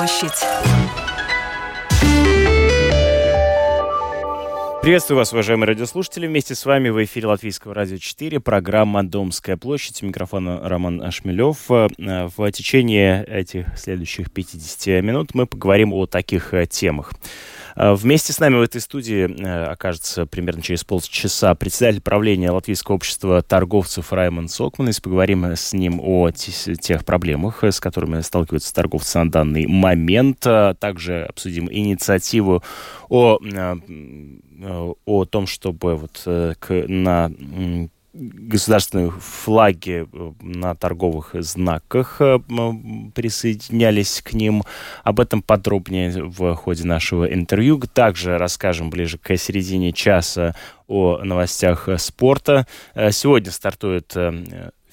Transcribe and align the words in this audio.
площадь. 0.00 0.32
Приветствую 4.80 5.18
вас, 5.18 5.30
уважаемые 5.34 5.68
радиослушатели. 5.68 6.26
Вместе 6.26 6.54
с 6.54 6.64
вами 6.64 6.88
в 6.88 7.04
эфире 7.04 7.26
Латвийского 7.26 7.74
радио 7.74 7.98
4, 7.98 8.40
программа 8.40 9.02
«Домская 9.04 9.58
площадь». 9.58 10.00
Микрофон 10.00 10.48
Роман 10.64 11.02
Ашмелев. 11.02 11.68
В 11.68 12.52
течение 12.52 13.22
этих 13.26 13.66
следующих 13.76 14.32
50 14.32 15.04
минут 15.04 15.34
мы 15.34 15.44
поговорим 15.44 15.92
о 15.92 16.06
таких 16.06 16.54
темах. 16.70 17.12
Э, 17.76 17.94
вместе 17.94 18.32
с 18.32 18.40
нами 18.40 18.56
в 18.56 18.62
этой 18.62 18.80
студии 18.80 19.28
э, 19.28 19.64
окажется 19.64 20.26
примерно 20.26 20.62
через 20.62 20.84
полчаса 20.84 21.54
председатель 21.54 22.00
правления 22.00 22.50
Латвийского 22.50 22.96
общества 22.96 23.42
торговцев 23.42 24.12
Раймон 24.12 24.48
Сокманис. 24.48 25.00
Поговорим 25.00 25.44
с 25.44 25.72
ним 25.72 26.00
о 26.02 26.30
тех 26.30 27.04
проблемах, 27.04 27.64
с 27.64 27.80
которыми 27.80 28.20
сталкиваются 28.20 28.74
торговцы 28.74 29.18
на 29.18 29.30
данный 29.30 29.66
момент. 29.66 30.40
Также 30.40 31.24
обсудим 31.24 31.68
инициативу 31.70 32.62
о, 33.08 33.38
э, 33.42 33.76
о 35.04 35.24
том, 35.24 35.46
чтобы 35.46 35.96
вот 35.96 36.22
на 36.26 37.30
государственные 38.12 39.10
флаги 39.10 40.06
э, 40.12 40.32
на 40.40 40.74
торговых 40.74 41.34
знаках 41.34 42.20
э, 42.20 42.38
присоединялись 43.14 44.20
к 44.22 44.32
ним. 44.32 44.64
Об 45.04 45.20
этом 45.20 45.42
подробнее 45.42 46.24
в 46.24 46.54
ходе 46.54 46.84
нашего 46.84 47.24
интервью. 47.32 47.80
Также 47.80 48.38
расскажем 48.38 48.90
ближе 48.90 49.18
к 49.18 49.36
середине 49.36 49.92
часа 49.92 50.54
о 50.88 51.18
новостях 51.22 51.88
спорта. 51.98 52.66
Э, 52.94 53.10
сегодня 53.12 53.52
стартует 53.52 54.14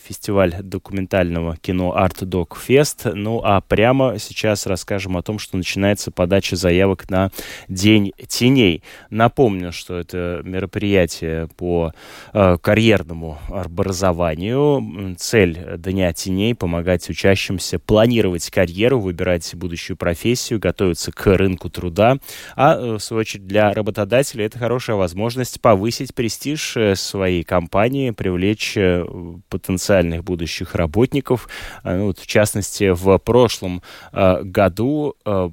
фестиваль 0.07 0.55
документального 0.61 1.57
кино 1.57 1.95
Art 1.97 2.19
Dog 2.21 2.57
Fest. 2.67 3.11
Ну 3.13 3.41
а 3.43 3.61
прямо 3.61 4.17
сейчас 4.19 4.65
расскажем 4.65 5.17
о 5.17 5.21
том, 5.21 5.39
что 5.39 5.57
начинается 5.57 6.11
подача 6.11 6.55
заявок 6.55 7.09
на 7.09 7.31
День 7.67 8.13
теней. 8.27 8.83
Напомню, 9.09 9.71
что 9.71 9.97
это 9.97 10.41
мероприятие 10.43 11.47
по 11.57 11.93
э, 12.33 12.57
карьерному 12.61 13.37
образованию. 13.49 15.15
Цель 15.17 15.77
Дня 15.77 16.13
теней– 16.13 16.55
помогать 16.55 17.09
учащимся 17.09 17.79
планировать 17.79 18.49
карьеру, 18.49 18.99
выбирать 18.99 19.53
будущую 19.55 19.97
профессию, 19.97 20.59
готовиться 20.59 21.11
к 21.11 21.25
рынку 21.35 21.69
труда. 21.69 22.17
А, 22.55 22.75
э, 22.75 22.93
в 22.93 22.99
свою 22.99 23.21
очередь, 23.21 23.47
для 23.47 23.73
работодателя 23.73 24.45
это 24.45 24.59
хорошая 24.59 24.95
возможность 24.95 25.59
повысить 25.61 26.13
престиж 26.13 26.77
э, 26.77 26.95
своей 26.95 27.43
компании, 27.43 28.11
привлечь 28.11 28.77
э, 28.77 29.05
потенциально 29.49 29.96
потенциальных 29.97 30.23
будущих 30.23 30.75
работников. 30.75 31.49
А, 31.83 31.95
ну, 31.95 32.07
вот, 32.07 32.19
в 32.19 32.27
частности, 32.27 32.91
в 32.93 33.17
прошлом 33.17 33.81
э, 34.11 34.43
году 34.43 35.15
э, 35.25 35.49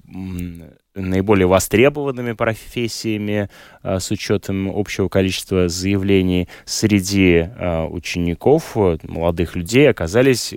наиболее 0.95 1.47
востребованными 1.47 2.33
профессиями 2.33 3.49
э, 3.83 3.99
с 3.99 4.11
учетом 4.11 4.69
общего 4.69 5.09
количества 5.09 5.69
заявлений 5.69 6.49
среди 6.65 7.49
э, 7.49 7.85
учеников, 7.85 8.77
молодых 9.03 9.57
людей 9.57 9.89
оказались 9.89 10.55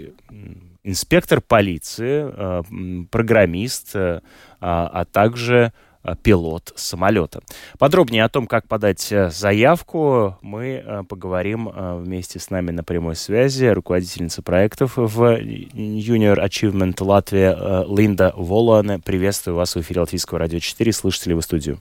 инспектор 0.83 1.41
полиции, 1.41 2.29
э, 2.29 2.63
программист, 3.09 3.95
э, 3.95 4.21
а 4.59 5.05
также 5.05 5.71
Э, 5.71 5.86
пилот 6.15 6.73
самолета. 6.75 7.41
Подробнее 7.79 8.23
о 8.23 8.29
том, 8.29 8.47
как 8.47 8.67
подать 8.67 9.11
э, 9.11 9.29
заявку, 9.29 10.37
мы 10.41 10.83
э, 10.85 11.03
поговорим 11.03 11.69
вместе 11.69 12.39
с 12.39 12.49
нами 12.49 12.71
на 12.71 12.83
прямой 12.83 13.15
связи. 13.15 13.65
Руководительница 13.65 14.41
проектов 14.41 14.93
в 14.97 15.21
Junior 15.21 16.37
Achievement 16.43 17.03
Латвия 17.03 17.85
Линда 17.87 18.33
Волане. 18.35 18.99
Приветствую 18.99 19.55
вас 19.55 19.75
в 19.75 19.81
эфире 19.81 20.01
Латвийского 20.01 20.39
радио 20.39 20.59
4. 20.59 20.91
Слышите 20.93 21.29
ли 21.29 21.35
вы 21.35 21.41
студию? 21.41 21.79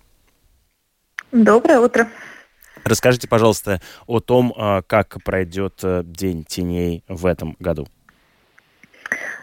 Доброе 1.32 1.80
утро. 1.80 2.08
Расскажите, 2.84 3.28
пожалуйста, 3.28 3.80
о 4.06 4.20
том, 4.20 4.54
как 4.86 5.22
пройдет 5.24 5.80
День 5.82 6.44
теней 6.44 7.02
в 7.08 7.26
этом 7.26 7.56
году. 7.58 7.88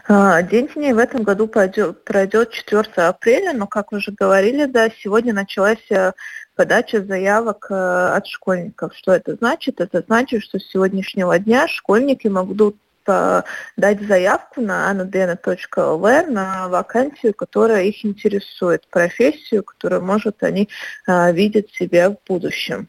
А, 0.06 0.42
день 0.42 0.68
теней 0.68 0.92
в 0.92 0.98
этом 0.98 1.22
году 1.22 1.46
пройдет, 1.46 2.04
пройдет 2.04 2.50
4 2.50 2.82
апреля, 2.96 3.54
но, 3.54 3.66
как 3.66 3.92
уже 3.92 4.12
говорили, 4.12 4.66
да, 4.66 4.90
сегодня 4.90 5.32
началась 5.32 5.90
э, 5.90 6.12
подача 6.54 7.02
заявок 7.02 7.68
э, 7.70 7.74
от 7.74 8.26
школьников. 8.26 8.94
Что 8.94 9.12
это 9.12 9.34
значит? 9.36 9.80
Это 9.80 10.02
значит, 10.06 10.42
что 10.42 10.58
с 10.58 10.68
сегодняшнего 10.68 11.38
дня 11.38 11.66
школьники 11.68 12.28
могут 12.28 12.76
дать 13.06 14.00
заявку 14.00 14.62
на 14.62 14.90
anadena.lv 14.90 16.30
на 16.30 16.68
вакансию, 16.68 17.34
которая 17.34 17.84
их 17.84 18.02
интересует, 18.02 18.86
профессию, 18.88 19.62
которую, 19.62 20.02
может, 20.02 20.42
они 20.42 20.68
э, 21.06 21.32
видят 21.32 21.70
себя 21.70 22.10
в 22.10 22.16
будущем. 22.26 22.88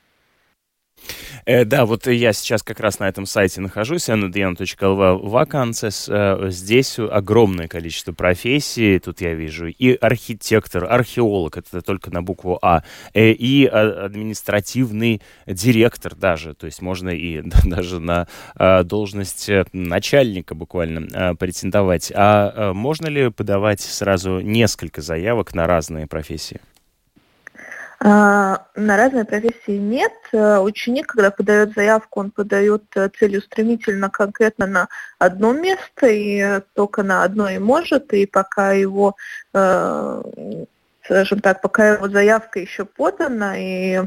Э, 1.46 1.64
да, 1.64 1.86
вот 1.86 2.08
я 2.08 2.34
сейчас 2.34 2.64
как 2.64 2.80
раз 2.80 3.00
на 3.00 3.08
этом 3.08 3.26
сайте 3.26 3.62
нахожусь, 3.62 4.10
nudn.lv 4.10 5.22
vacances. 5.24 6.06
Э, 6.08 6.50
здесь 6.50 6.98
огромное 6.98 7.68
количество 7.68 8.14
профессий. 8.14 9.00
Тут 9.00 9.22
я 9.22 9.34
вижу 9.34 9.68
и 9.68 9.94
архитектор, 9.94 10.86
археолог, 10.86 11.58
это 11.58 11.82
только 11.82 12.12
на 12.12 12.24
букву 12.24 12.58
А, 12.62 12.84
э, 13.14 13.32
и 13.32 13.66
административный 13.66 15.22
директор 15.46 16.16
даже. 16.16 16.56
То 16.56 16.66
есть 16.66 16.82
можно 16.82 17.10
и 17.10 17.42
даже 17.64 18.00
на 18.00 18.28
должность 18.84 19.50
начальника 19.72 20.56
буквально 20.56 21.36
претендовать. 21.36 22.12
А 22.16 22.74
можно 22.74 23.08
ли 23.08 23.30
подавать 23.30 23.82
сразу 23.82 24.40
несколько 24.40 25.02
заявок 25.02 25.54
на 25.54 25.68
разные 25.68 26.08
профессии? 26.08 26.60
А, 28.08 28.68
на 28.76 28.98
разные 28.98 29.26
профессии 29.26 29.78
нет. 29.78 30.14
Э, 30.32 30.60
ученик, 30.60 31.08
когда 31.08 31.32
подает 31.32 31.74
заявку, 31.74 32.20
он 32.20 32.30
подает 32.30 32.84
э, 32.96 33.10
целеустремительно 33.10 34.12
конкретно 34.12 34.68
на 34.68 34.90
одно 35.18 35.54
место, 35.54 36.06
и 36.06 36.38
э, 36.38 36.62
только 36.76 37.02
на 37.02 37.24
одно 37.24 37.50
и 37.50 37.58
может, 37.58 38.14
и 38.14 38.28
пока 38.28 38.74
его, 38.74 39.16
скажем 39.50 41.40
так, 41.42 41.64
пока 41.64 41.94
его 41.94 42.08
заявка 42.08 42.60
еще 42.60 42.86
подана, 42.86 43.56
и 43.58 44.04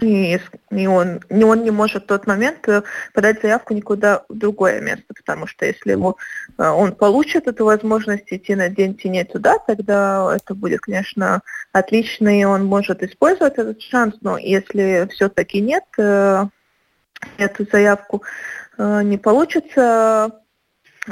и, 0.00 0.40
и 0.70 0.86
он, 0.86 1.20
и 1.30 1.44
он 1.44 1.62
не 1.62 1.70
может 1.70 2.04
в 2.04 2.06
тот 2.06 2.26
момент 2.26 2.68
э, 2.68 2.82
подать 3.12 3.40
заявку 3.40 3.74
никуда 3.74 4.24
в 4.28 4.34
другое 4.36 4.80
место, 4.80 5.14
потому 5.14 5.46
что 5.46 5.66
если 5.66 5.92
его, 5.92 6.16
э, 6.58 6.68
он 6.68 6.96
получит 6.96 7.46
эту 7.46 7.64
возможность 7.64 8.24
идти 8.32 8.56
на 8.56 8.68
день 8.68 8.96
теней 8.96 9.24
туда, 9.24 9.58
тогда 9.58 10.34
это 10.34 10.54
будет, 10.54 10.80
конечно, 10.80 11.42
отлично, 11.72 12.40
и 12.40 12.44
он 12.44 12.64
может 12.64 13.02
использовать 13.04 13.54
этот 13.54 13.80
шанс, 13.82 14.16
но 14.20 14.36
если 14.36 15.08
все-таки 15.12 15.60
нет, 15.60 15.84
э, 15.98 16.44
эту 17.38 17.66
заявку 17.70 18.22
не 18.76 19.18
получится 19.18 20.40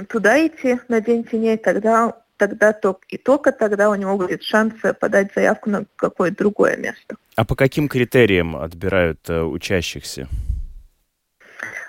туда 0.08 0.44
идти 0.44 0.80
на 0.88 1.00
день 1.00 1.22
теней, 1.22 1.56
тогда 1.56 2.21
тогда 2.42 2.72
только, 2.72 3.02
и 3.08 3.18
только 3.18 3.52
тогда 3.52 3.88
у 3.88 3.94
него 3.94 4.16
будет 4.16 4.42
шанс 4.42 4.74
подать 4.98 5.30
заявку 5.32 5.70
на 5.70 5.84
какое-то 5.94 6.38
другое 6.38 6.76
место. 6.76 7.14
А 7.36 7.44
по 7.44 7.54
каким 7.54 7.88
критериям 7.88 8.56
отбирают 8.56 9.20
э, 9.28 9.42
учащихся? 9.42 10.26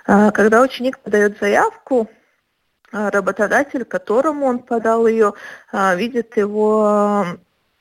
А, 0.06 0.30
когда 0.30 0.62
ученик 0.62 1.00
подает 1.00 1.40
заявку, 1.40 2.08
а, 2.92 3.10
работодатель, 3.10 3.84
которому 3.84 4.46
он 4.46 4.60
подал 4.60 5.08
ее, 5.08 5.34
а, 5.72 5.96
видит 5.96 6.38
его 6.38 7.26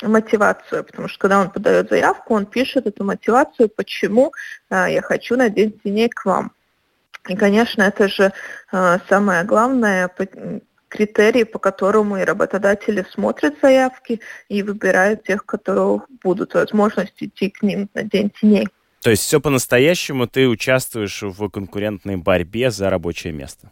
мотивацию, 0.02 0.82
потому 0.82 1.08
что 1.08 1.18
когда 1.18 1.40
он 1.42 1.50
подает 1.50 1.90
заявку, 1.90 2.34
он 2.34 2.46
пишет 2.46 2.86
эту 2.86 3.04
мотивацию, 3.04 3.68
почему 3.68 4.32
я 4.70 5.00
хочу 5.02 5.36
на 5.36 5.48
день 5.48 5.78
теней 5.84 6.08
к 6.08 6.24
вам. 6.24 6.50
И, 7.28 7.36
конечно, 7.36 7.82
это 7.82 8.08
же 8.08 8.32
самое 9.08 9.44
главное, 9.44 10.10
критерии, 10.92 11.44
по 11.44 11.58
которому 11.58 12.18
и 12.18 12.24
работодатели 12.24 13.04
смотрят 13.10 13.54
заявки 13.62 14.20
и 14.48 14.62
выбирают 14.62 15.24
тех, 15.24 15.46
которые 15.46 16.02
будут 16.22 16.54
возможность 16.54 17.14
идти 17.18 17.48
к 17.48 17.62
ним 17.62 17.88
на 17.94 18.02
день 18.02 18.30
теней. 18.30 18.68
То 19.00 19.10
есть 19.10 19.22
все 19.22 19.40
по-настоящему 19.40 20.26
ты 20.26 20.46
участвуешь 20.46 21.22
в 21.22 21.48
конкурентной 21.48 22.16
борьбе 22.16 22.70
за 22.70 22.90
рабочее 22.90 23.32
место? 23.32 23.70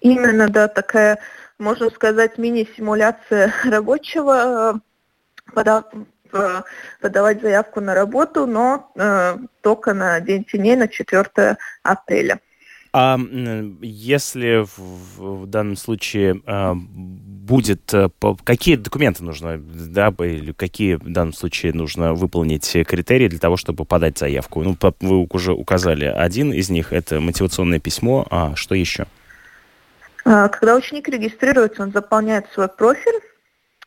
Именно, 0.00 0.48
да, 0.48 0.68
такая, 0.68 1.18
можно 1.58 1.90
сказать, 1.90 2.38
мини-симуляция 2.38 3.52
рабочего, 3.64 4.80
э, 5.56 5.64
э, 6.32 6.62
подавать 7.00 7.40
заявку 7.40 7.80
на 7.80 7.94
работу, 7.94 8.46
но 8.46 8.92
э, 8.94 9.38
только 9.62 9.94
на 9.94 10.20
день 10.20 10.44
теней, 10.44 10.76
на 10.76 10.88
4 10.88 11.56
апреля. 11.82 12.38
А 12.98 13.18
если 13.82 14.64
в, 14.64 15.42
в 15.42 15.46
данном 15.46 15.76
случае 15.76 16.40
а, 16.46 16.74
будет, 16.74 17.92
а, 17.92 18.08
какие 18.42 18.76
документы 18.76 19.22
нужно, 19.22 19.58
да, 19.58 20.14
или 20.20 20.52
какие 20.52 20.94
в 20.94 21.12
данном 21.12 21.34
случае 21.34 21.74
нужно 21.74 22.14
выполнить 22.14 22.72
критерии 22.88 23.28
для 23.28 23.38
того, 23.38 23.58
чтобы 23.58 23.84
подать 23.84 24.16
заявку? 24.16 24.62
Ну, 24.62 24.78
вы 25.00 25.26
уже 25.28 25.52
указали 25.52 26.06
один 26.06 26.54
из 26.54 26.70
них, 26.70 26.94
это 26.94 27.20
мотивационное 27.20 27.80
письмо, 27.80 28.26
а 28.30 28.56
что 28.56 28.74
еще? 28.74 29.04
А, 30.24 30.48
когда 30.48 30.74
ученик 30.74 31.06
регистрируется, 31.10 31.82
он 31.82 31.92
заполняет 31.92 32.46
свой 32.54 32.68
профиль, 32.68 33.20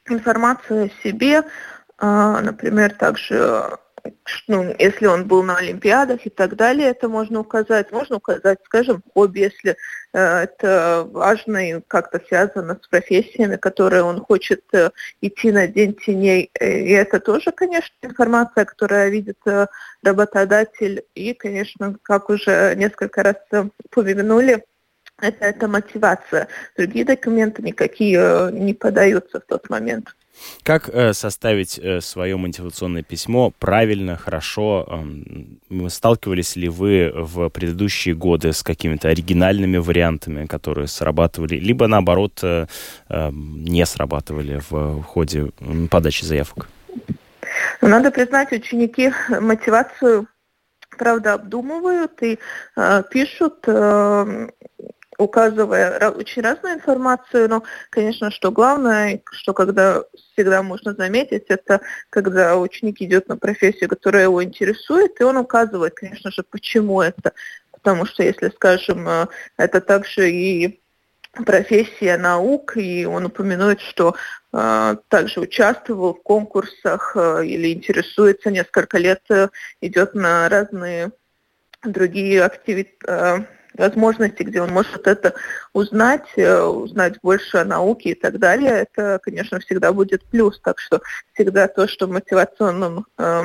информацию 0.08 0.86
о 0.86 1.04
себе, 1.04 1.42
например, 2.00 2.92
также 2.92 3.80
ну, 4.48 4.76
если 4.78 5.06
он 5.06 5.26
был 5.28 5.44
на 5.44 5.58
Олимпиадах 5.58 6.26
и 6.26 6.30
так 6.30 6.56
далее, 6.56 6.90
это 6.90 7.08
можно 7.08 7.40
указать. 7.40 7.92
Можно 7.92 8.18
указать, 8.18 8.60
скажем, 8.66 9.04
хобби, 9.14 9.40
если 9.40 9.78
э, 10.14 10.20
это 10.20 11.08
важно 11.12 11.70
и 11.70 11.82
как-то 11.88 12.22
связано 12.28 12.80
с 12.82 12.88
профессиями, 12.88 13.58
которые 13.58 14.04
он 14.04 14.22
хочет 14.22 14.64
э, 14.74 14.90
идти 15.22 15.52
на 15.52 15.68
День 15.68 15.94
теней. 15.94 16.52
И 16.60 16.92
это 16.92 17.20
тоже, 17.20 17.52
конечно, 17.52 17.94
информация, 18.02 18.66
которая 18.66 19.10
видит 19.10 19.40
э, 19.46 19.68
работодатель. 20.04 21.04
И, 21.16 21.34
конечно, 21.34 21.96
как 22.04 22.30
уже 22.30 22.76
несколько 22.76 23.24
раз 23.24 23.38
э, 23.52 23.66
упомянули, 23.86 24.64
это, 25.22 25.46
это 25.46 25.68
мотивация. 25.68 26.48
Другие 26.78 27.06
документы 27.06 27.62
никакие 27.62 28.20
э, 28.20 28.52
не 28.52 28.74
подаются 28.74 29.40
в 29.40 29.46
тот 29.46 29.70
момент. 29.70 30.16
Как 30.64 30.90
э, 30.90 31.14
составить 31.14 31.80
э, 31.80 32.02
свое 32.02 32.38
мотивационное 32.38 33.04
письмо 33.04 33.52
правильно, 33.60 34.18
хорошо? 34.18 34.88
Э, 35.70 35.90
сталкивались 35.90 36.56
ли 36.56 36.70
вы 36.70 37.12
в 37.14 37.50
предыдущие 37.50 38.16
годы 38.16 38.54
с 38.54 38.64
какими-то 38.64 39.10
оригинальными 39.10 39.78
вариантами, 39.78 40.46
которые 40.46 40.88
срабатывали, 40.88 41.56
либо 41.56 41.88
наоборот 41.88 42.40
э, 42.44 42.68
э, 43.10 43.30
не 43.32 43.86
срабатывали 43.86 44.62
в 44.70 45.04
ходе 45.04 45.52
подачи 45.90 46.26
заявок? 46.26 46.68
Ну, 47.82 47.88
надо 47.88 48.12
признать, 48.12 48.52
ученики 48.52 49.12
мотивацию 49.30 50.28
правда 50.98 51.34
обдумывают 51.34 52.22
и 52.22 52.38
э, 52.76 53.04
пишут 53.10 53.64
э, 53.68 54.50
указывая 55.20 56.10
очень 56.12 56.42
разную 56.42 56.76
информацию, 56.76 57.50
но, 57.50 57.64
конечно, 57.90 58.32
что 58.32 58.52
главное, 58.52 59.22
что 59.32 59.54
когда 59.54 60.04
всегда 60.34 60.64
можно 60.64 60.94
заметить, 60.94 61.46
это 61.50 61.82
когда 62.10 62.58
ученик 62.58 63.02
идет 63.02 63.28
на 63.28 63.38
профессию, 63.38 63.90
которая 63.90 64.24
его 64.24 64.44
интересует, 64.44 65.20
и 65.20 65.24
он 65.24 65.38
указывает, 65.38 65.94
конечно 65.94 66.32
же, 66.32 66.44
почему 66.44 67.02
это. 67.02 67.34
Потому 67.72 68.06
что, 68.06 68.24
если, 68.24 68.50
скажем, 68.50 69.08
э, 69.08 69.28
это 69.58 69.82
также 69.82 70.32
и 70.32 70.80
профессия 71.46 72.18
наук, 72.18 72.78
и 72.78 73.06
он 73.06 73.26
упомянует, 73.26 73.82
что 73.82 74.16
э, 74.54 74.96
также 75.10 75.42
участвовал 75.42 76.14
в 76.14 76.24
конкурсах 76.24 77.14
э, 77.16 77.46
или 77.46 77.74
интересуется 77.74 78.52
несколько 78.52 78.98
лет, 78.98 79.22
э, 79.30 79.50
идет 79.82 80.16
на 80.16 80.50
разные 80.50 81.12
другие 81.84 82.42
активити- 82.42 82.98
э, 83.08 83.46
возможности, 83.74 84.44
где 84.44 84.62
он 84.62 84.72
может 84.72 85.08
это 85.08 85.34
узнать, 85.74 86.28
э, 86.36 86.62
узнать 86.62 87.20
больше 87.22 87.58
о 87.58 87.66
науке 87.66 88.12
и 88.12 88.16
так 88.16 88.40
далее, 88.40 88.88
это, 88.92 89.20
конечно, 89.22 89.60
всегда 89.60 89.94
будет 89.94 90.24
плюс. 90.26 90.60
Так 90.60 90.80
что 90.80 91.02
всегда 91.34 91.68
то, 91.68 91.88
что 91.88 92.08
в 92.08 92.12
мотивационном 92.12 93.06
э, 93.18 93.44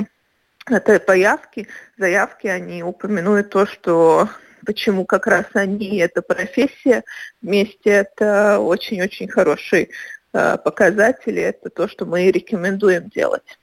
этой 0.67 1.01
появке, 1.01 1.67
заявке 1.99 2.51
они 2.51 2.83
упомянут 2.83 3.51
то, 3.51 3.67
что 3.67 4.29
почему 4.65 5.05
как 5.05 5.27
раз 5.27 5.47
они, 5.53 5.99
эта 5.99 6.23
профессия 6.23 7.05
вместе, 7.43 7.91
это 7.91 8.59
очень-очень 8.59 9.29
хороший 9.29 9.91
э, 10.33 10.57
показатель, 10.59 11.39
это 11.39 11.71
то, 11.71 11.87
что 11.89 12.07
мы 12.07 12.31
рекомендуем 12.31 13.09
делать. 13.09 13.59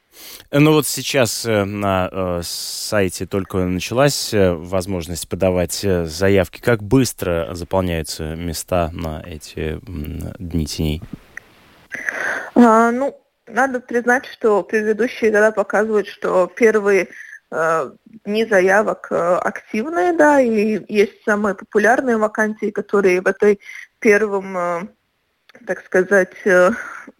Ну 0.52 0.74
вот 0.74 0.88
сейчас 0.88 1.46
э, 1.46 1.64
на 1.64 2.10
э, 2.12 2.42
сайте 2.44 3.26
только 3.26 3.58
началась 3.58 4.34
э, 4.34 4.54
возможность 4.54 5.28
подавать 5.30 5.86
заявки. 6.06 6.62
Как 6.62 6.84
быстро 6.84 7.50
заполняются 7.54 8.36
места 8.36 8.90
на 8.94 9.24
эти 9.26 9.80
дни 10.40 10.66
теней? 10.66 11.02
А, 12.56 12.92
ну, 12.92 13.18
надо 13.48 13.80
признать, 13.80 14.26
что 14.26 14.64
предыдущие 14.64 15.32
года 15.32 15.52
показывают, 15.52 16.08
что 16.08 16.48
первые 16.48 17.10
э, 17.52 17.92
дни 18.26 18.46
заявок 18.46 19.08
э, 19.12 19.16
активные, 19.16 20.14
да, 20.14 20.40
и 20.40 20.84
есть 20.88 21.24
самые 21.26 21.56
популярные 21.56 22.18
вакансии, 22.18 22.72
которые 22.72 23.22
в 23.22 23.28
этой 23.28 23.60
первом 24.00 24.58
э, 24.58 24.88
так 25.66 25.86
сказать, 25.86 26.34
э, 26.46 26.72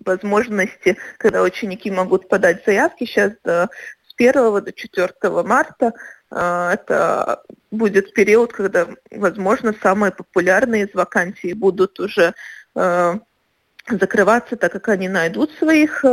возможности, 0.04 0.98
когда 1.18 1.44
ученики 1.44 1.92
могут 1.92 2.28
подать 2.30 2.64
заявки 2.66 3.06
сейчас 3.06 3.34
до, 3.44 3.70
с 4.08 4.14
1 4.18 4.34
до 4.64 4.72
4 4.72 5.14
марта. 5.44 5.94
Э, 6.32 6.72
это 6.74 7.44
будет 7.72 8.14
период, 8.14 8.54
когда, 8.54 8.88
возможно, 9.12 9.74
самые 9.82 10.12
популярные 10.12 10.86
из 10.86 10.94
вакансий 10.94 11.54
будут 11.54 12.00
уже 12.00 12.34
э, 12.76 13.14
закрываться, 13.90 14.56
так 14.56 14.72
как 14.72 14.88
они 14.90 15.10
найдут 15.10 15.52
своих 15.54 16.06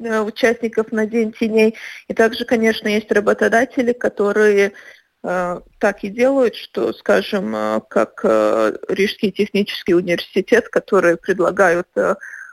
участников 0.00 0.90
на 0.90 1.06
День 1.06 1.30
теней. 1.32 1.76
И 2.08 2.14
также, 2.14 2.44
конечно, 2.44 2.88
есть 2.88 3.12
работодатели, 3.12 3.92
которые 3.92 4.68
Э, 4.68 4.72
так 5.22 6.02
и 6.02 6.08
делают, 6.08 6.54
что, 6.56 6.92
скажем, 6.92 7.54
э, 7.54 7.80
как 7.88 8.20
э, 8.24 8.72
Рижский 8.88 9.30
технический 9.30 9.94
университет, 9.94 10.68
которые 10.68 11.16
предлагают 11.16 11.88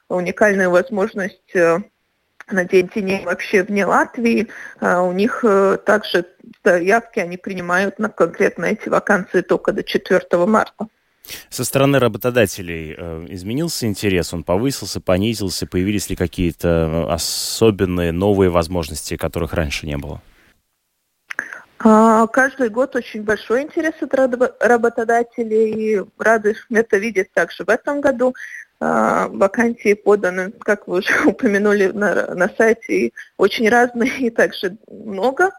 уникальную 0.09 0.69
возможность 0.69 1.53
на 1.53 2.63
День 2.63 2.87
теней 2.87 3.25
вообще 3.25 3.63
вне 3.63 3.85
Латвии, 3.85 4.47
у 4.79 5.11
них 5.11 5.43
также 5.85 6.25
заявки 6.63 7.19
они 7.19 7.35
принимают 7.35 7.99
на 7.99 8.07
конкретно 8.07 8.65
эти 8.65 8.87
вакансии 8.87 9.41
только 9.41 9.73
до 9.73 9.83
4 9.83 10.21
марта. 10.45 10.87
Со 11.49 11.65
стороны 11.65 11.99
работодателей 11.99 12.93
изменился 13.27 13.85
интерес, 13.85 14.33
он 14.33 14.45
повысился, 14.45 15.01
понизился, 15.01 15.67
появились 15.67 16.09
ли 16.09 16.15
какие-то 16.15 17.11
особенные 17.11 18.13
новые 18.13 18.49
возможности, 18.49 19.17
которых 19.17 19.53
раньше 19.53 19.85
не 19.85 19.97
было? 19.97 20.21
А, 21.79 22.25
каждый 22.27 22.69
год 22.69 22.95
очень 22.95 23.23
большой 23.23 23.63
интерес 23.63 23.93
от 24.01 24.13
работодателей, 24.13 25.71
и 25.71 26.03
рады 26.17 26.55
это 26.69 26.97
видеть 26.97 27.31
также 27.33 27.63
в 27.63 27.69
этом 27.69 28.01
году. 28.01 28.33
А, 28.79 29.27
вакансии 29.27 29.93
поданы, 29.93 30.51
как 30.51 30.87
вы 30.87 30.99
уже 30.99 31.11
упомянули 31.25 31.87
на, 31.87 32.35
на 32.35 32.49
сайте, 32.57 33.11
очень 33.37 33.69
разные 33.69 34.17
и 34.19 34.29
также 34.29 34.77
много. 34.87 35.51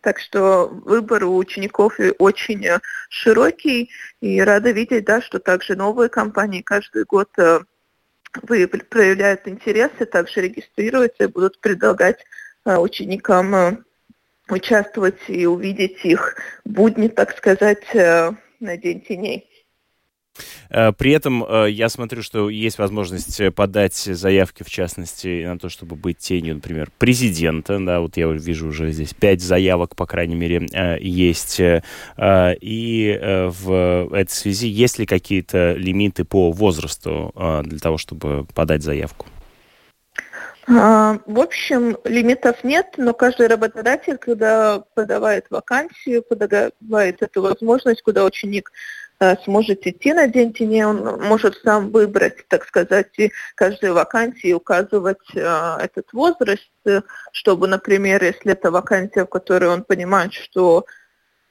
Так 0.00 0.20
что 0.20 0.68
выбор 0.84 1.24
у 1.24 1.36
учеников 1.36 1.98
очень 2.18 2.64
широкий, 3.08 3.90
и 4.20 4.40
рада 4.40 4.70
видеть, 4.70 5.04
да, 5.04 5.20
что 5.20 5.40
также 5.40 5.74
новые 5.74 6.08
компании 6.08 6.62
каждый 6.62 7.04
год 7.04 7.28
э, 7.38 7.60
проявляют 8.42 9.48
интерес 9.48 9.90
и 9.98 10.04
также 10.04 10.42
регистрируются 10.42 11.24
и 11.24 11.26
будут 11.26 11.60
предлагать 11.60 12.24
э, 12.64 12.76
ученикам 12.76 13.54
э, 13.54 13.76
участвовать 14.48 15.18
и 15.28 15.46
увидеть 15.46 16.04
их 16.04 16.36
будни, 16.64 17.08
так 17.08 17.36
сказать, 17.36 17.84
э, 17.94 18.32
на 18.60 18.76
День 18.76 19.00
теней. 19.00 19.48
Э, 20.70 20.92
при 20.92 21.12
этом 21.12 21.44
э, 21.44 21.70
я 21.70 21.88
смотрю, 21.88 22.22
что 22.22 22.48
есть 22.48 22.78
возможность 22.78 23.40
подать 23.54 23.96
заявки, 23.96 24.62
в 24.62 24.70
частности, 24.70 25.44
на 25.44 25.58
то, 25.58 25.68
чтобы 25.68 25.96
быть 25.96 26.18
тенью, 26.18 26.54
например, 26.54 26.90
президента. 26.98 27.78
Да, 27.80 28.00
вот 28.00 28.16
я 28.16 28.28
вижу 28.28 28.68
уже 28.68 28.92
здесь 28.92 29.14
пять 29.14 29.40
заявок, 29.40 29.96
по 29.96 30.06
крайней 30.06 30.36
мере, 30.36 30.66
есть. 31.00 31.60
И 31.60 33.20
в 33.48 34.14
этой 34.14 34.30
связи 34.30 34.68
есть 34.68 34.98
ли 34.98 35.06
какие-то 35.06 35.72
лимиты 35.72 36.24
по 36.24 36.52
возрасту 36.52 37.32
для 37.64 37.78
того, 37.78 37.98
чтобы 37.98 38.46
подать 38.54 38.82
заявку? 38.82 39.26
А, 40.68 41.18
в 41.26 41.38
общем, 41.38 41.96
лимитов 42.04 42.64
нет, 42.64 42.94
но 42.96 43.14
каждый 43.14 43.46
работодатель, 43.46 44.18
когда 44.18 44.80
подавает 44.94 45.46
вакансию, 45.50 46.24
подавает 46.24 47.22
эту 47.22 47.42
возможность, 47.42 48.02
куда 48.02 48.24
ученик 48.24 48.72
э, 49.20 49.36
сможет 49.44 49.86
идти 49.86 50.12
на 50.12 50.26
день 50.26 50.52
тени, 50.52 50.82
он 50.82 51.22
может 51.22 51.58
сам 51.58 51.90
выбрать, 51.90 52.48
так 52.48 52.66
сказать, 52.66 53.16
и 53.16 53.30
каждой 53.54 53.92
вакансии 53.92 54.52
указывать 54.52 55.18
э, 55.36 55.76
этот 55.82 56.12
возраст, 56.12 56.68
чтобы, 57.30 57.68
например, 57.68 58.24
если 58.24 58.52
это 58.52 58.72
вакансия, 58.72 59.24
в 59.24 59.28
которой 59.28 59.70
он 59.70 59.84
понимает, 59.84 60.32
что 60.32 60.84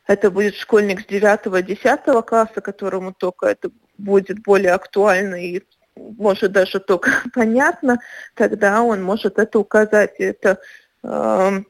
это 0.08 0.30
будет 0.30 0.56
школьник 0.56 1.00
с 1.00 1.06
9-10 1.06 2.22
класса, 2.24 2.60
которому 2.60 3.14
только 3.14 3.48
это 3.48 3.70
будет 3.98 4.44
более 4.44 4.74
актуально 4.74 5.36
и 5.36 5.64
может 5.96 6.52
даже 6.52 6.80
только 6.80 7.10
понятно, 7.34 8.00
тогда 8.34 8.82
он 8.82 9.04
может 9.04 9.40
это 9.40 9.60
указать. 9.60 10.16
Это 10.20 10.60
э, 11.04 11.62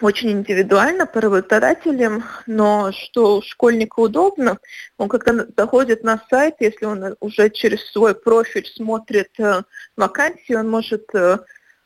очень 0.00 0.32
индивидуально 0.32 1.06
по 1.06 1.20
работодателям, 1.20 2.24
но 2.46 2.92
что 2.92 3.42
школьнику 3.42 4.02
удобно, 4.02 4.58
он 4.98 5.08
когда 5.08 5.46
заходит 5.56 6.02
на 6.02 6.20
сайт, 6.30 6.56
если 6.60 6.84
он 6.84 7.16
уже 7.20 7.50
через 7.50 7.90
свой 7.90 8.14
профиль 8.14 8.66
смотрит 8.66 9.30
э, 9.38 9.62
вакансии, 9.96 10.54
он 10.54 10.68
может 10.68 11.04
э, 11.14 11.38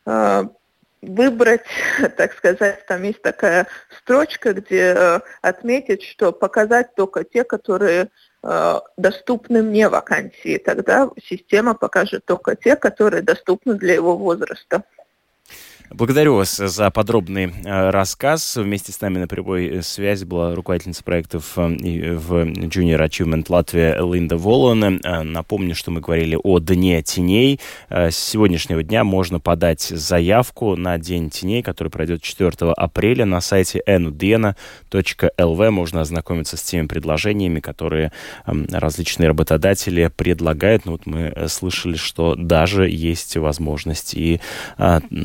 э 0.05 0.43
выбрать, 1.01 1.61
так 2.17 2.33
сказать, 2.33 2.85
там 2.87 3.03
есть 3.03 3.21
такая 3.21 3.67
строчка, 4.01 4.53
где 4.53 4.93
э, 4.95 5.19
отметить, 5.41 6.03
что 6.03 6.31
показать 6.31 6.95
только 6.95 7.23
те, 7.23 7.43
которые 7.43 8.09
э, 8.43 8.79
доступны 8.97 9.63
мне 9.63 9.89
вакансии. 9.89 10.57
Тогда 10.57 11.09
система 11.23 11.73
покажет 11.73 12.25
только 12.25 12.55
те, 12.55 12.75
которые 12.75 13.21
доступны 13.21 13.75
для 13.75 13.93
его 13.95 14.17
возраста. 14.17 14.83
Благодарю 15.91 16.35
вас 16.35 16.55
за 16.55 16.91
подробный 16.91 17.45
э, 17.65 17.89
рассказ. 17.89 18.57
Вместе 18.57 18.91
с 18.91 19.01
нами 19.01 19.17
на 19.17 19.27
прямой 19.27 19.81
связи 19.81 20.23
была 20.23 20.53
руководительница 20.53 21.03
проектов 21.03 21.57
э, 21.57 21.63
в 21.63 22.43
Junior 22.43 23.03
Achievement 23.07 23.45
Латвия 23.49 23.97
Линда 23.99 24.37
Волон. 24.37 24.83
Э, 24.83 25.23
напомню, 25.23 25.73
что 25.73 25.89
мы 25.89 25.99
говорили 25.99 26.37
о 26.41 26.59
Дне 26.59 27.01
теней. 27.01 27.59
С 27.89 28.15
сегодняшнего 28.15 28.83
дня 28.83 29.03
можно 29.03 29.39
подать 29.39 29.81
заявку 29.81 30.75
на 30.75 30.99
День 30.99 31.31
теней, 31.31 31.63
который 31.63 31.89
пройдет 31.89 32.21
4 32.21 32.71
апреля 32.73 33.25
на 33.25 33.41
сайте 33.41 33.81
enudena.lv. 33.87 35.69
Можно 35.71 36.01
ознакомиться 36.01 36.55
с 36.55 36.61
теми 36.61 36.85
предложениями, 36.85 37.61
которые 37.61 38.11
различные 38.45 39.29
работодатели 39.29 40.11
предлагают. 40.15 40.85
Ну, 40.85 40.91
вот 40.91 41.07
мы 41.07 41.47
слышали, 41.47 41.95
что 41.95 42.35
даже 42.35 42.87
есть 42.87 43.37
возможность 43.37 44.13
и 44.13 44.39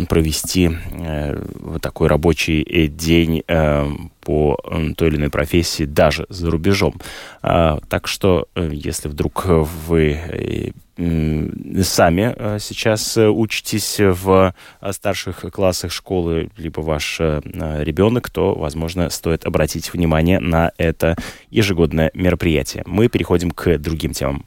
провести 0.09 0.54
провести 0.55 0.71
э, 0.93 1.37
такой 1.81 2.09
рабочий 2.09 2.63
э, 2.63 2.87
день 2.87 3.43
э, 3.47 3.87
по 4.21 4.59
той 4.97 5.09
или 5.09 5.17
иной 5.17 5.31
профессии 5.31 5.85
даже 5.85 6.27
за 6.31 6.51
рубежом. 6.51 6.95
А, 7.43 7.79
так 7.91 8.07
что, 8.07 8.49
если 8.57 9.09
вдруг 9.09 9.45
вы 9.45 10.73
сами 10.97 12.59
сейчас 12.59 13.19
учитесь 13.19 13.97
в 13.99 14.55
старших 14.93 15.45
классах 15.53 15.93
школы, 15.93 16.49
либо 16.57 16.81
ваш 16.81 17.21
ребенок, 17.21 18.31
то, 18.31 18.55
возможно, 18.55 19.11
стоит 19.11 19.45
обратить 19.45 19.93
внимание 19.93 20.41
на 20.41 20.73
это 20.79 21.17
ежегодное 21.51 22.11
мероприятие. 22.15 22.85
Мы 22.87 23.09
переходим 23.09 23.51
к 23.51 23.77
другим 23.77 24.13
темам. 24.13 24.47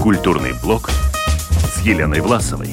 Культурный 0.00 0.52
блок 0.62 0.90
Еленой 1.84 2.22
Власовой. 2.22 2.70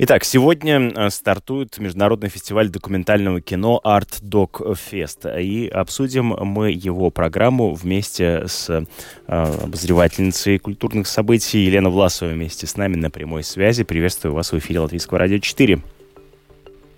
Итак, 0.00 0.24
сегодня 0.24 0.80
э, 0.80 1.10
стартует 1.10 1.78
международный 1.78 2.28
фестиваль 2.28 2.70
документального 2.70 3.40
кино 3.40 3.80
Art 3.84 4.20
Doc 4.20 4.76
Fest. 4.76 5.40
И 5.40 5.68
обсудим 5.68 6.34
мы 6.40 6.72
его 6.72 7.10
программу 7.10 7.72
вместе 7.72 8.48
с 8.48 8.68
э, 8.68 8.84
обозревательницей 9.28 10.58
культурных 10.58 11.06
событий 11.06 11.60
Еленой 11.60 11.92
Власовой 11.92 12.34
вместе 12.34 12.66
с 12.66 12.76
нами 12.76 12.96
на 12.96 13.10
прямой 13.10 13.44
связи. 13.44 13.84
Приветствую 13.84 14.34
вас 14.34 14.50
в 14.50 14.58
эфире 14.58 14.80
Латвийского 14.80 15.20
радио 15.20 15.38
4. 15.38 15.78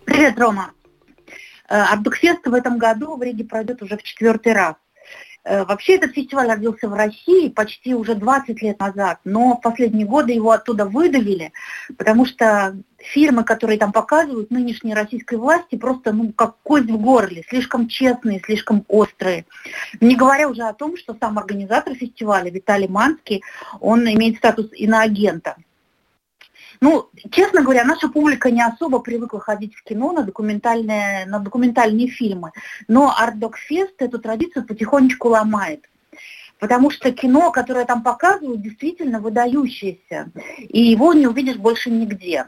Привет, 0.07 0.39
Рома. 0.39 0.71
Ардукфест 1.77 2.47
в 2.47 2.55
этом 2.55 2.79
году 2.79 3.17
в 3.17 3.23
Риге 3.23 3.45
пройдет 3.45 3.83
уже 3.83 3.97
в 3.97 4.03
четвертый 4.03 4.53
раз. 4.53 4.75
Э, 5.43 5.65
вообще 5.65 5.95
этот 5.97 6.13
фестиваль 6.13 6.49
родился 6.49 6.89
в 6.89 6.95
России 6.95 7.49
почти 7.49 7.95
уже 7.95 8.15
20 8.15 8.61
лет 8.61 8.79
назад, 8.79 9.21
но 9.25 9.57
в 9.57 9.61
последние 9.61 10.07
годы 10.07 10.33
его 10.33 10.51
оттуда 10.51 10.85
выдавили, 10.85 11.53
потому 11.97 12.27
что 12.27 12.77
фильмы, 12.99 13.45
которые 13.45 13.79
там 13.79 13.91
показывают 13.93 14.51
нынешней 14.51 14.93
российской 14.93 15.37
власти, 15.37 15.77
просто 15.77 16.13
ну, 16.13 16.33
как 16.33 16.57
кость 16.63 16.91
в 16.91 16.99
горле, 16.99 17.43
слишком 17.49 17.89
честные, 17.89 18.41
слишком 18.45 18.85
острые. 18.89 19.47
Не 20.01 20.15
говоря 20.15 20.49
уже 20.49 20.63
о 20.63 20.75
том, 20.75 20.97
что 20.99 21.17
сам 21.19 21.39
организатор 21.39 21.95
фестиваля 21.95 22.51
Виталий 22.51 22.89
Манский, 22.89 23.43
он 23.81 24.07
имеет 24.07 24.37
статус 24.37 24.69
иноагента. 24.73 25.57
Ну, 26.81 27.11
честно 27.31 27.63
говоря, 27.63 27.85
наша 27.85 28.09
публика 28.09 28.51
не 28.51 28.63
особо 28.63 29.01
привыкла 29.01 29.39
ходить 29.39 29.75
в 29.75 29.83
кино 29.85 30.13
на 30.13 30.23
документальные, 30.23 31.27
на 31.27 31.39
документальные 31.39 32.09
фильмы. 32.09 32.53
Но 32.89 33.15
Fest 33.71 33.95
эту 33.99 34.19
традицию 34.19 34.67
потихонечку 34.67 35.29
ломает. 35.29 35.89
Потому 36.59 36.91
что 36.91 37.13
кино, 37.13 37.51
которое 37.51 37.85
там 37.85 38.03
показывают, 38.03 38.63
действительно 38.63 39.21
выдающееся. 39.21 40.31
И 40.59 40.81
его 40.81 41.13
не 41.13 41.27
увидишь 41.27 41.57
больше 41.57 41.91
нигде. 41.91 42.47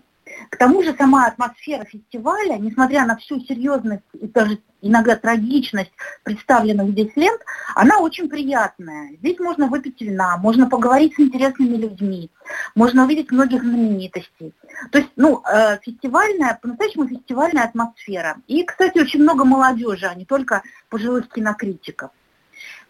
К 0.51 0.57
тому 0.57 0.83
же 0.83 0.95
сама 0.97 1.27
атмосфера 1.27 1.85
фестиваля, 1.85 2.57
несмотря 2.57 3.07
на 3.07 3.17
всю 3.17 3.41
серьезность 3.41 4.03
и 4.13 4.27
даже 4.27 4.59
иногда 4.81 5.17
трагичность 5.17 5.93
представленных 6.25 6.91
здесь 6.91 7.13
лент, 7.17 7.41
она 7.75 7.99
очень 7.99 8.29
приятная. 8.29 9.17
Здесь 9.19 9.39
можно 9.39 9.69
выпить 9.69 10.01
вина, 10.01 10.37
можно 10.37 10.69
поговорить 10.69 11.15
с 11.15 11.21
интересными 11.21 11.77
людьми, 11.77 12.31
можно 12.75 13.05
увидеть 13.05 13.31
многих 13.31 13.63
знаменитостей. 13.63 14.53
То 14.91 14.99
есть, 14.99 15.11
ну, 15.17 15.43
э, 15.45 15.79
фестивальная, 15.83 16.59
по-настоящему 16.61 17.07
фестивальная 17.09 17.65
атмосфера. 17.65 18.37
И, 18.47 18.65
кстати, 18.65 18.99
очень 18.99 19.23
много 19.23 19.45
молодежи, 19.45 20.07
а 20.07 20.15
не 20.15 20.25
только 20.25 20.63
пожилых 20.91 21.29
кинокритиков. 21.29 22.11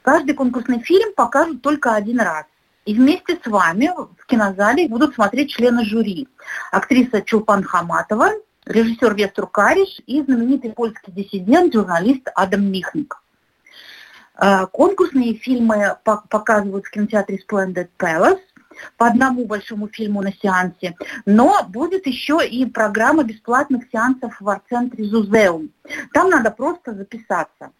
Каждый 0.03 0.35
конкурсный 0.35 0.81
фильм 0.81 1.15
покажут 1.15 1.63
только 1.63 1.95
один 1.95 2.21
раз. 2.21 2.47
И 2.85 2.95
вместе 2.95 3.39
с 3.43 3.47
вами 3.47 3.91
в 4.19 4.27
кинозале 4.27 4.89
будут 4.89 5.15
смотреть 5.15 5.51
члены 5.53 5.85
жюри. 5.85 6.29
Актриса 6.73 7.23
Чулпан 7.23 7.63
Хаматова, 7.63 8.31
режиссер 8.67 9.15
Вестер 9.15 9.47
Кариш 9.47 10.01
и 10.07 10.23
знаменитый 10.23 10.73
польский 10.73 11.13
диссидент, 11.13 11.73
журналист 11.73 12.29
Адам 12.35 12.65
Михник. 12.65 13.23
Э, 14.37 14.67
конкурсные 14.67 15.35
фильмы 15.35 15.97
показывают 16.03 16.87
в 16.87 16.91
кинотеатре 16.91 17.39
Splendid 17.39 17.89
Palace 17.99 18.41
по 18.97 19.07
одному 19.07 19.45
большому 19.45 19.89
фильму 19.89 20.23
на 20.23 20.33
сеансе, 20.33 20.97
но 21.25 21.63
будет 21.69 22.07
еще 22.07 22.41
и 22.45 22.67
программа 22.67 23.23
бесплатных 23.23 23.85
сеансов 23.93 24.41
в 24.41 24.49
арт-центре 24.49 25.05
Зузеум. 25.05 25.71
Там 26.13 26.31
надо 26.31 26.51
просто 26.51 26.95
записаться. 26.95 27.71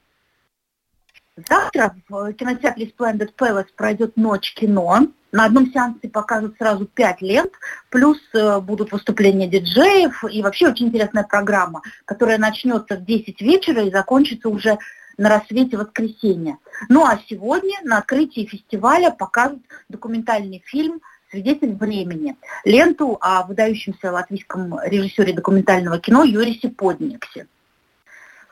Завтра 1.37 1.97
в 2.11 2.33
кинотеатре 2.35 2.93
Splendid 2.93 3.31
Palace 3.39 3.69
пройдет 3.75 4.17
ночь 4.17 4.53
кино. 4.53 5.09
На 5.33 5.47
одном 5.47 5.73
сеансе 5.73 6.11
покажут 6.11 6.57
сразу 6.59 6.85
пять 6.85 7.23
лент, 7.23 7.53
плюс 7.89 8.19
э, 8.35 8.61
будут 8.61 8.93
выступления 8.93 9.49
диджеев 9.49 10.25
и 10.31 10.43
вообще 10.43 10.69
очень 10.69 10.89
интересная 10.89 11.25
программа, 11.25 11.81
которая 12.05 12.37
начнется 12.37 12.97
в 12.97 13.07
10 13.07 13.41
вечера 13.41 13.83
и 13.83 13.91
закончится 13.91 14.51
уже 14.51 14.77
на 15.17 15.31
рассвете 15.31 15.79
воскресенья. 15.79 16.59
Ну 16.91 17.07
а 17.07 17.19
сегодня 17.27 17.79
на 17.83 17.97
открытии 17.97 18.45
фестиваля 18.45 19.11
покажут 19.11 19.63
документальный 19.89 20.63
фильм 20.67 21.01
«Свидетель 21.31 21.73
времени», 21.77 22.37
ленту 22.67 23.17
о 23.23 23.47
выдающемся 23.47 24.13
латвийском 24.13 24.79
режиссере 24.85 25.33
документального 25.33 25.99
кино 25.99 26.25
Юрисе 26.25 26.69
Подниксе. 26.69 27.47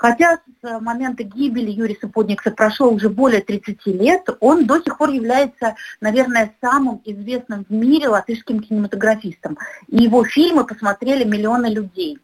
Хотя 0.00 0.38
с 0.62 0.80
момента 0.80 1.25
гибели 1.25 1.71
Юриса 1.71 2.09
Подникса 2.09 2.50
прошло 2.50 2.90
уже 2.90 3.11
более 3.11 3.42
30 3.42 3.85
лет, 3.85 4.30
он 4.40 4.64
до 4.64 4.80
сих 4.80 4.97
пор 4.97 5.11
является, 5.11 5.75
наверное, 6.00 6.54
самым 6.62 7.02
известным 7.04 7.66
в 7.69 7.71
мире 7.71 8.09
латышским 8.09 8.61
кинематографистом. 8.61 9.59
И 9.88 10.04
его 10.04 10.25
фильмы 10.25 10.64
посмотрели 10.64 11.25
миллионы 11.25 11.66
людей. 11.66 12.19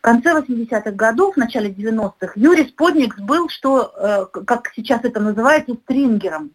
В 0.00 0.02
конце 0.02 0.38
80-х 0.38 0.90
годов, 0.90 1.36
в 1.36 1.38
начале 1.38 1.70
90-х, 1.70 2.34
Юрий 2.36 2.68
Сподникс 2.68 3.16
был, 3.16 3.48
что, 3.48 3.90
э, 3.96 4.40
как 4.44 4.70
сейчас 4.76 5.02
это 5.02 5.18
называется, 5.18 5.74
стрингером. 5.84 6.50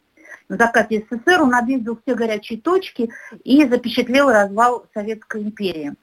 На 0.49 0.57
закате 0.57 1.03
СССР 1.09 1.41
он 1.41 1.55
объездил 1.55 1.99
все 2.05 2.13
горячие 2.13 2.61
точки 2.61 3.09
и 3.43 3.67
запечатлел 3.67 4.29
развал 4.29 4.85
Советской 4.93 5.41
империи. 5.41 5.95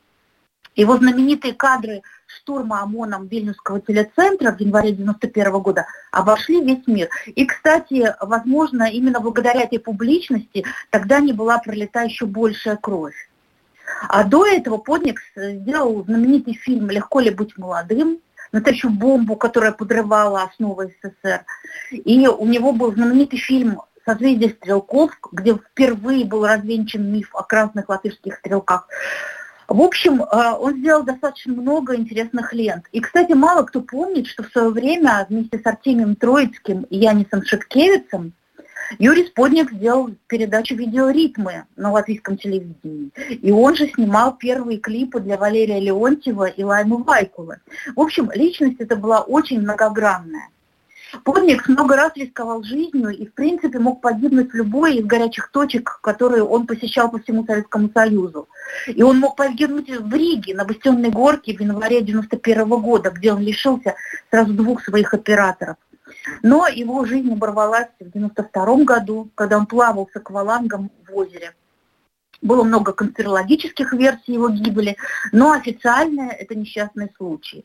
Его 0.74 0.96
знаменитые 0.96 1.54
кадры 1.54 2.02
штурма 2.26 2.82
ОМОНом 2.82 3.26
Вильнюсского 3.26 3.80
телецентра 3.80 4.52
в 4.52 4.60
январе 4.60 4.90
1991 4.90 5.58
года 5.60 5.86
обошли 6.10 6.62
весь 6.62 6.86
мир. 6.86 7.08
И, 7.26 7.46
кстати, 7.46 8.14
возможно, 8.20 8.84
именно 8.84 9.20
благодаря 9.20 9.62
этой 9.62 9.78
публичности 9.78 10.64
тогда 10.90 11.20
не 11.20 11.32
была 11.32 11.58
пролита 11.58 12.02
еще 12.02 12.26
большая 12.26 12.76
кровь. 12.76 13.14
А 14.08 14.24
до 14.24 14.46
этого 14.46 14.78
Подникс 14.78 15.22
сделал 15.36 16.02
знаменитый 16.04 16.54
фильм 16.54 16.90
«Легко 16.90 17.20
ли 17.20 17.30
быть 17.30 17.56
молодым», 17.56 18.18
настоящую 18.52 18.92
бомбу, 18.92 19.36
которая 19.36 19.72
подрывала 19.72 20.42
основы 20.42 20.94
СССР. 21.02 21.44
И 21.90 22.26
у 22.26 22.46
него 22.46 22.72
был 22.72 22.92
знаменитый 22.92 23.38
фильм 23.38 23.82
«Созвездие 24.06 24.50
стрелков», 24.50 25.12
где 25.32 25.54
впервые 25.54 26.24
был 26.24 26.46
развенчан 26.46 27.02
миф 27.12 27.34
о 27.34 27.42
красных 27.42 27.88
латышских 27.88 28.36
стрелках. 28.36 28.88
В 29.68 29.80
общем, 29.80 30.22
э, 30.22 30.52
он 30.58 30.78
сделал 30.78 31.02
достаточно 31.02 31.52
много 31.52 31.96
интересных 31.96 32.52
лент. 32.52 32.84
И, 32.92 33.00
кстати, 33.00 33.32
мало 33.32 33.62
кто 33.62 33.80
помнит, 33.80 34.26
что 34.26 34.42
в 34.42 34.48
свое 34.48 34.70
время 34.70 35.26
вместе 35.28 35.58
с 35.58 35.66
Артемием 35.66 36.16
Троицким 36.16 36.82
и 36.82 36.98
Янисом 36.98 37.44
Шеткевицем 37.44 38.34
Юрий 38.98 39.26
Сподник 39.26 39.72
сделал 39.72 40.10
передачу 40.26 40.74
«Видеоритмы» 40.74 41.64
на 41.76 41.90
латвийском 41.90 42.36
телевидении. 42.36 43.10
И 43.30 43.50
он 43.50 43.74
же 43.74 43.88
снимал 43.88 44.36
первые 44.36 44.78
клипы 44.78 45.20
для 45.20 45.36
Валерия 45.36 45.80
Леонтьева 45.80 46.46
и 46.46 46.62
Лаймы 46.62 47.02
Вайкулы. 47.02 47.60
В 47.96 48.00
общем, 48.00 48.30
личность 48.34 48.80
это 48.80 48.96
была 48.96 49.22
очень 49.22 49.60
многогранная. 49.60 50.48
Подникс 51.22 51.68
много 51.68 51.96
раз 51.96 52.12
рисковал 52.16 52.62
жизнью 52.62 53.10
и, 53.10 53.26
в 53.26 53.34
принципе, 53.34 53.78
мог 53.78 54.00
погибнуть 54.00 54.50
в 54.50 54.54
любой 54.54 54.96
из 54.96 55.06
горячих 55.06 55.50
точек, 55.50 56.00
которые 56.02 56.42
он 56.42 56.66
посещал 56.66 57.10
по 57.10 57.18
всему 57.18 57.44
Советскому 57.44 57.90
Союзу. 57.94 58.48
И 58.86 59.02
он 59.02 59.20
мог 59.20 59.36
погибнуть 59.36 59.90
в 59.90 60.14
Риге, 60.14 60.54
на 60.54 60.64
Бастионной 60.64 61.10
горке 61.10 61.56
в 61.56 61.60
январе 61.60 62.02
91 62.02 62.68
года, 62.68 63.10
где 63.10 63.32
он 63.32 63.40
лишился 63.40 63.94
сразу 64.30 64.52
двух 64.52 64.82
своих 64.82 65.14
операторов. 65.14 65.76
Но 66.42 66.66
его 66.66 67.04
жизнь 67.04 67.32
оборвалась 67.32 67.88
в 68.00 68.10
92 68.10 68.84
году, 68.84 69.30
когда 69.34 69.58
он 69.58 69.66
плавал 69.66 70.08
с 70.12 70.16
аквалангом 70.16 70.90
в 71.06 71.16
озере. 71.16 71.54
Было 72.42 72.64
много 72.64 72.92
конспирологических 72.92 73.92
версий 73.94 74.34
его 74.34 74.48
гибели, 74.48 74.96
но 75.32 75.52
официально 75.52 76.30
это 76.30 76.54
несчастный 76.54 77.10
случай. 77.16 77.64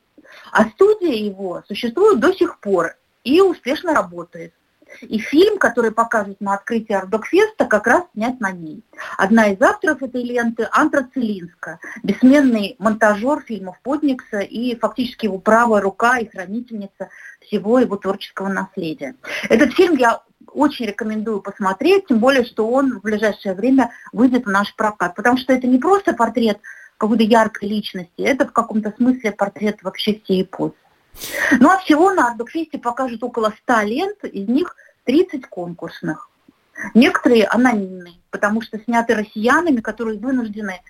А 0.51 0.69
студия 0.69 1.13
его 1.13 1.63
существует 1.67 2.19
до 2.19 2.33
сих 2.33 2.59
пор 2.59 2.95
и 3.23 3.41
успешно 3.41 3.93
работает. 3.93 4.53
И 5.01 5.19
фильм, 5.19 5.59
который 5.59 5.91
покажут 5.91 6.41
на 6.41 6.55
открытии 6.55 6.93
Ардокфеста, 6.93 7.65
как 7.65 7.85
раз 7.85 8.03
снят 8.13 8.39
на 8.39 8.51
ней. 8.51 8.83
Одна 9.17 9.47
из 9.49 9.61
авторов 9.61 10.01
этой 10.01 10.23
ленты– 10.23 10.67
Антра 10.71 11.07
Целинска, 11.13 11.79
бессменный 12.01 12.75
монтажер 12.79 13.41
фильмов 13.41 13.79
Подникса 13.83 14.39
и 14.39 14.75
фактически 14.75 15.25
его 15.25 15.37
правая 15.37 15.81
рука 15.81 16.17
и 16.17 16.27
хранительница 16.27 17.09
всего 17.39 17.79
его 17.79 17.97
творческого 17.97 18.47
наследия. 18.47 19.15
Этот 19.47 19.73
фильм 19.73 19.95
я 19.95 20.21
очень 20.51 20.87
рекомендую 20.87 21.41
посмотреть, 21.41 22.07
тем 22.07 22.19
более, 22.19 22.43
что 22.43 22.67
он 22.67 22.99
в 22.99 23.01
ближайшее 23.03 23.53
время 23.53 23.91
выйдет 24.11 24.45
в 24.45 24.49
наш 24.49 24.75
прокат, 24.75 25.15
потому 25.15 25.37
что 25.37 25.53
это 25.53 25.67
не 25.67 25.77
просто 25.77 26.13
портрет 26.13 26.59
какой-то 26.97 27.23
яркой 27.23 27.69
личности, 27.69 28.21
это 28.21 28.45
в 28.47 28.51
каком-то 28.51 28.91
смысле 28.97 29.31
портрет 29.31 29.83
вообще 29.83 30.19
всей 30.23 30.41
эпохи. 30.41 30.75
Ну 31.59 31.69
а 31.69 31.77
всего 31.79 32.11
на 32.11 32.29
Ардукфесте 32.29 32.77
покажут 32.77 33.23
около 33.23 33.53
100 33.63 33.81
лент, 33.81 34.23
из 34.23 34.47
них 34.47 34.75
30 35.05 35.47
конкурсных. 35.47 36.29
Некоторые 36.93 37.45
анонимные, 37.45 38.15
потому 38.29 38.61
что 38.61 38.79
сняты 38.79 39.15
россиянами, 39.15 39.81
которые 39.81 40.17
вынуждены 40.17 40.81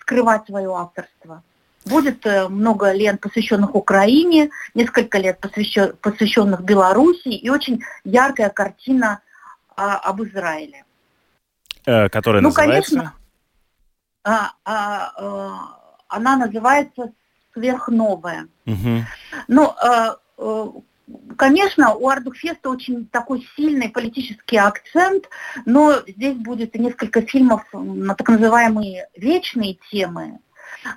скрывать 0.00 0.46
свое 0.46 0.72
авторство. 0.74 1.42
Будет 1.84 2.24
э, 2.24 2.48
много 2.48 2.92
лент, 2.92 3.20
посвященных 3.20 3.74
Украине, 3.74 4.50
несколько 4.72 5.18
лет 5.18 5.38
посвященных 5.38 6.62
Беларуси 6.62 7.28
и 7.28 7.50
очень 7.50 7.82
яркая 8.04 8.48
картина 8.48 9.20
а, 9.76 9.98
об 9.98 10.22
Израиле. 10.22 10.84
Э, 11.84 12.08
которая 12.08 12.40
ну, 12.40 12.48
называется? 12.48 12.90
Конечно, 12.90 13.14
а, 14.24 14.52
а, 14.64 15.12
а, 15.16 15.78
она 16.08 16.36
называется 16.36 17.12
«Сверхновая». 17.54 18.48
Угу. 18.66 19.04
Ну, 19.48 19.74
а, 19.82 20.16
а, 20.38 20.72
Конечно, 21.36 21.94
у 21.94 22.08
Ардукфеста 22.08 22.70
очень 22.70 23.06
такой 23.06 23.46
сильный 23.56 23.90
политический 23.90 24.56
акцент, 24.56 25.28
но 25.66 26.00
здесь 26.06 26.36
будет 26.36 26.74
несколько 26.76 27.20
фильмов 27.20 27.62
на 27.72 28.14
так 28.14 28.28
называемые 28.28 29.08
вечные 29.14 29.76
темы, 29.90 30.38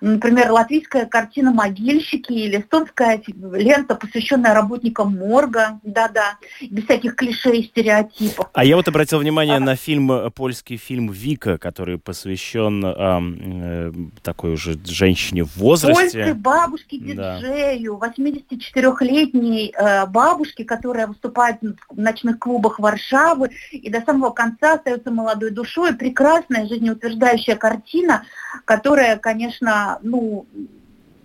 Например, 0.01 0.51
латвийская 0.51 1.05
картина 1.05 1.51
«Могильщики» 1.51 2.33
или 2.33 2.59
эстонская 2.59 3.21
лента, 3.27 3.95
посвященная 3.95 4.53
работникам 4.53 5.17
морга, 5.17 5.79
да-да, 5.83 6.37
без 6.61 6.83
всяких 6.83 7.15
клише 7.15 7.55
и 7.55 7.63
стереотипов. 7.63 8.49
А 8.53 8.63
я 8.63 8.75
вот 8.75 8.87
обратил 8.87 9.19
внимание 9.19 9.57
а... 9.57 9.59
на 9.59 9.75
фильм, 9.75 10.11
э, 10.11 10.29
польский 10.29 10.77
фильм 10.77 11.11
«Вика», 11.11 11.57
который 11.57 11.97
посвящен 11.97 12.83
э, 12.85 13.91
такой 14.21 14.53
уже 14.53 14.77
женщине 14.85 15.43
в 15.43 15.57
возрасте. 15.57 16.01
Польской 16.01 16.33
бабушке-диджею, 16.33 17.97
да. 17.99 18.07
84-летней 18.07 19.73
э, 19.77 20.05
бабушке, 20.07 20.65
которая 20.65 21.07
выступает 21.07 21.57
в 21.89 21.99
ночных 21.99 22.39
клубах 22.39 22.79
Варшавы 22.79 23.51
и 23.71 23.89
до 23.89 24.01
самого 24.01 24.31
конца 24.31 24.73
остается 24.73 25.11
молодой 25.11 25.51
душой. 25.51 25.95
Прекрасная 25.95 26.67
жизнеутверждающая 26.67 27.55
картина, 27.55 28.23
которая, 28.65 29.17
конечно, 29.17 29.76
ну, 30.01 30.45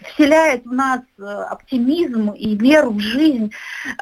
вселяет 0.07 0.65
в 0.65 0.73
нас 0.73 1.01
э, 1.19 1.23
оптимизм 1.23 2.31
и 2.31 2.57
веру 2.57 2.91
в 2.91 3.01
жизнь. 3.01 3.53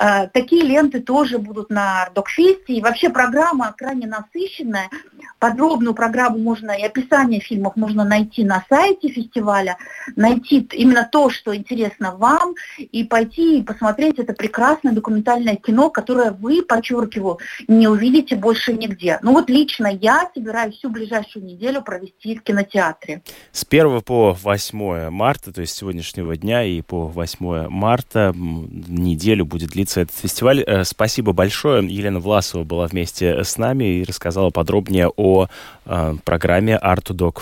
Э, 0.01 0.29
такие 0.29 0.63
ленты 0.63 1.01
тоже 1.01 1.39
будут 1.39 1.71
на 1.71 2.03
Ардокфесте. 2.03 2.75
И 2.75 2.81
вообще 2.81 3.11
программа 3.11 3.75
крайне 3.77 4.07
насыщенная. 4.07 4.91
Подробную 5.39 5.95
программу 5.95 6.39
можно 6.39 6.71
и 6.73 6.83
описание 6.83 7.41
фильмов 7.41 7.77
можно 7.77 8.05
найти 8.05 8.45
на 8.45 8.65
сайте 8.69 9.09
фестиваля, 9.09 9.77
найти 10.17 10.69
именно 10.73 11.09
то, 11.11 11.31
что 11.31 11.55
интересно 11.55 12.15
вам, 12.17 12.55
и 12.79 13.05
пойти 13.05 13.59
и 13.59 13.63
посмотреть 13.63 14.19
это 14.19 14.33
прекрасное 14.33 14.93
документальное 14.93 15.57
кино, 15.57 15.91
которое 15.91 16.31
вы, 16.33 16.63
подчеркиваю, 16.63 17.39
не 17.69 17.89
увидите 17.89 18.37
больше 18.37 18.73
нигде. 18.73 19.19
Ну 19.23 19.33
вот 19.33 19.49
лично 19.49 19.87
я 19.87 20.31
собираюсь 20.35 20.77
всю 20.77 20.91
ближайшую 20.91 21.45
неделю 21.45 21.83
провести 21.83 22.37
в 22.37 22.43
кинотеатре. 22.43 23.23
С 23.53 23.65
1 23.69 24.03
по 24.03 24.33
8 24.33 25.11
марта, 25.11 25.53
то 25.53 25.61
есть 25.61 25.77
сегодня 25.77 25.90
сегодняшнего 25.91 26.37
дня 26.37 26.63
и 26.63 26.83
по 26.83 27.09
8 27.09 27.69
марта 27.69 28.33
неделю 28.37 29.45
будет 29.45 29.71
длиться 29.71 30.03
этот 30.03 30.17
фестиваль. 30.17 30.63
Э, 30.65 30.85
спасибо 30.85 31.33
большое. 31.33 31.85
Елена 31.85 32.21
Власова 32.21 32.63
была 32.63 32.87
вместе 32.87 33.43
с 33.43 33.59
нами 33.59 33.85
и 33.99 34.05
рассказала 34.05 34.51
подробнее 34.51 35.09
о 35.09 35.49
э, 35.87 36.15
программе 36.25 36.79
Art 36.81 37.11
Dog 37.11 37.41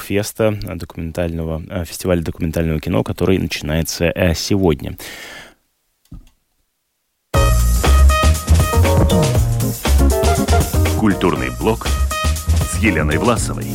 документального, 0.77 1.63
э, 1.69 1.85
фестиваля 1.85 2.23
документального 2.23 2.81
кино, 2.81 3.05
который 3.05 3.37
начинается 3.39 4.13
сегодня. 4.35 4.97
Культурный 10.99 11.51
блок 11.61 11.87
с 12.73 12.79
Еленой 12.79 13.19
Власовой. 13.19 13.67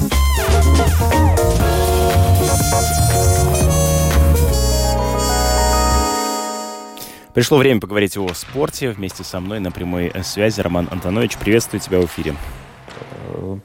Пришло 7.33 7.57
время 7.57 7.79
поговорить 7.79 8.15
о 8.15 8.31
спорте. 8.33 8.91
Вместе 8.91 9.23
со 9.23 9.39
мной 9.39 9.59
на 9.59 9.71
прямой 9.71 10.11
связи 10.23 10.61
Роман 10.61 10.87
Антонович. 10.91 11.37
Приветствую 11.37 11.81
тебя 11.81 11.99
в 11.99 12.05
эфире. 12.05 12.35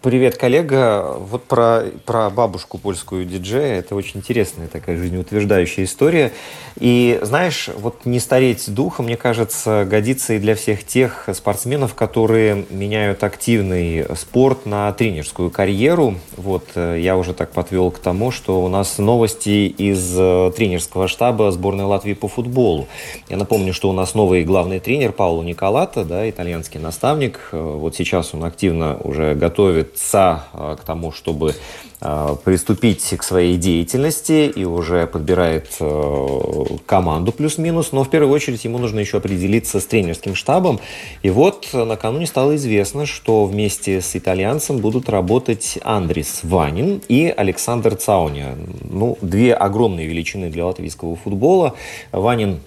Привет, 0.03 0.39
коллега. 0.39 1.15
Вот 1.19 1.45
про, 1.45 1.85
про 2.07 2.31
бабушку 2.31 2.79
польскую 2.79 3.27
диджея. 3.27 3.81
Это 3.81 3.95
очень 3.95 4.21
интересная 4.21 4.67
такая 4.67 4.97
жизнеутверждающая 4.97 5.85
история. 5.85 6.33
И 6.81 7.19
знаешь, 7.23 7.69
вот 7.77 8.07
не 8.07 8.21
стареть 8.21 8.73
духом, 8.73 9.07
мне 9.07 9.17
кажется, 9.17 9.87
годится 9.89 10.35
и 10.35 10.39
для 10.39 10.55
всех 10.55 10.85
тех 10.85 11.29
спортсменов, 11.35 11.95
которые 11.95 12.65
меняют 12.71 13.25
активный 13.25 14.07
спорт 14.17 14.65
на 14.65 14.91
тренерскую 14.93 15.51
карьеру. 15.51 16.15
Вот 16.37 16.65
э, 16.75 16.99
я 17.01 17.17
уже 17.17 17.35
так 17.35 17.51
подвел 17.51 17.91
к 17.91 17.99
тому, 17.99 18.31
что 18.31 18.63
у 18.65 18.69
нас 18.69 18.99
новости 18.99 19.67
из 19.67 20.15
э, 20.17 20.53
тренерского 20.57 21.09
штаба 21.09 21.51
сборной 21.51 21.85
Латвии 21.85 22.15
по 22.15 22.29
футболу. 22.29 22.87
Я 23.29 23.37
напомню, 23.37 23.75
что 23.75 23.91
у 23.91 23.93
нас 23.93 24.15
новый 24.15 24.45
главный 24.45 24.79
тренер 24.79 25.13
Пауло 25.13 25.43
Николата, 25.43 26.05
да, 26.05 26.29
итальянский 26.31 26.81
наставник. 26.81 27.49
Э, 27.53 27.61
вот 27.61 27.97
сейчас 27.97 28.33
он 28.35 28.45
активно 28.45 28.97
уже 29.03 29.35
готовится 29.59 30.45
к 30.81 30.85
тому, 30.85 31.13
чтобы 31.13 31.55
Э, 32.01 32.37
приступить 32.45 33.03
к 33.17 33.25
своей 33.25 33.57
деятельности 33.57 34.49
и 34.55 34.65
уже 34.65 35.09
подбирает 35.09 35.67
э, 35.81 36.65
команду 36.87 37.33
плюс-минус, 37.33 37.91
но 37.91 38.05
в 38.05 38.11
первую 38.11 38.33
очередь 38.33 38.65
ему 38.65 38.79
нужно 38.79 39.01
еще 39.01 39.17
определиться 39.17 39.81
с 39.81 39.87
тренерским 39.87 40.37
штабом. 40.37 40.79
И 41.25 41.31
вот 41.31 41.71
накануне 41.73 42.29
стало 42.29 42.55
известно, 42.55 43.05
что 43.05 43.47
вместе 43.47 44.01
с 44.01 44.15
итальянцем 44.15 44.79
будут 44.79 45.09
работать 45.09 45.77
Андрис 45.83 46.41
Ванин 46.45 47.03
и 47.09 47.35
Александр 47.37 47.97
Цауня. 47.97 48.55
Ну, 48.89 49.19
две 49.21 49.53
огромные 49.53 50.07
величины 50.07 50.51
для 50.51 50.67
латвийского 50.67 51.17
футбола. 51.17 51.75
Ванин 52.13 52.61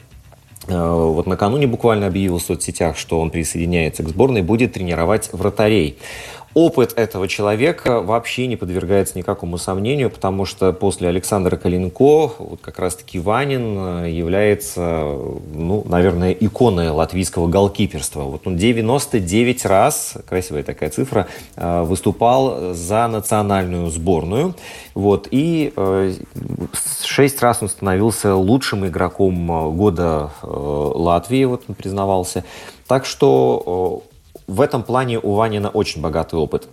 э, 0.68 0.94
вот 0.94 1.26
накануне 1.26 1.68
буквально 1.68 2.08
объявил 2.08 2.40
в 2.40 2.44
соцсетях, 2.44 2.98
что 2.98 3.22
он 3.22 3.30
присоединяется 3.30 4.04
к 4.04 4.10
сборной, 4.10 4.42
будет 4.42 4.74
тренировать 4.74 5.30
вратарей 5.32 5.98
опыт 6.54 6.94
этого 6.96 7.28
человека 7.28 8.02
вообще 8.02 8.48
не 8.48 8.56
подвергается 8.56 9.18
никакому 9.18 9.58
сомнению, 9.58 10.10
потому 10.10 10.46
что 10.46 10.74
после 10.74 11.08
Александра 11.08 11.56
Калинко 11.56 12.32
вот 12.38 12.60
как 12.62 12.80
раз-таки 12.80 13.20
Ванин 13.20 14.06
э, 14.06 14.10
является, 14.12 15.16
ну, 15.54 15.84
наверное, 15.88 16.32
иконой 16.32 16.90
латвийского 16.90 17.48
голкиперства. 17.48 18.24
Вот 18.24 18.48
он 18.48 18.58
99 18.58 19.66
раз, 19.66 20.16
красивая 20.28 20.64
такая 20.64 20.90
цифра, 20.90 21.28
э, 21.56 21.84
выступал 21.84 22.74
за 22.74 23.08
национальную 23.08 23.90
сборную. 23.90 24.56
Вот, 24.94 25.28
и 25.32 25.74
6 27.04 27.36
э, 27.36 27.40
раз 27.42 27.62
он 27.62 27.70
становился 27.70 28.36
лучшим 28.36 28.86
игроком 28.86 29.76
года 29.76 30.32
Латвии, 30.42 31.46
вот 31.46 31.64
он 31.68 31.76
признавался. 31.76 32.44
Так 32.88 33.06
что 33.06 34.04
в 34.52 34.60
этом 34.60 34.84
плане 34.84 35.18
у 35.18 35.34
Ванина 35.34 35.70
очень 35.70 36.02
богатый 36.02 36.36
опыт. 36.36 36.68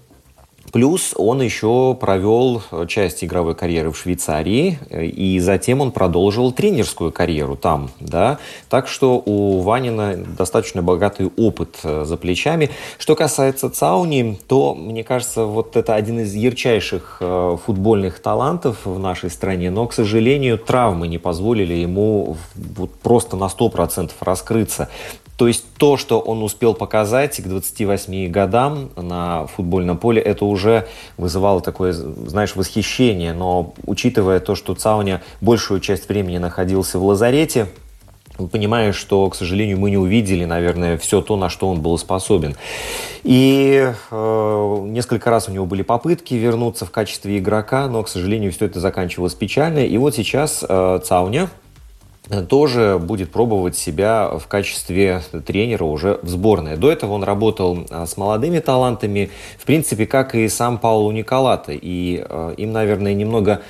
Плюс 0.73 1.15
он 1.17 1.41
еще 1.41 1.97
провел 1.99 2.61
часть 2.89 3.25
игровой 3.25 3.55
карьеры 3.55 3.91
в 3.91 3.97
Швейцарии, 3.97 4.79
и 4.91 5.39
затем 5.39 5.81
он 5.81 5.93
продолжил 5.93 6.53
тренерскую 6.53 7.11
карьеру 7.11 7.57
там, 7.57 7.91
да. 8.01 8.39
Так 8.69 8.89
что 8.89 9.23
у 9.25 9.61
Ванина 9.61 10.17
достаточно 10.17 10.83
богатый 10.83 11.31
опыт 11.37 11.79
э, 11.85 12.05
за 12.05 12.17
плечами. 12.19 12.71
Что 12.99 13.15
касается 13.15 13.71
Цауни, 13.71 14.39
то, 14.47 14.75
мне 14.75 15.05
кажется, 15.05 15.45
вот 15.45 15.77
это 15.77 15.95
один 15.95 16.21
из 16.21 16.35
ярчайших 16.35 17.19
э, 17.21 17.57
футбольных 17.65 18.21
талантов 18.21 18.85
в 18.85 18.99
нашей 18.99 19.31
стране, 19.31 19.71
но, 19.71 19.87
к 19.87 19.95
сожалению, 19.95 20.59
травмы 20.59 21.09
не 21.09 21.19
позволили 21.19 21.75
ему 21.75 22.37
вот 22.55 22.93
просто 22.97 23.37
на 23.37 23.45
100% 23.45 24.11
раскрыться. 24.21 24.91
То 25.39 25.47
есть 25.47 25.65
то, 25.77 25.97
что 25.97 26.19
он 26.19 26.43
успел 26.43 26.75
показать 26.75 27.41
к 27.41 27.47
28 27.47 28.29
годам 28.29 28.91
на 28.97 29.47
футбольном 29.47 29.97
поле, 29.97 30.21
это 30.21 30.45
уже 30.45 30.89
вызывало 31.17 31.61
такое, 31.61 31.93
знаешь, 31.93 32.57
восхищение. 32.57 33.33
Но 33.33 33.73
учитывая 33.87 34.41
то, 34.41 34.57
что 34.57 34.75
Цауня 34.75 35.23
большую 35.41 35.79
часть 35.79 36.09
времени 36.09 36.39
находился 36.39 36.99
в 36.99 37.05
лазарете, 37.05 37.69
понимаешь, 38.51 38.97
что, 38.97 39.31
к 39.31 39.37
сожалению, 39.37 39.79
мы 39.79 39.91
не 39.91 39.97
увидели, 39.97 40.45
наверное, 40.45 40.99
все 40.99 41.21
то, 41.21 41.37
на 41.37 41.49
что 41.49 41.69
он 41.69 41.83
был 41.83 41.97
способен. 41.99 42.57
И 43.23 43.93
э, 44.11 44.79
несколько 44.87 45.31
раз 45.31 45.49
у 45.49 45.53
него 45.53 45.67
были 45.67 45.83
попытки 45.83 46.35
вернуться 46.35 46.85
в 46.85 46.91
качестве 46.91 47.39
игрока, 47.39 47.87
но, 47.87 48.03
к 48.03 48.09
сожалению, 48.09 48.51
все 48.51 48.67
это 48.67 48.81
заканчивалось 48.81 49.35
печально. 49.35 49.87
И 49.87 49.97
вот 49.99 50.17
сейчас 50.17 50.65
э, 50.69 51.01
Цауня, 51.05 51.49
тоже 52.49 52.99
будет 52.99 53.31
пробовать 53.31 53.77
себя 53.77 54.29
в 54.39 54.47
качестве 54.47 55.23
тренера 55.47 55.85
уже 55.85 56.19
в 56.23 56.29
сборной. 56.29 56.77
До 56.77 56.91
этого 56.91 57.13
он 57.13 57.25
работал 57.25 57.87
а, 57.91 58.07
с 58.07 58.17
молодыми 58.17 58.59
талантами, 58.59 59.31
в 59.59 59.65
принципе, 59.65 60.07
как 60.07 60.35
и 60.35 60.49
сам 60.49 60.79
Пауло 60.79 61.11
Николата. 61.11 61.73
И 61.73 62.25
э, 62.29 62.55
им, 62.59 62.73
наверное, 62.73 63.15
немного 63.15 63.63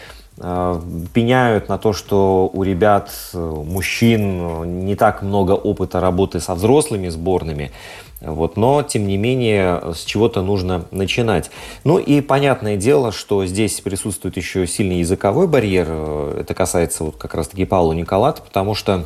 пеняют 1.12 1.68
на 1.68 1.79
то, 1.79 1.92
что 1.92 2.51
у 2.53 2.62
ребят, 2.62 3.11
э, 3.35 3.38
мужчин, 3.38 4.85
не 4.87 4.94
так 4.94 5.22
много 5.22 5.53
опыта 5.53 6.01
работы 6.01 6.40
со 6.40 6.55
взрослыми 6.55 7.09
сборными. 7.09 7.72
Вот, 8.20 8.57
но, 8.57 8.83
тем 8.83 9.07
не 9.07 9.16
менее, 9.16 9.81
с 9.94 10.05
чего-то 10.05 10.42
нужно 10.42 10.85
начинать. 10.90 11.51
Ну 11.85 11.98
и 11.98 12.20
понятное 12.20 12.77
дело, 12.77 13.12
что 13.12 13.46
здесь 13.46 13.81
присутствует 13.81 14.37
еще 14.37 14.66
сильный 14.66 14.98
языковой 14.98 15.46
барьер. 15.46 15.88
Это 16.37 16.53
касается 16.55 17.05
вот 17.05 17.16
как 17.16 17.35
раз-таки 17.35 17.64
Паула 17.64 17.92
Николата, 17.92 18.42
потому 18.42 18.74
что 18.74 19.05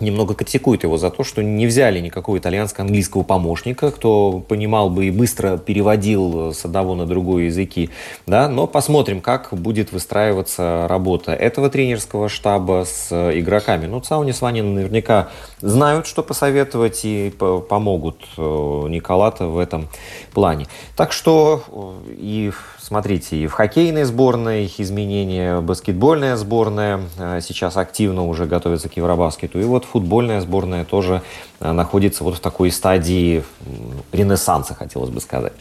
немного 0.00 0.34
критикует 0.34 0.82
его 0.82 0.98
за 0.98 1.10
то, 1.10 1.24
что 1.24 1.42
не 1.42 1.66
взяли 1.66 2.00
никакого 2.00 2.38
итальянско-английского 2.38 3.22
помощника, 3.22 3.90
кто 3.90 4.42
понимал 4.46 4.90
бы 4.90 5.06
и 5.06 5.10
быстро 5.10 5.56
переводил 5.56 6.52
с 6.52 6.64
одного 6.64 6.94
на 6.94 7.06
другой 7.06 7.46
языки. 7.46 7.90
Да? 8.26 8.48
Но 8.48 8.66
посмотрим, 8.66 9.20
как 9.20 9.48
будет 9.52 9.92
выстраиваться 9.92 10.86
работа 10.88 11.32
этого 11.32 11.70
тренерского 11.70 12.28
штаба 12.28 12.84
с 12.86 13.12
игроками. 13.12 13.86
Ну, 13.86 14.00
Цауни 14.00 14.32
с 14.32 14.40
Ванин 14.40 14.74
наверняка 14.74 15.28
знают, 15.60 16.06
что 16.06 16.22
посоветовать 16.22 17.04
и 17.04 17.32
помогут 17.68 18.24
э, 18.36 18.40
Николата 18.40 19.46
в 19.46 19.58
этом 19.58 19.88
плане. 20.32 20.66
Так 20.96 21.12
что 21.12 21.62
э, 21.68 22.14
и 22.16 22.52
Смотрите, 22.86 23.38
и 23.38 23.46
в 23.46 23.52
хоккейной 23.54 24.04
сборной 24.04 24.70
изменения, 24.76 25.58
баскетбольная 25.62 26.36
сборная 26.36 27.00
э, 27.16 27.40
сейчас 27.40 27.78
активно 27.78 28.26
уже 28.26 28.44
готовится 28.44 28.90
к 28.90 28.96
Евробаскету. 28.98 29.58
И 29.58 29.64
вот 29.64 29.86
футбольная 29.86 30.42
сборная 30.42 30.84
тоже 30.84 31.22
э, 31.60 31.72
находится 31.72 32.24
вот 32.24 32.36
в 32.36 32.40
такой 32.40 32.70
стадии 32.70 33.42
ренессанса, 34.12 34.74
хотелось 34.74 35.08
бы 35.08 35.22
сказать. 35.22 35.54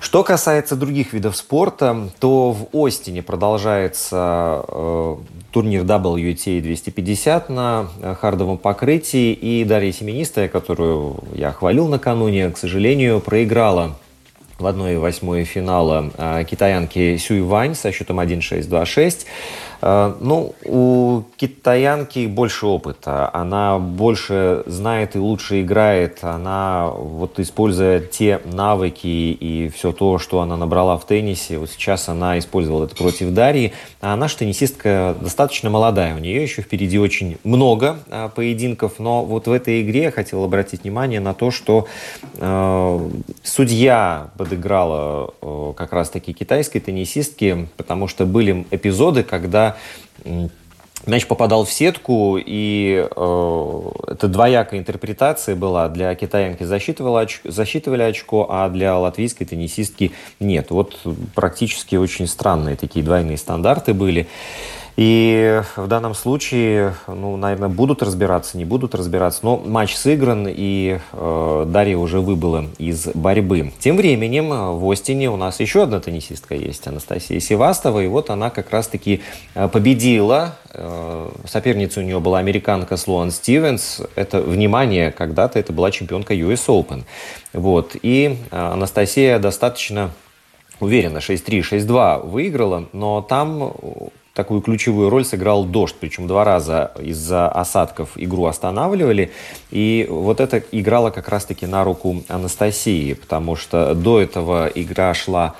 Что 0.00 0.24
касается 0.24 0.74
других 0.74 1.12
видов 1.12 1.36
спорта, 1.36 2.08
то 2.18 2.50
в 2.50 2.66
Остине 2.76 3.22
продолжается 3.22 4.64
э, 4.66 5.16
турнир 5.52 5.84
WTA 5.84 6.60
250 6.60 7.50
на 7.50 7.86
э, 8.02 8.16
хардовом 8.20 8.58
покрытии. 8.58 9.32
И 9.32 9.62
Дарья 9.62 9.92
Семенистая, 9.92 10.48
которую 10.48 11.18
я 11.36 11.52
хвалил 11.52 11.86
накануне, 11.86 12.50
к 12.50 12.58
сожалению, 12.58 13.20
проиграла 13.20 13.94
в 14.58 14.66
1-8 14.66 15.44
финала 15.44 16.10
а, 16.16 16.44
китаянки 16.44 17.16
Сюй 17.16 17.40
Вань 17.40 17.74
со 17.74 17.92
счетом 17.92 18.20
1-6-2-6. 18.20 19.26
Э, 19.86 20.14
ну, 20.18 20.54
у 20.64 21.24
китаянки 21.36 22.26
больше 22.26 22.64
опыта, 22.64 23.28
она 23.34 23.78
больше 23.78 24.62
знает 24.64 25.14
и 25.14 25.18
лучше 25.18 25.60
играет, 25.60 26.20
она 26.22 26.88
вот 26.88 27.38
используя 27.38 28.00
те 28.00 28.40
навыки 28.46 29.06
и 29.06 29.68
все 29.68 29.92
то, 29.92 30.18
что 30.18 30.40
она 30.40 30.56
набрала 30.56 30.96
в 30.96 31.06
теннисе, 31.06 31.58
вот 31.58 31.68
сейчас 31.68 32.08
она 32.08 32.38
использовала 32.38 32.86
это 32.86 32.96
против 32.96 33.34
Дарьи, 33.34 33.74
а 34.00 34.16
наша 34.16 34.38
теннисистка 34.38 35.16
достаточно 35.20 35.68
молодая, 35.68 36.14
у 36.14 36.18
нее 36.18 36.42
еще 36.42 36.62
впереди 36.62 36.98
очень 36.98 37.36
много 37.44 37.98
а, 38.08 38.30
поединков, 38.30 38.94
но 38.98 39.22
вот 39.22 39.48
в 39.48 39.52
этой 39.52 39.82
игре 39.82 40.04
я 40.04 40.10
хотел 40.10 40.44
обратить 40.44 40.84
внимание 40.84 41.20
на 41.20 41.34
то, 41.34 41.50
что 41.50 41.88
э, 42.38 43.10
судья 43.42 44.30
подыграла 44.38 45.34
э, 45.42 45.72
как 45.76 45.92
раз-таки 45.92 46.32
китайской 46.32 46.80
теннисистке, 46.80 47.68
потому 47.76 48.08
что 48.08 48.24
были 48.24 48.66
эпизоды, 48.70 49.24
когда 49.24 49.73
мяч 51.06 51.26
попадал 51.26 51.64
в 51.64 51.72
сетку, 51.72 52.38
и 52.38 53.06
э, 53.14 53.90
это 54.08 54.28
двоякая 54.28 54.80
интерпретация 54.80 55.54
была. 55.56 55.88
Для 55.88 56.14
китаянки 56.14 56.64
засчитывали, 56.64 57.24
оч, 57.24 57.40
засчитывали 57.44 58.02
очко, 58.02 58.46
а 58.50 58.68
для 58.68 58.96
латвийской 58.96 59.44
теннисистки 59.44 60.12
нет. 60.40 60.70
Вот 60.70 60.98
практически 61.34 61.96
очень 61.96 62.26
странные 62.26 62.76
такие 62.76 63.04
двойные 63.04 63.36
стандарты 63.36 63.94
были. 63.94 64.28
И 64.96 65.60
в 65.74 65.88
данном 65.88 66.14
случае, 66.14 66.94
ну, 67.08 67.36
наверное, 67.36 67.68
будут 67.68 68.00
разбираться, 68.00 68.56
не 68.56 68.64
будут 68.64 68.94
разбираться, 68.94 69.40
но 69.42 69.56
матч 69.56 69.96
сыгран, 69.96 70.46
и 70.48 71.00
э, 71.12 71.64
Дарья 71.66 71.96
уже 71.96 72.20
выбыла 72.20 72.66
из 72.78 73.08
борьбы. 73.08 73.72
Тем 73.80 73.96
временем 73.96 74.50
в 74.78 74.88
Остине 74.88 75.30
у 75.30 75.36
нас 75.36 75.58
еще 75.58 75.82
одна 75.82 75.98
теннисистка 75.98 76.54
есть, 76.54 76.86
Анастасия 76.86 77.40
Севастова, 77.40 78.04
и 78.04 78.06
вот 78.06 78.30
она 78.30 78.50
как 78.50 78.70
раз-таки 78.70 79.20
э, 79.56 79.68
победила. 79.68 80.56
Э, 80.70 81.28
соперницей 81.44 82.04
у 82.04 82.06
нее 82.06 82.20
была 82.20 82.38
американка 82.38 82.96
Слоан 82.96 83.32
Стивенс. 83.32 84.00
Это, 84.14 84.40
внимание, 84.40 85.10
когда-то 85.10 85.58
это 85.58 85.72
была 85.72 85.90
чемпионка 85.90 86.34
US 86.34 86.66
Open. 86.68 87.02
Вот. 87.52 87.96
И 88.00 88.38
э, 88.48 88.56
Анастасия 88.56 89.40
достаточно 89.40 90.12
уверенно 90.78 91.18
6-3, 91.18 91.62
6-2 91.62 92.28
выиграла, 92.28 92.88
но 92.92 93.22
там 93.22 93.72
такую 94.34 94.60
ключевую 94.60 95.08
роль 95.10 95.24
сыграл 95.24 95.64
дождь, 95.64 95.94
причем 95.98 96.26
два 96.26 96.44
раза 96.44 96.90
из-за 96.98 97.48
осадков 97.48 98.10
игру 98.16 98.46
останавливали, 98.46 99.32
и 99.70 100.06
вот 100.10 100.40
это 100.40 100.62
играло 100.72 101.10
как 101.10 101.28
раз-таки 101.28 101.66
на 101.66 101.84
руку 101.84 102.22
Анастасии, 102.28 103.14
потому 103.14 103.56
что 103.56 103.94
до 103.94 104.20
этого 104.20 104.66
игра 104.74 105.14
шла 105.14 105.54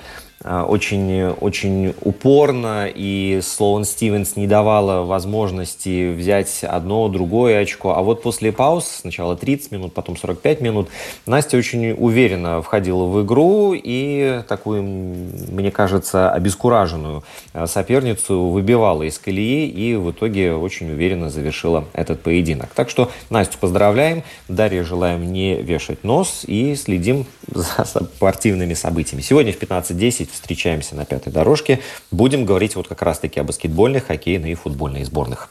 очень, 0.45 1.29
очень 1.29 1.95
упорно, 2.03 2.87
и 2.87 3.41
Слоун 3.43 3.85
Стивенс 3.85 4.37
не 4.37 4.47
давала 4.47 5.05
возможности 5.05 6.13
взять 6.13 6.63
одно, 6.63 7.09
другое 7.09 7.61
очко. 7.61 7.95
А 7.97 8.03
вот 8.03 8.23
после 8.23 8.53
пауз, 8.53 8.87
сначала 9.01 9.37
30 9.37 9.73
минут, 9.73 9.95
потом 9.95 10.17
45 10.17 10.61
минут, 10.61 10.89
Настя 11.27 11.57
очень 11.57 11.93
уверенно 11.93 12.61
входила 12.63 13.05
в 13.05 13.25
игру 13.25 13.75
и 13.75 14.43
такую, 14.49 14.83
мне 14.83 15.71
кажется, 15.71 16.31
обескураженную 16.31 17.25
э, 17.53 17.67
соперницу 17.67 18.49
выбивала 18.49 19.03
из 19.03 19.19
колеи 19.19 19.69
и 19.69 19.95
в 19.97 20.11
итоге 20.11 20.55
очень 20.55 20.91
уверенно 20.91 21.31
завершила 21.31 21.85
этот 21.93 22.23
поединок. 22.23 22.71
Так 22.75 22.91
что 22.91 23.11
Настю 23.31 23.59
поздравляем, 23.59 24.23
Дарье 24.49 24.85
желаем 24.85 25.33
не 25.33 25.57
вешать 25.57 26.05
нос 26.05 26.45
и 26.47 26.75
следим 26.75 27.27
за 27.47 27.85
спортивными 27.85 28.75
событиями. 28.75 29.23
Сегодня 29.23 29.53
в 29.53 29.59
15.10 29.59 30.29
встречаемся 30.35 30.95
на 30.95 31.05
пятой 31.05 31.33
дорожке. 31.33 31.81
Будем 32.11 32.45
говорить 32.45 32.77
вот 32.77 32.89
как 32.89 33.03
раз-таки 33.03 33.41
о 33.41 33.45
баскетбольных, 33.45 34.07
хоккейных 34.07 34.51
и 34.51 34.55
футбольных 34.55 35.07
сборных. 35.07 35.51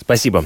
Спасибо. 0.00 0.44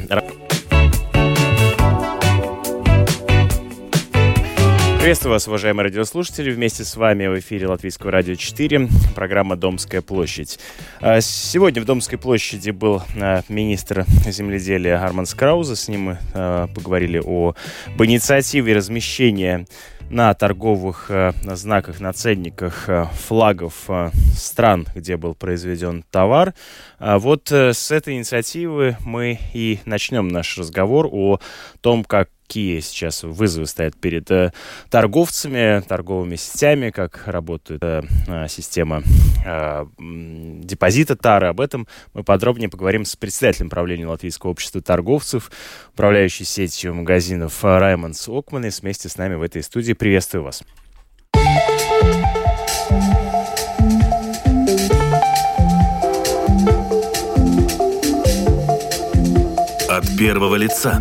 Приветствую 5.01 5.33
вас, 5.33 5.49
уважаемые 5.49 5.85
радиослушатели. 5.85 6.51
Вместе 6.51 6.85
с 6.85 6.95
вами 6.95 7.27
в 7.27 7.39
эфире 7.39 7.69
Латвийского 7.69 8.13
радио 8.13 8.35
4, 8.35 8.87
программа 9.15 9.57
«Домская 9.57 10.03
площадь». 10.03 10.59
А, 11.01 11.23
сегодня 11.23 11.81
в 11.81 11.87
Домской 11.87 12.19
площади 12.19 12.69
был 12.69 13.03
а, 13.19 13.43
министр 13.49 14.05
земледелия 14.27 15.03
Арман 15.03 15.25
Скрауза. 15.25 15.75
С 15.75 15.89
ним 15.89 16.01
мы 16.03 16.19
а, 16.35 16.67
поговорили 16.67 17.17
об 17.17 17.57
инициативе 18.05 18.75
размещения 18.75 19.67
на 20.11 20.35
торговых 20.35 21.07
э, 21.11 21.33
знаках, 21.55 22.01
на 22.01 22.13
ценниках 22.13 22.89
э, 22.89 23.07
флагов 23.15 23.85
э, 23.89 24.11
стран, 24.35 24.87
где 24.95 25.17
был 25.17 25.35
произведен 25.35 26.05
товар. 26.11 26.55
А 26.99 27.19
вот 27.19 27.51
с 27.51 27.91
этой 27.91 28.17
инициативы 28.17 28.97
мы 29.05 29.39
и 29.55 29.79
начнем 29.85 30.29
наш 30.29 30.59
разговор 30.59 31.09
о 31.11 31.39
том, 31.81 32.05
как 32.05 32.29
какие 32.51 32.81
сейчас 32.81 33.23
вызовы 33.23 33.67
стоят 33.67 33.95
перед 33.97 34.29
э, 34.33 34.53
торговцами, 34.91 35.81
торговыми 35.87 36.35
сетями, 36.35 36.91
как 36.91 37.23
работает 37.27 37.81
э, 37.85 38.03
э 38.27 38.49
система 38.49 39.05
э, 39.47 39.87
депозита 40.01 41.15
Тары. 41.15 41.47
Об 41.47 41.61
этом 41.61 41.87
мы 42.13 42.25
подробнее 42.25 42.69
поговорим 42.69 43.05
с 43.05 43.15
председателем 43.15 43.71
правления 43.71 44.09
Латвийского 44.09 44.51
общества 44.51 44.83
торговцев, 44.83 45.53
управляющей 45.93 46.45
сетью 46.45 46.93
магазинов 46.93 47.63
Раймондс 47.63 48.29
Окманес. 48.29 48.83
Вместе 48.83 49.09
с 49.09 49.17
нами 49.17 49.37
в 49.37 49.43
этой 49.43 49.63
студии. 49.63 49.93
Приветствую 49.93 50.43
вас. 50.43 50.65
От 59.89 60.19
первого 60.19 60.57
лица. 60.57 61.01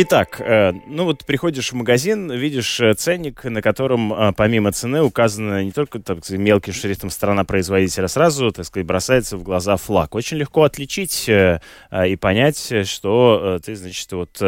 Итак, 0.00 0.40
э, 0.40 0.74
ну 0.86 1.06
вот 1.06 1.24
приходишь 1.24 1.72
в 1.72 1.74
магазин, 1.74 2.30
видишь 2.30 2.78
э, 2.78 2.94
ценник, 2.94 3.42
на 3.42 3.60
котором 3.60 4.12
э, 4.12 4.32
помимо 4.32 4.70
цены 4.70 5.02
указано 5.02 5.64
не 5.64 5.72
только 5.72 5.98
так 5.98 6.24
сказать, 6.24 6.40
мелким 6.40 6.72
шрифтом 6.72 7.10
страна 7.10 7.42
производителя, 7.42 8.06
сразу, 8.06 8.52
так 8.52 8.64
сказать, 8.64 8.86
бросается 8.86 9.36
в 9.36 9.42
глаза 9.42 9.76
флаг. 9.76 10.14
Очень 10.14 10.36
легко 10.36 10.62
отличить 10.62 11.28
и 11.28 12.16
понять, 12.20 12.72
что 12.86 13.58
ты, 13.64 13.74
значит, 13.74 14.12
вот 14.12 14.38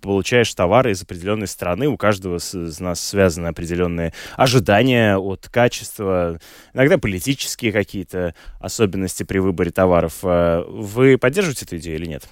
получаешь 0.00 0.54
товары 0.54 0.92
из 0.92 1.02
определенной 1.02 1.48
страны. 1.48 1.88
У 1.88 1.96
каждого 1.96 2.36
из 2.36 2.78
нас 2.78 3.00
связаны 3.00 3.48
определенные 3.48 4.12
ожидания 4.36 5.16
от 5.16 5.48
качества, 5.48 6.38
иногда 6.72 6.98
политические 6.98 7.72
какие-то 7.72 8.36
особенности 8.60 9.24
при 9.24 9.38
выборе 9.38 9.72
товаров. 9.72 10.22
Вы 10.22 11.18
поддерживаете 11.18 11.64
эту 11.64 11.78
идею 11.78 11.96
или 11.96 12.06
нет? 12.06 12.28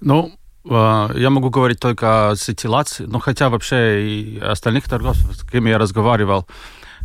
Ну, 0.00 0.32
я 0.64 1.28
могу 1.30 1.50
говорить 1.50 1.80
только 1.80 2.30
о 2.30 2.36
сетилации, 2.36 3.04
но 3.04 3.18
хотя 3.18 3.48
вообще 3.48 4.06
и 4.06 4.38
остальных 4.38 4.84
торговцев, 4.84 5.34
с 5.34 5.48
кем 5.50 5.66
я 5.66 5.78
разговаривал. 5.78 6.46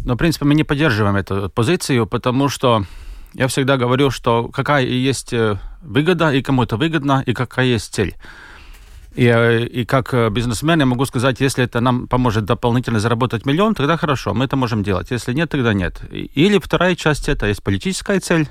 Но, 0.05 0.13
в 0.13 0.17
принципе, 0.17 0.45
мы 0.45 0.55
не 0.55 0.63
поддерживаем 0.63 1.15
эту 1.15 1.49
позицию, 1.49 2.05
потому 2.05 2.49
что 2.49 2.85
я 3.33 3.47
всегда 3.47 3.77
говорю, 3.77 4.09
что 4.11 4.47
какая 4.47 4.85
есть 4.85 5.33
э, 5.33 5.57
выгода, 5.81 6.31
и 6.31 6.41
кому 6.41 6.63
это 6.63 6.77
выгодно, 6.77 7.23
и 7.25 7.33
какая 7.33 7.65
есть 7.65 7.93
цель. 7.93 8.15
И, 9.15 9.25
э, 9.25 9.65
и 9.65 9.85
как 9.85 10.13
э, 10.13 10.29
бизнесмен 10.29 10.79
я 10.79 10.85
могу 10.85 11.05
сказать, 11.05 11.41
если 11.41 11.63
это 11.63 11.79
нам 11.81 12.07
поможет 12.07 12.45
дополнительно 12.45 12.99
заработать 12.99 13.45
миллион, 13.45 13.73
тогда 13.73 13.97
хорошо, 13.97 14.33
мы 14.33 14.45
это 14.45 14.55
можем 14.55 14.83
делать. 14.83 15.11
Если 15.11 15.33
нет, 15.33 15.49
тогда 15.49 15.73
нет. 15.73 16.01
Или 16.11 16.59
вторая 16.59 16.95
часть, 16.95 17.29
это 17.29 17.47
есть 17.47 17.63
политическая 17.63 18.19
цель 18.19 18.47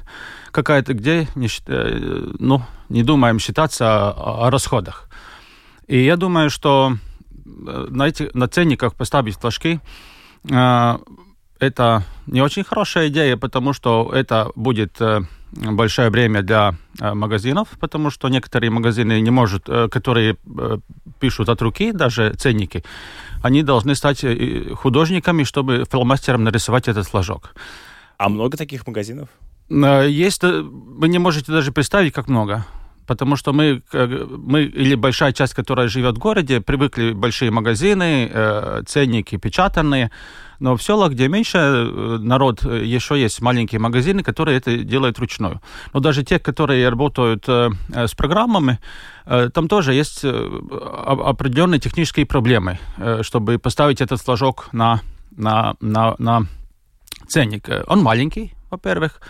какая-то, 0.56 0.94
где 0.94 1.28
не, 1.34 1.48
э, 1.68 2.32
ну, 2.38 2.62
не 2.88 3.02
думаем 3.02 3.38
считаться 3.38 4.10
о, 4.10 4.50
расходах. 4.50 5.08
И 5.86 5.98
я 6.04 6.16
думаю, 6.16 6.50
что 6.50 6.96
на, 7.44 8.08
эти, 8.08 8.30
на 8.34 8.48
ценниках 8.48 8.94
поставить 8.94 9.36
флажки 9.36 9.80
это 11.60 12.02
не 12.26 12.42
очень 12.42 12.64
хорошая 12.64 13.08
идея, 13.08 13.36
потому 13.36 13.72
что 13.72 14.10
это 14.12 14.50
будет 14.56 15.00
большое 15.52 16.10
время 16.10 16.42
для 16.42 16.74
э, 17.00 17.14
магазинов, 17.14 17.68
потому 17.80 18.10
что 18.10 18.28
некоторые 18.28 18.70
магазины 18.70 19.20
не 19.20 19.30
могут, 19.30 19.68
э, 19.68 19.88
которые 19.88 20.36
э, 20.58 20.78
пишут 21.20 21.48
от 21.48 21.62
руки, 21.62 21.92
даже 21.92 22.34
ценники, 22.34 22.84
они 23.42 23.62
должны 23.62 23.94
стать 23.94 24.24
художниками, 24.74 25.44
чтобы 25.44 25.84
фломастером 25.84 26.44
нарисовать 26.44 26.88
этот 26.88 27.06
флажок. 27.06 27.54
А 28.18 28.28
много 28.28 28.56
таких 28.56 28.86
магазинов? 28.86 29.28
Есть, 29.68 30.42
вы 30.42 31.08
не 31.08 31.18
можете 31.18 31.52
даже 31.52 31.72
представить, 31.72 32.12
как 32.12 32.28
много 32.28 32.64
потому 33.06 33.36
что 33.36 33.52
мы, 33.52 33.82
мы 33.92 34.64
или 34.64 34.96
большая 34.96 35.32
часть, 35.32 35.54
которая 35.54 35.86
живет 35.86 36.16
в 36.16 36.18
городе, 36.18 36.60
привыкли 36.60 37.12
большие 37.12 37.52
магазины, 37.52 38.82
ценники 38.84 39.36
печатанные, 39.36 40.10
но 40.58 40.76
в 40.76 40.82
селах, 40.82 41.12
где 41.12 41.28
меньше 41.28 41.58
э, 41.58 42.18
народ, 42.20 42.64
э, 42.64 42.84
еще 42.84 43.20
есть 43.20 43.40
маленькие 43.40 43.78
магазины, 43.78 44.22
которые 44.22 44.56
это 44.58 44.76
делают 44.78 45.18
вручную. 45.18 45.60
Но 45.92 46.00
даже 46.00 46.24
те, 46.24 46.38
которые 46.38 46.88
работают 46.88 47.44
э, 47.48 47.70
с 47.94 48.14
программами, 48.14 48.78
там 49.54 49.66
тоже 49.66 49.92
есть 49.92 50.24
определенные 50.24 51.80
технические 51.80 52.26
проблемы, 52.26 52.78
чтобы 53.22 53.58
поставить 53.58 54.00
этот 54.00 54.20
флажок 54.20 54.68
на, 54.72 55.00
на, 55.36 55.74
на, 55.80 56.14
на 56.18 56.46
ценник. 57.26 57.68
Он 57.88 58.04
маленький, 58.04 58.52
во-первых. 58.70 59.20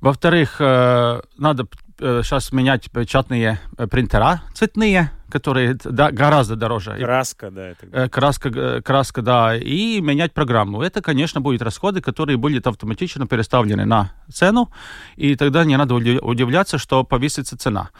Во-вторых, 0.00 0.60
надо 0.60 1.68
сейчас 1.98 2.52
менять 2.52 2.90
печатные 2.90 3.60
принтера 3.90 4.42
цветные, 4.54 5.10
которые 5.30 5.74
да, 5.84 6.10
гораздо 6.10 6.56
дороже. 6.56 6.96
Краска, 6.98 7.50
да. 7.50 7.68
Это... 7.68 7.86
Э, 7.92 8.08
краска, 8.08 8.48
э, 8.48 8.82
краска, 8.82 9.22
да. 9.22 9.56
И 9.56 10.00
менять 10.00 10.34
программу. 10.34 10.82
Это, 10.82 11.00
конечно, 11.00 11.40
будут 11.40 11.62
расходы, 11.62 12.00
которые 12.00 12.36
будут 12.36 12.66
автоматично 12.66 13.26
переставлены 13.26 13.86
на 13.86 14.12
цену, 14.32 14.70
и 15.16 15.36
тогда 15.36 15.64
не 15.64 15.76
надо 15.76 15.94
удивляться, 15.94 16.78
что 16.78 17.04
повысится 17.04 17.56
цена. 17.56 17.90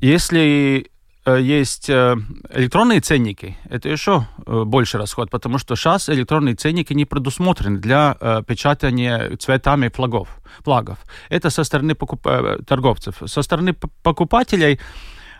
Если 0.00 0.86
э, 0.86 0.93
есть 1.26 1.88
электронные 1.88 3.00
ценники, 3.00 3.56
это 3.70 3.88
еще 3.88 4.26
больше 4.46 4.98
расход, 4.98 5.30
потому 5.30 5.58
что 5.58 5.76
сейчас 5.76 6.08
электронные 6.08 6.54
ценники 6.54 6.92
не 6.92 7.04
предусмотрены 7.04 7.78
для 7.78 8.16
печатания 8.46 9.36
цветами 9.36 9.88
флагов. 9.88 10.28
флагов. 10.62 10.98
Это 11.30 11.50
со 11.50 11.64
стороны 11.64 11.94
покуп... 11.94 12.26
торговцев. 12.66 13.22
Со 13.26 13.42
стороны 13.42 13.74
покупателей, 14.02 14.78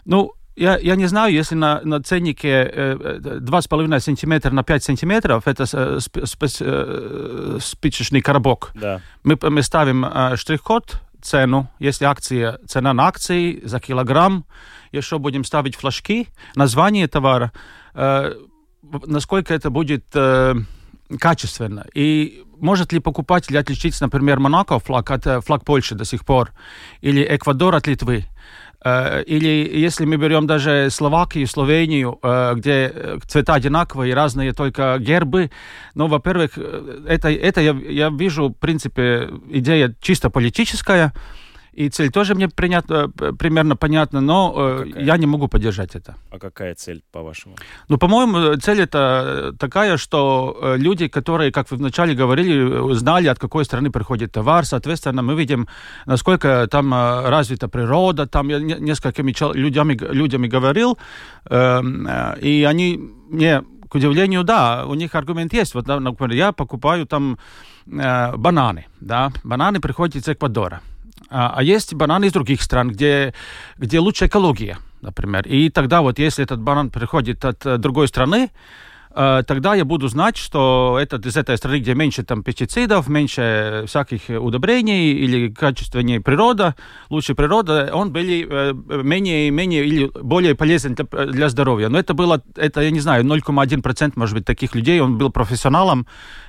ну, 0.06 0.34
я, 0.56 0.78
я 0.78 0.96
не 0.96 1.06
знаю, 1.06 1.32
если 1.32 1.56
на, 1.56 1.80
на 1.84 2.00
ценнике 2.00 2.70
э, 2.72 3.18
2,5 3.40 4.00
сантиметра 4.00 4.50
на 4.52 4.62
5 4.62 4.84
сантиметров, 4.84 5.48
это 5.48 5.64
э, 5.72 5.98
э, 6.60 7.58
спичечный 7.60 8.20
коробок. 8.20 8.70
Да. 8.74 9.00
Мы, 9.24 9.36
мы 9.42 9.62
ставим 9.62 10.04
э, 10.04 10.36
штрих-код, 10.36 11.00
цену, 11.24 11.68
если 11.78 12.04
акция, 12.04 12.58
цена 12.66 12.92
на 12.92 13.06
акции 13.06 13.60
за 13.64 13.80
килограмм, 13.80 14.44
еще 14.92 15.18
будем 15.18 15.44
ставить 15.44 15.76
флажки, 15.76 16.28
название 16.54 17.08
товара, 17.08 17.52
э, 17.94 18.32
насколько 19.06 19.54
это 19.54 19.70
будет 19.70 20.04
э, 20.14 20.54
качественно. 21.18 21.86
И 21.94 22.44
может 22.58 22.92
ли 22.92 23.00
покупатель 23.00 23.58
отличиться, 23.58 24.04
например, 24.04 24.38
Монако 24.38 24.78
флаг 24.78 25.10
от 25.10 25.44
флаг 25.44 25.64
Польши 25.64 25.94
до 25.94 26.04
сих 26.04 26.24
пор, 26.24 26.52
или 27.00 27.26
Эквадор 27.28 27.74
от 27.74 27.86
Литвы? 27.86 28.24
Э, 28.84 29.22
или 29.22 29.78
если 29.84 30.04
мы 30.04 30.16
берем 30.16 30.46
даже 30.46 30.88
Словакию, 30.90 31.46
Словению, 31.46 32.18
э, 32.22 32.52
где 32.56 32.92
э, 32.94 33.18
цвета 33.26 33.54
одинаковые, 33.54 34.14
разные 34.14 34.52
только 34.52 34.98
гербы, 34.98 35.50
ну, 35.94 36.06
во-первых, 36.06 36.58
это, 37.08 37.30
это 37.30 37.60
я, 37.62 37.72
я 37.72 38.10
вижу, 38.10 38.48
в 38.48 38.54
принципе, 38.54 39.30
идея 39.48 39.94
чисто 40.00 40.28
политическая, 40.28 41.14
и 41.76 41.88
цель 41.88 42.10
тоже 42.10 42.34
мне 42.34 42.48
принято, 42.48 43.10
э, 43.20 43.32
примерно 43.38 43.76
понятна, 43.76 44.20
но 44.20 44.54
э, 44.56 44.84
а 44.94 45.00
я 45.00 45.16
не 45.16 45.26
могу 45.26 45.48
поддержать 45.48 45.96
это. 45.96 46.14
А 46.30 46.38
какая 46.38 46.74
цель, 46.74 47.02
по-вашему? 47.12 47.56
Ну, 47.88 47.98
по-моему, 47.98 48.56
цель 48.56 48.80
это 48.80 49.52
такая, 49.58 49.96
что 49.96 50.56
э, 50.62 50.76
люди, 50.78 51.08
которые, 51.08 51.50
как 51.50 51.70
вы 51.70 51.76
вначале 51.76 52.14
говорили, 52.14 52.94
знали, 52.94 53.28
от 53.28 53.38
какой 53.38 53.64
страны 53.64 53.90
приходит 53.90 54.32
товар, 54.32 54.64
соответственно, 54.64 55.22
мы 55.22 55.34
видим, 55.34 55.66
насколько 56.06 56.66
там 56.70 56.94
развита 56.94 57.68
природа. 57.68 58.26
Там 58.26 58.48
я 58.48 58.58
несколькими 58.58 59.34
людьми, 59.54 59.98
людьми 60.12 60.48
говорил, 60.48 60.98
эм, 61.50 62.08
и 62.42 62.64
они 62.68 63.00
мне 63.30 63.62
к 63.88 63.96
удивлению, 63.96 64.44
да, 64.44 64.84
у 64.86 64.94
них 64.94 65.14
аргумент 65.14 65.52
есть. 65.52 65.74
Вот, 65.74 65.86
например, 65.86 66.32
я 66.32 66.52
покупаю 66.52 67.06
там 67.06 67.38
э, 67.86 68.36
бананы, 68.36 68.86
да, 69.00 69.30
бананы 69.44 69.80
приходят 69.80 70.16
из 70.16 70.28
Эквадора. 70.28 70.80
А, 71.30 71.54
а 71.56 71.62
есть 71.62 71.94
бананы 71.94 72.26
из 72.26 72.32
других 72.32 72.62
стран, 72.62 72.90
где, 72.90 73.34
где 73.76 73.98
лучше 73.98 74.26
экология, 74.26 74.78
например. 75.00 75.46
И 75.46 75.70
тогда 75.70 76.02
вот 76.02 76.18
если 76.18 76.44
этот 76.44 76.60
банан 76.60 76.90
приходит 76.90 77.44
от 77.44 77.64
э, 77.66 77.78
другой 77.78 78.08
страны, 78.08 78.50
тогда 79.14 79.74
я 79.74 79.84
буду 79.84 80.08
знать, 80.08 80.36
что 80.36 80.98
это 81.00 81.16
из 81.16 81.36
этой 81.36 81.56
страны, 81.56 81.78
где 81.78 81.94
меньше 81.94 82.22
там 82.24 82.42
пестицидов, 82.42 83.08
меньше 83.08 83.84
всяких 83.86 84.22
удобрений 84.28 85.12
или 85.12 85.48
качественнее 85.48 86.20
природа, 86.20 86.74
лучше 87.10 87.34
природа, 87.34 87.90
он 87.92 88.12
был 88.12 88.22
э, 88.22 88.72
менее, 89.02 89.50
менее 89.50 89.84
или 89.84 90.10
более 90.20 90.54
полезен 90.54 90.94
для, 90.94 91.48
здоровья. 91.48 91.88
Но 91.88 91.98
это 91.98 92.14
было, 92.14 92.42
это, 92.56 92.80
я 92.80 92.90
не 92.90 93.00
знаю, 93.00 93.24
0,1% 93.24 94.12
может 94.16 94.34
быть 94.34 94.44
таких 94.44 94.74
людей, 94.74 95.00
он 95.00 95.18
был 95.18 95.30
профессионалом, 95.30 96.06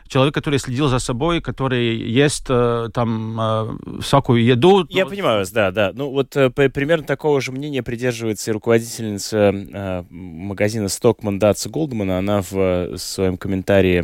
человек, 0.08 0.34
который 0.34 0.60
следил 0.60 0.88
за 0.88 1.00
собой, 1.00 1.42
который 1.42 1.96
ест 1.98 2.46
э, 2.50 2.90
там 2.94 3.40
э, 3.40 4.02
всякую 4.02 4.44
еду. 4.44 4.86
Я 4.90 5.06
ну, 5.06 5.10
понимаю 5.10 5.46
да, 5.52 5.72
да. 5.72 5.92
Ну 5.94 6.12
вот 6.12 6.36
э, 6.36 6.50
примерно 6.50 7.06
такого 7.06 7.42
же 7.42 7.52
мнения 7.52 7.84
придерживается 7.84 8.52
и 8.52 8.54
руководительница 8.54 10.06
магазина 10.10 10.86
Stockman 10.86 11.40
Датса 11.40 11.70
Голдмана. 11.70 12.20
Она 12.20 12.42
в 12.42 12.55
своем 12.98 13.38
комментарии 13.38 14.00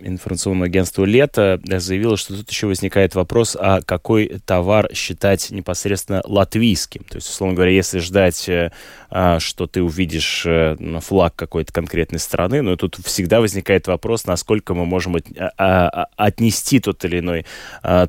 информационному 0.00 0.64
агентству 0.64 1.04
«Лето» 1.04 1.60
заявила, 1.64 2.16
что 2.16 2.36
тут 2.36 2.50
еще 2.50 2.66
возникает 2.66 3.14
вопрос, 3.14 3.56
а 3.58 3.80
какой 3.82 4.40
товар 4.44 4.88
считать 4.94 5.50
непосредственно 5.50 6.22
латвийским. 6.24 7.04
То 7.04 7.16
есть, 7.16 7.28
условно 7.28 7.54
говоря, 7.54 7.72
если 7.72 7.98
ждать, 7.98 8.40
что 8.40 9.66
ты 9.66 9.82
увидишь 9.82 10.46
флаг 11.00 11.36
какой-то 11.36 11.72
конкретной 11.72 12.18
страны, 12.18 12.62
но 12.62 12.76
тут 12.76 12.96
всегда 13.04 13.40
возникает 13.40 13.86
вопрос, 13.86 14.26
насколько 14.26 14.74
мы 14.74 14.86
можем 14.86 15.16
отнести 15.56 16.80
тот 16.80 17.04
или 17.04 17.20
иной 17.20 17.46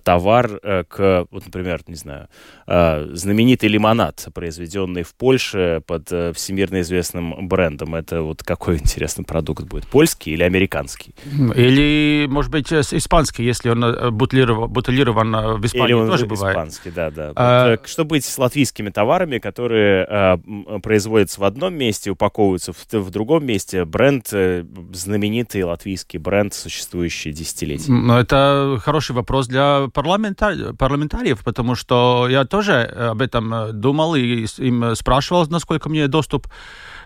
товар 0.03 0.59
к, 0.87 1.27
вот, 1.29 1.45
например, 1.45 1.81
не 1.87 1.95
знаю, 1.95 2.27
знаменитый 2.65 3.69
лимонад, 3.69 4.27
произведенный 4.33 5.03
в 5.03 5.13
Польше 5.13 5.81
под 5.85 6.07
всемирно 6.35 6.81
известным 6.81 7.47
брендом. 7.47 7.95
Это 7.95 8.21
вот 8.21 8.43
какой 8.43 8.77
интересный 8.77 9.25
продукт 9.35 9.65
будет? 9.65 9.85
Польский 9.87 10.31
или 10.31 10.43
американский? 10.43 11.13
Или, 11.55 12.25
может 12.29 12.49
быть, 12.51 12.71
испанский, 12.71 13.43
если 13.43 13.69
он 13.69 13.83
э, 13.83 14.09
бутылирован, 14.09 14.69
бутылирован 14.69 15.35
э, 15.35 15.55
в 15.57 15.65
Испании, 15.65 15.87
или 15.87 15.93
он 15.93 16.07
тоже 16.07 16.25
бывает. 16.25 16.55
испанский, 16.55 16.89
да, 16.89 17.11
да. 17.11 17.33
А... 17.35 17.71
Вот, 17.71 17.79
э, 17.81 17.87
что 17.89 18.05
быть 18.05 18.23
с 18.23 18.37
латвийскими 18.37 18.91
товарами, 18.91 19.39
которые 19.39 20.05
а, 20.05 20.37
производятся 20.81 21.41
в 21.41 21.43
одном 21.43 21.73
месте, 21.73 22.11
упаковываются 22.11 22.71
в, 22.71 22.93
в 22.93 23.11
другом 23.11 23.45
месте? 23.45 23.83
Бренд, 23.83 24.27
знаменитый 24.27 25.63
латвийский 25.63 26.17
бренд, 26.17 26.53
существующий 26.53 27.33
десятилетия. 27.33 27.91
Ну, 27.91 28.17
это 28.17 28.79
хороший 28.81 29.11
вопрос 29.17 29.47
для 29.47 29.89
парламентари... 29.93 30.73
парламентариев, 30.77 31.43
потому 31.43 31.75
что 31.75 32.27
я 32.29 32.45
тоже 32.45 32.83
об 32.83 33.21
этом 33.21 33.81
думал 33.81 34.15
и 34.15 34.45
им 34.59 34.95
спрашивал, 34.95 35.45
насколько 35.47 35.89
мне 35.89 36.07
доступ 36.07 36.47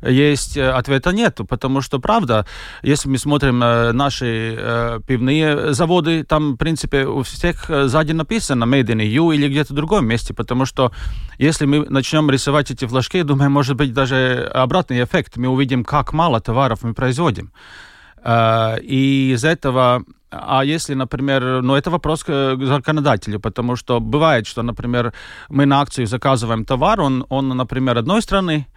есть, 0.01 0.57
э, 0.57 0.69
ответа 0.69 1.11
нет, 1.11 1.39
потому 1.47 1.81
что, 1.81 1.99
правда, 1.99 2.45
если 2.81 3.09
мы 3.09 3.17
смотрим 3.17 3.61
э, 3.63 3.91
наши 3.91 4.55
э, 4.57 4.99
пивные 5.05 5.73
заводы, 5.73 6.23
там, 6.23 6.53
в 6.53 6.57
принципе, 6.57 7.05
у 7.05 7.23
всех 7.23 7.65
сзади 7.69 8.13
написано 8.13 8.63
Made 8.63 8.87
in 8.87 9.01
EU 9.01 9.33
или 9.33 9.47
где-то 9.47 9.73
в 9.73 9.75
другом 9.75 10.05
месте, 10.05 10.33
потому 10.33 10.65
что 10.65 10.91
если 11.37 11.65
мы 11.65 11.85
начнем 11.89 12.29
рисовать 12.29 12.71
эти 12.71 12.85
флажки, 12.85 13.23
думаю, 13.23 13.49
может 13.49 13.75
быть 13.75 13.93
даже 13.93 14.49
обратный 14.53 15.03
эффект. 15.03 15.37
Мы 15.37 15.47
увидим, 15.47 15.83
как 15.83 16.13
мало 16.13 16.39
товаров 16.39 16.79
мы 16.83 16.93
производим. 16.93 17.51
И 18.25 19.31
из 19.33 19.45
этого 19.45 20.03
а 20.31 20.63
если, 20.63 20.93
например, 20.93 21.61
ну 21.61 21.75
это 21.75 21.89
вопрос 21.89 22.23
к 22.23 22.57
законодателю, 22.61 23.39
потому 23.39 23.75
что 23.75 23.99
бывает, 23.99 24.45
что, 24.45 24.61
например, 24.61 25.13
мы 25.49 25.65
на 25.65 25.81
акцию 25.81 26.05
заказываем 26.05 26.65
товар, 26.65 27.01
он, 27.01 27.25
он 27.29 27.49
например, 27.49 27.97
одной 27.97 28.21
страны, 28.21 28.67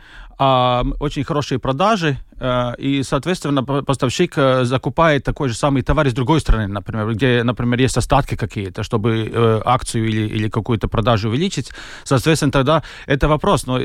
очень 1.00 1.24
хорошие 1.24 1.58
продажи, 1.58 2.16
э, 2.40 2.74
и, 2.78 3.02
соответственно, 3.02 3.62
поставщик 3.62 4.32
э, 4.36 4.64
закупает 4.64 5.24
такой 5.24 5.48
же 5.48 5.54
самый 5.54 5.82
товар 5.82 6.06
из 6.06 6.14
другой 6.14 6.40
страны, 6.40 6.66
например, 6.66 7.12
где, 7.12 7.42
например, 7.44 7.80
есть 7.80 7.96
остатки 7.96 8.34
какие-то, 8.36 8.82
чтобы 8.82 9.30
э, 9.32 9.62
акцию 9.64 10.08
или, 10.08 10.22
или 10.22 10.48
какую-то 10.48 10.88
продажу 10.88 11.28
увеличить. 11.28 11.70
Соответственно, 12.04 12.52
тогда 12.52 12.82
это 13.06 13.28
вопрос, 13.28 13.66
но 13.66 13.78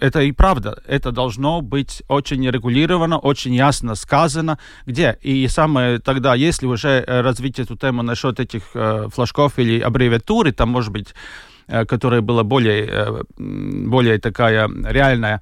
это 0.00 0.20
и 0.20 0.32
правда, 0.32 0.82
это 0.86 1.12
должно 1.12 1.60
быть 1.60 2.02
очень 2.08 2.50
регулировано, 2.50 3.18
очень 3.18 3.54
ясно 3.54 3.94
сказано, 3.94 4.58
где. 4.86 5.18
И 5.22 5.48
самое 5.48 5.98
тогда, 5.98 6.34
если 6.34 6.66
уже 6.66 7.04
развить 7.06 7.58
эту 7.58 7.76
тему 7.76 8.02
насчет 8.02 8.40
этих 8.40 8.62
флажков 9.12 9.58
или 9.58 9.80
аббревиатуры, 9.80 10.52
там, 10.52 10.70
может 10.70 10.92
быть, 10.92 11.14
которая 11.66 12.20
была 12.20 12.42
более, 12.42 13.24
более 13.38 14.18
такая 14.18 14.68
реальная, 14.68 15.40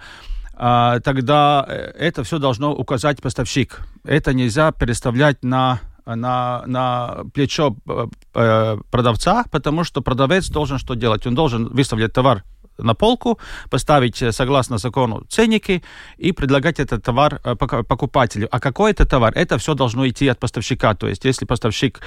тогда 0.58 1.64
э, 1.68 1.72
это 2.08 2.24
все 2.24 2.38
должно 2.38 2.74
указать 2.74 3.22
поставщик. 3.22 3.80
Это 4.04 4.34
нельзя 4.34 4.72
переставлять 4.72 5.44
на 5.44 5.80
на, 6.06 6.62
на 6.66 7.24
плечо 7.34 7.76
э, 7.86 8.06
э, 8.34 8.78
продавца, 8.90 9.44
потому 9.50 9.84
что 9.84 10.00
продавец 10.00 10.48
должен 10.48 10.78
что 10.78 10.94
делать? 10.94 11.26
Он 11.26 11.34
должен 11.34 11.68
выставлять 11.68 12.12
товар 12.12 12.44
на 12.78 12.94
полку, 12.94 13.38
поставить 13.70 14.22
согласно 14.30 14.78
закону 14.78 15.24
ценники 15.28 15.82
и 16.16 16.32
предлагать 16.32 16.80
этот 16.80 17.02
товар 17.02 17.40
покупателю. 17.40 18.48
А 18.50 18.58
какой 18.58 18.92
это 18.92 19.04
товар? 19.04 19.32
Это 19.36 19.58
все 19.58 19.74
должно 19.74 20.06
идти 20.06 20.28
от 20.28 20.38
поставщика. 20.38 20.94
То 20.94 21.08
есть, 21.08 21.24
если 21.24 21.44
поставщик 21.44 22.00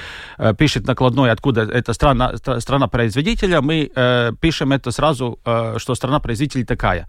пишет 0.57 0.87
накладной, 0.87 1.31
откуда 1.31 1.61
это 1.61 1.93
страна, 1.93 2.37
страна 2.59 2.87
производителя, 2.87 3.61
мы 3.61 3.91
пишем 4.39 4.71
это 4.71 4.91
сразу, 4.91 5.39
что 5.77 5.95
страна 5.95 6.19
производителя 6.19 6.65
такая 6.65 7.07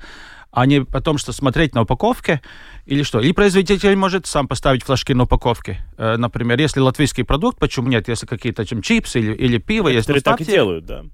а 0.53 0.67
не 0.67 0.85
потом, 0.85 1.19
что 1.19 1.33
смотреть 1.33 1.75
на 1.75 1.83
упаковке 1.83 2.43
или 2.85 3.03
что. 3.03 3.21
Или 3.21 3.33
производитель 3.33 3.97
может 3.97 4.27
сам 4.27 4.47
поставить 4.47 4.85
флажки 4.85 5.15
на 5.15 5.25
упаковке. 5.25 5.81
Э, 5.97 6.17
например, 6.17 6.61
если 6.61 6.81
латвийский 6.81 7.25
продукт, 7.25 7.59
почему 7.59 7.89
нет, 7.89 8.07
если 8.07 8.27
какие-то 8.27 8.67
чем 8.67 8.83
чипсы 8.83 9.19
или, 9.19 9.33
или 9.33 9.59
пиво, 9.59 9.89
Некоторые 9.89 10.19
если 10.19 10.23
так 10.23 10.41
и 10.43 10.45
делают, 10.45 10.85
да. 10.85 11.05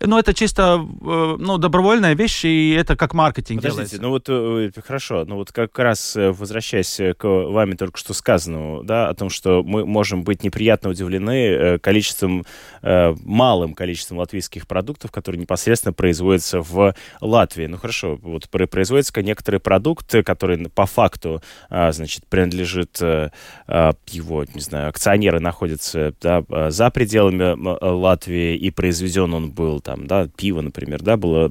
Ну, 0.00 0.18
это 0.18 0.34
чисто 0.34 0.80
э, 0.80 1.36
ну, 1.38 1.58
добровольная 1.58 2.14
вещь, 2.14 2.44
и 2.44 2.70
это 2.72 2.96
как 2.96 3.14
маркетинг 3.14 3.62
Подождите, 3.62 3.96
делается. 3.98 4.02
ну 4.02 4.10
вот 4.10 4.24
э, 4.28 4.80
хорошо, 4.86 5.24
ну 5.26 5.36
вот 5.36 5.52
как 5.52 5.78
раз 5.78 6.16
э, 6.16 6.30
возвращаясь 6.32 7.00
к 7.16 7.24
вами 7.24 7.74
только 7.74 7.98
что 7.98 8.14
сказанному, 8.14 8.82
да, 8.82 9.08
о 9.08 9.14
том, 9.14 9.30
что 9.30 9.62
мы 9.62 9.86
можем 9.86 10.24
быть 10.24 10.44
неприятно 10.44 10.90
удивлены 10.90 11.78
количеством, 11.78 12.44
малым 12.82 13.74
количеством 13.74 14.18
латвийских 14.18 14.66
продуктов, 14.66 15.10
которые 15.10 15.40
непосредственно 15.40 15.92
производятся 15.92 16.60
в 16.60 16.94
Латвии. 17.20 17.66
Ну 17.66 17.76
хорошо, 17.78 18.18
вот 18.22 18.48
производятся 18.48 19.22
некоторые 19.22 19.60
продукты, 19.60 20.22
которые 20.22 20.68
по 20.68 20.86
факту, 20.86 21.42
а, 21.70 21.92
значит, 21.92 22.26
принадлежит 22.26 23.00
его, 23.00 24.44
не 24.54 24.60
знаю, 24.60 24.88
акционеры 24.88 25.40
находятся 25.40 26.14
да, 26.20 26.44
за 26.70 26.90
пределами 26.90 27.54
Латвии, 27.80 28.56
и 28.56 28.70
произведен 28.70 29.34
он 29.34 29.50
был 29.50 29.63
там, 29.80 30.06
да, 30.06 30.28
пиво, 30.28 30.60
например, 30.60 31.02
да, 31.02 31.16
было 31.16 31.50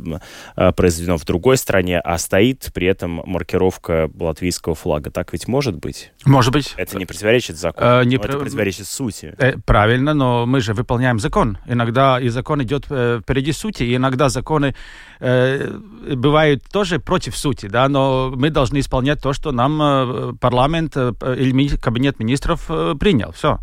а, 0.56 0.71
произведено 0.71 1.17
в 1.17 1.26
другой 1.26 1.58
стране, 1.58 1.99
а 1.99 2.17
стоит 2.17 2.71
при 2.73 2.88
этом 2.88 3.21
маркировка 3.26 4.10
латвийского 4.19 4.76
флага. 4.76 5.12
Так 5.12 5.34
ведь 5.34 5.47
может 5.47 5.76
быть? 5.76 6.12
Может 6.26 6.54
быть. 6.54 6.73
Это 6.78 6.97
не 6.97 7.06
противоречит 7.06 7.58
закону, 7.58 8.02
э, 8.02 8.06
не 8.06 8.15
это 8.15 8.38
противоречит 8.38 8.88
сути. 8.88 9.34
Э, 9.38 9.58
правильно, 9.65 10.13
но 10.13 10.45
мы 10.45 10.62
же 10.62 10.73
выполняем 10.73 11.19
закон. 11.19 11.58
Иногда 11.67 12.19
и 12.19 12.30
закон 12.30 12.62
идет 12.63 12.86
э, 12.89 13.19
впереди 13.21 13.52
сути, 13.52 13.84
и 13.84 13.95
иногда 13.95 14.30
законы 14.30 14.76
э, 15.19 15.69
бывают 16.15 16.63
тоже 16.71 16.99
против 16.99 17.38
сути, 17.38 17.67
да, 17.67 17.88
но 17.88 18.32
мы 18.36 18.49
должны 18.49 18.80
исполнять 18.80 19.21
то, 19.21 19.34
что 19.34 19.52
нам 19.52 19.82
э, 19.82 20.34
парламент 20.39 20.93
э, 20.95 21.13
или 21.38 21.76
кабинет 21.78 22.19
министров 22.19 22.65
э, 22.69 22.95
принял. 22.99 23.32
Все. 23.32 23.60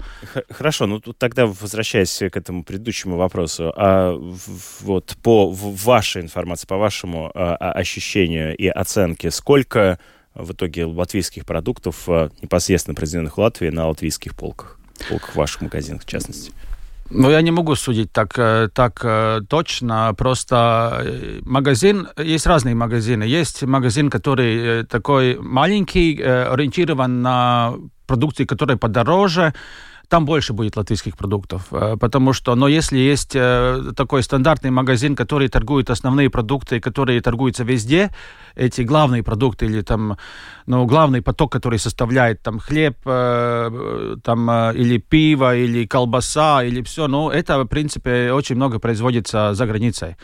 Хорошо, 0.51 0.87
ну 0.87 1.01
тут 1.01 1.19
тогда 1.19 1.47
возвращаясь 1.47 2.19
к 2.19 2.37
этому 2.37 2.65
предыдущему 2.65 3.17
вопросу, 3.17 3.73
а 3.77 4.15
вот 4.47 5.17
по 5.23 5.51
вашей 5.51 6.23
информации, 6.23 6.67
по 6.67 6.77
вашему 6.77 7.31
а, 7.35 7.57
а, 7.57 7.73
ощущению 7.73 8.57
и 8.57 8.67
оценке, 8.69 9.31
сколько 9.31 9.99
в 10.35 10.53
итоге 10.53 10.85
латвийских 10.85 11.45
продуктов 11.45 12.09
а, 12.09 12.31
непосредственно 12.43 12.95
произведенных 12.95 13.37
в 13.37 13.41
Латвии 13.41 13.71
на 13.71 13.89
латвийских 13.89 14.35
полках, 14.35 14.79
полках 15.09 15.37
ваших 15.37 15.63
магазинах 15.63 16.03
в 16.03 16.07
частности? 16.07 16.53
Ну, 17.13 17.29
я 17.31 17.43
не 17.43 17.51
могу 17.51 17.75
судить 17.75 18.13
так, 18.13 18.39
э, 18.39 18.69
так 18.73 19.01
э, 19.03 19.41
точно. 19.49 20.15
Просто 20.17 21.03
э, 21.05 21.41
магазин, 21.45 22.09
есть 22.17 22.47
разные 22.47 22.77
магазины. 22.77 23.25
Есть 23.25 23.65
магазин, 23.65 24.11
который 24.11 24.85
такой 24.87 25.37
маленький, 25.41 26.23
ориентирован 26.23 27.23
на 27.23 27.75
продукции, 28.07 28.45
которые 28.45 28.77
подороже, 28.77 29.53
там 30.11 30.25
больше 30.25 30.53
будет 30.53 30.77
латвийских 30.77 31.17
продуктов. 31.17 31.63
Э, 31.71 31.97
потому 31.97 32.33
что, 32.33 32.55
но 32.57 32.69
если 32.69 32.99
есть 32.99 33.37
э, 33.37 33.93
такой 33.97 34.23
стандартный 34.23 34.71
магазин, 34.71 35.15
который 35.15 35.49
торгует 35.49 35.89
основные 35.89 36.29
продукты, 36.29 36.81
которые 36.81 37.21
торгуются 37.21 37.65
везде, 37.65 38.11
эти 38.57 38.83
главные 38.83 39.23
продукты 39.23 39.67
или 39.67 39.83
там, 39.83 40.17
ну, 40.67 40.85
главный 40.87 41.23
поток, 41.23 41.53
который 41.53 41.79
составляет 41.79 42.43
там 42.43 42.59
хлеб, 42.59 42.97
э, 43.07 44.17
там, 44.25 44.51
или 44.75 44.99
пиво, 44.99 45.57
или 45.57 45.87
колбаса, 45.87 46.65
или 46.65 46.83
все, 46.83 47.07
ну, 47.07 47.31
это, 47.31 47.59
в 47.59 47.67
принципе, 47.67 48.33
очень 48.33 48.57
много 48.57 48.81
производится 48.81 49.55
за 49.55 49.67
границей. 49.67 50.17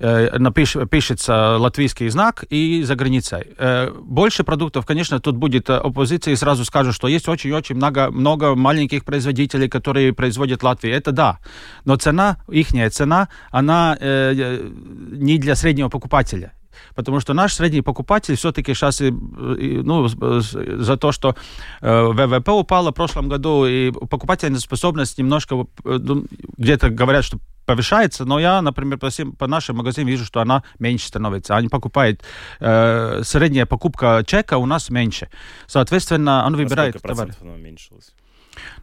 Э, 0.00 0.38
напиш, 0.38 0.76
пишется 0.90 1.56
латвийский 1.58 2.08
знак 2.08 2.44
и 2.50 2.82
за 2.84 2.94
границей. 2.94 3.42
Э, 3.58 3.90
больше 3.90 4.44
продуктов, 4.44 4.86
конечно, 4.86 5.18
тут 5.18 5.36
будет 5.36 5.68
оппозиция 5.70 6.32
и 6.32 6.36
сразу 6.36 6.64
скажут, 6.64 6.94
что 6.94 7.08
есть 7.08 7.28
очень-очень 7.28 7.74
много, 7.74 8.10
много 8.10 8.54
маленьких 8.54 9.04
производителей, 9.04 9.68
которые 9.68 10.12
производят 10.12 10.62
Латвии. 10.62 10.90
Это 10.90 11.12
да. 11.12 11.38
Но 11.84 11.96
цена, 11.96 12.36
их 12.48 12.68
цена, 12.92 13.28
она 13.50 13.96
э, 13.98 14.70
не 15.12 15.38
для 15.38 15.56
среднего 15.56 15.88
покупателя. 15.88 16.52
Потому 16.94 17.20
что 17.20 17.34
наш 17.34 17.54
средний 17.54 17.82
покупатель 17.82 18.36
все-таки 18.36 18.74
сейчас 18.74 19.00
ну, 19.00 20.08
за 20.08 20.96
то, 20.96 21.12
что 21.12 21.36
ВВП 21.80 22.50
упало 22.52 22.90
в 22.90 22.94
прошлом 22.94 23.28
году, 23.28 23.66
и 23.66 23.90
покупательная 23.90 24.60
способность 24.60 25.18
немножко, 25.18 25.66
ну, 25.84 26.24
где-то 26.56 26.90
говорят, 26.90 27.24
что 27.24 27.38
повышается, 27.68 28.24
но 28.24 28.40
я, 28.40 28.62
например, 28.62 28.98
по, 28.98 29.10
всем, 29.10 29.32
по 29.32 29.46
нашим 29.46 29.76
магазинам 29.76 30.08
вижу, 30.08 30.24
что 30.24 30.40
она 30.40 30.62
меньше 30.78 31.08
становится. 31.08 31.54
Они 31.54 31.68
покупают, 31.68 32.22
э, 32.60 33.20
средняя 33.24 33.66
покупка 33.66 34.24
чека 34.26 34.56
у 34.56 34.64
нас 34.64 34.88
меньше. 34.88 35.28
Соответственно, 35.66 36.44
он 36.46 36.56
выбирает 36.56 36.94
На 36.94 36.98
сколько 36.98 37.14
товар. 37.14 37.26
процентов 37.26 37.42
она 37.42 37.52
уменьшилась? 37.52 38.14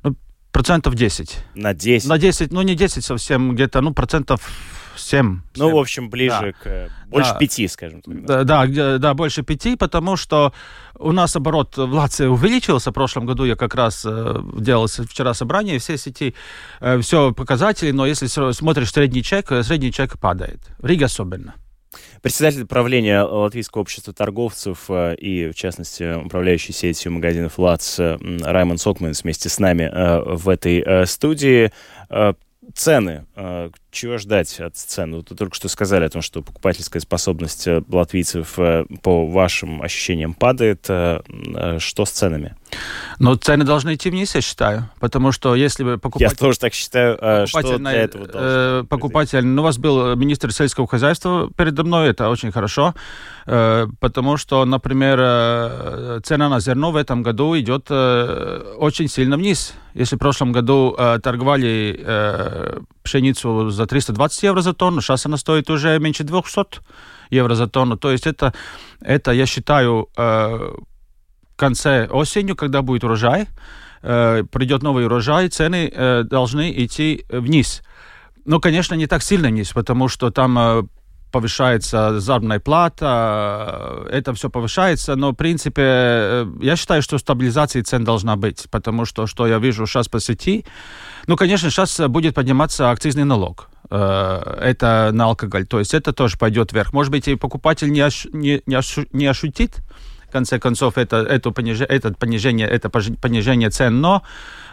Ну, 0.03 0.15
процентов 0.51 0.93
10. 0.93 1.37
На 1.55 1.73
10? 1.73 2.07
На 2.07 2.17
10, 2.19 2.51
ну 2.51 2.61
не 2.61 2.75
10 2.75 3.03
совсем, 3.03 3.55
где-то, 3.55 3.81
ну, 3.81 3.91
процентов 3.91 4.47
7. 4.97 5.41
Ну, 5.55 5.71
в 5.71 5.77
общем, 5.77 6.09
ближе 6.09 6.53
к... 6.61 6.67
э, 6.67 6.89
Больше 7.07 7.31
Да. 7.33 7.37
пяти, 7.39 7.67
скажем 7.67 8.01
так. 8.01 8.25
Да, 8.25 8.43
да, 8.43 8.97
да, 8.97 9.13
больше 9.13 9.43
пяти, 9.43 9.75
потому 9.75 10.15
что 10.17 10.53
у 10.97 11.11
нас 11.11 11.35
оборот 11.35 11.77
в 11.77 11.93
Латвии 11.93 12.25
увеличился. 12.25 12.91
В 12.91 12.93
прошлом 12.93 13.25
году 13.25 13.45
я 13.45 13.55
как 13.55 13.75
раз 13.75 14.03
э, 14.05 14.41
делал 14.57 14.87
вчера 14.87 15.33
собрание, 15.33 15.79
все 15.79 15.97
сети, 15.97 16.33
э, 16.81 16.99
все 16.99 17.31
показатели, 17.33 17.91
но 17.91 18.05
если 18.05 18.27
смотришь 18.51 18.91
средний 18.91 19.23
чек, 19.23 19.51
э, 19.51 19.63
средний 19.63 19.91
чек 19.91 20.19
падает. 20.19 20.59
Рига 20.81 21.05
особенно. 21.05 21.55
Председатель 22.21 22.65
правления 22.65 23.21
Латвийского 23.21 23.81
общества 23.83 24.11
торговцев 24.11 24.85
э, 24.89 25.15
и, 25.15 25.49
в 25.51 25.55
частности, 25.55 26.25
управляющий 26.25 26.73
сетью 26.73 27.11
магазинов 27.13 27.57
ЛАЦ 27.57 27.99
м, 27.99 28.37
Раймонд 28.43 28.81
Сокманс 28.81 29.23
вместе 29.23 29.47
с 29.47 29.59
нами 29.59 29.89
в 30.35 30.49
этой 30.49 31.07
студии. 31.07 31.71
Цены. 32.73 33.25
Э, 33.35 33.69
Чего 33.91 34.17
ждать 34.17 34.59
от 34.59 34.75
цен? 34.75 35.15
Вы 35.15 35.23
только 35.23 35.55
что 35.55 35.67
сказали 35.69 36.05
о 36.05 36.09
том, 36.09 36.21
что 36.21 36.41
покупательская 36.41 37.01
способность 37.01 37.67
э, 37.67 37.81
латвийцев, 37.89 38.57
э, 38.57 38.85
по 39.01 39.27
вашим 39.27 39.81
ощущениям, 39.81 40.33
падает. 40.33 40.85
Э, 40.89 41.21
Что 41.79 42.05
с 42.05 42.11
ценами? 42.11 42.55
Но 43.19 43.35
цены 43.35 43.63
должны 43.63 43.95
идти 43.95 44.09
вниз, 44.09 44.35
я 44.35 44.41
считаю, 44.41 44.89
потому 44.99 45.31
что 45.31 45.55
если 45.55 45.83
бы 45.83 45.91
Я 45.91 45.97
покупать... 45.97 46.37
тоже 46.37 46.59
так 46.59 46.73
считаю. 46.73 47.15
Что 47.15 47.59
покупатель, 47.59 47.77
для 47.77 47.79
на- 47.79 47.93
этого 47.93 48.27
э, 48.33 48.83
покупатель, 48.89 49.45
ну, 49.45 49.61
у 49.61 49.65
вас 49.65 49.77
был 49.77 50.15
министр 50.15 50.51
сельского 50.51 50.87
хозяйства 50.87 51.49
передо 51.55 51.83
мной, 51.83 52.09
это 52.09 52.29
очень 52.29 52.51
хорошо, 52.51 52.93
э, 53.45 53.87
потому 53.99 54.37
что, 54.37 54.65
например, 54.65 55.17
э, 55.21 56.19
цена 56.23 56.49
на 56.49 56.59
зерно 56.59 56.91
в 56.91 56.95
этом 56.97 57.23
году 57.23 57.57
идет 57.57 57.87
э, 57.89 58.75
очень 58.77 59.07
сильно 59.07 59.37
вниз. 59.37 59.73
Если 59.93 60.17
в 60.17 60.19
прошлом 60.19 60.51
году 60.51 60.93
э, 60.97 61.19
торговали 61.23 61.97
э, 61.97 62.79
пшеницу 63.03 63.69
за 63.69 63.85
320 63.85 64.43
евро 64.43 64.61
за 64.61 64.73
тонну, 64.73 64.99
сейчас 65.01 65.25
она 65.25 65.37
стоит 65.37 65.69
уже 65.69 65.97
меньше 65.99 66.23
200 66.23 66.81
евро 67.29 67.55
за 67.55 67.67
тонну. 67.67 67.97
То 67.97 68.11
есть 68.11 68.27
это, 68.27 68.53
это 68.99 69.31
я 69.31 69.45
считаю, 69.45 70.09
э, 70.17 70.71
конце 71.55 72.07
осенью, 72.07 72.55
когда 72.55 72.81
будет 72.81 73.03
урожай, 73.03 73.47
э, 74.01 74.43
придет 74.51 74.83
новый 74.83 75.05
урожай, 75.05 75.47
цены 75.49 75.91
э, 75.93 76.23
должны 76.23 76.71
идти 76.83 77.25
вниз. 77.29 77.81
Ну, 78.45 78.59
конечно, 78.59 78.95
не 78.95 79.07
так 79.07 79.23
сильно 79.23 79.47
вниз, 79.47 79.71
потому 79.73 80.07
что 80.07 80.29
там 80.29 80.57
э, 80.59 80.83
повышается 81.31 82.19
заработная 82.19 82.59
плата, 82.59 84.05
это 84.09 84.33
все 84.33 84.49
повышается, 84.49 85.15
но, 85.15 85.31
в 85.31 85.35
принципе, 85.35 86.47
я 86.61 86.75
считаю, 86.77 87.01
что 87.01 87.17
стабилизация 87.17 87.83
цен 87.83 88.03
должна 88.03 88.35
быть, 88.35 88.67
потому 88.71 89.05
что, 89.05 89.27
что 89.27 89.47
я 89.47 89.59
вижу 89.59 89.85
сейчас 89.85 90.07
по 90.07 90.19
сети, 90.19 90.65
ну, 91.27 91.35
конечно, 91.35 91.69
сейчас 91.69 91.99
будет 92.07 92.35
подниматься 92.35 92.91
акцизный 92.91 93.25
налог. 93.25 93.69
Это 93.89 95.11
на 95.13 95.25
алкоголь. 95.25 95.67
То 95.67 95.79
есть 95.79 95.93
это 95.93 96.11
тоже 96.11 96.37
пойдет 96.37 96.73
вверх. 96.73 96.93
Может 96.93 97.11
быть, 97.11 97.27
и 97.27 97.35
покупатель 97.35 97.91
не, 97.91 97.99
ощ- 97.99 98.29
не, 98.33 98.61
не, 98.65 98.75
ощу- 98.75 99.07
не 99.11 99.27
ощутит, 99.27 99.77
конце 100.35 100.59
концов, 100.59 100.97
это, 100.97 101.17
это, 101.17 101.51
понижение, 101.51 101.87
это 101.87 102.11
понижение, 102.11 102.67
это 102.67 102.89
понижение 102.89 103.69
цен, 103.69 104.01
но 104.01 104.21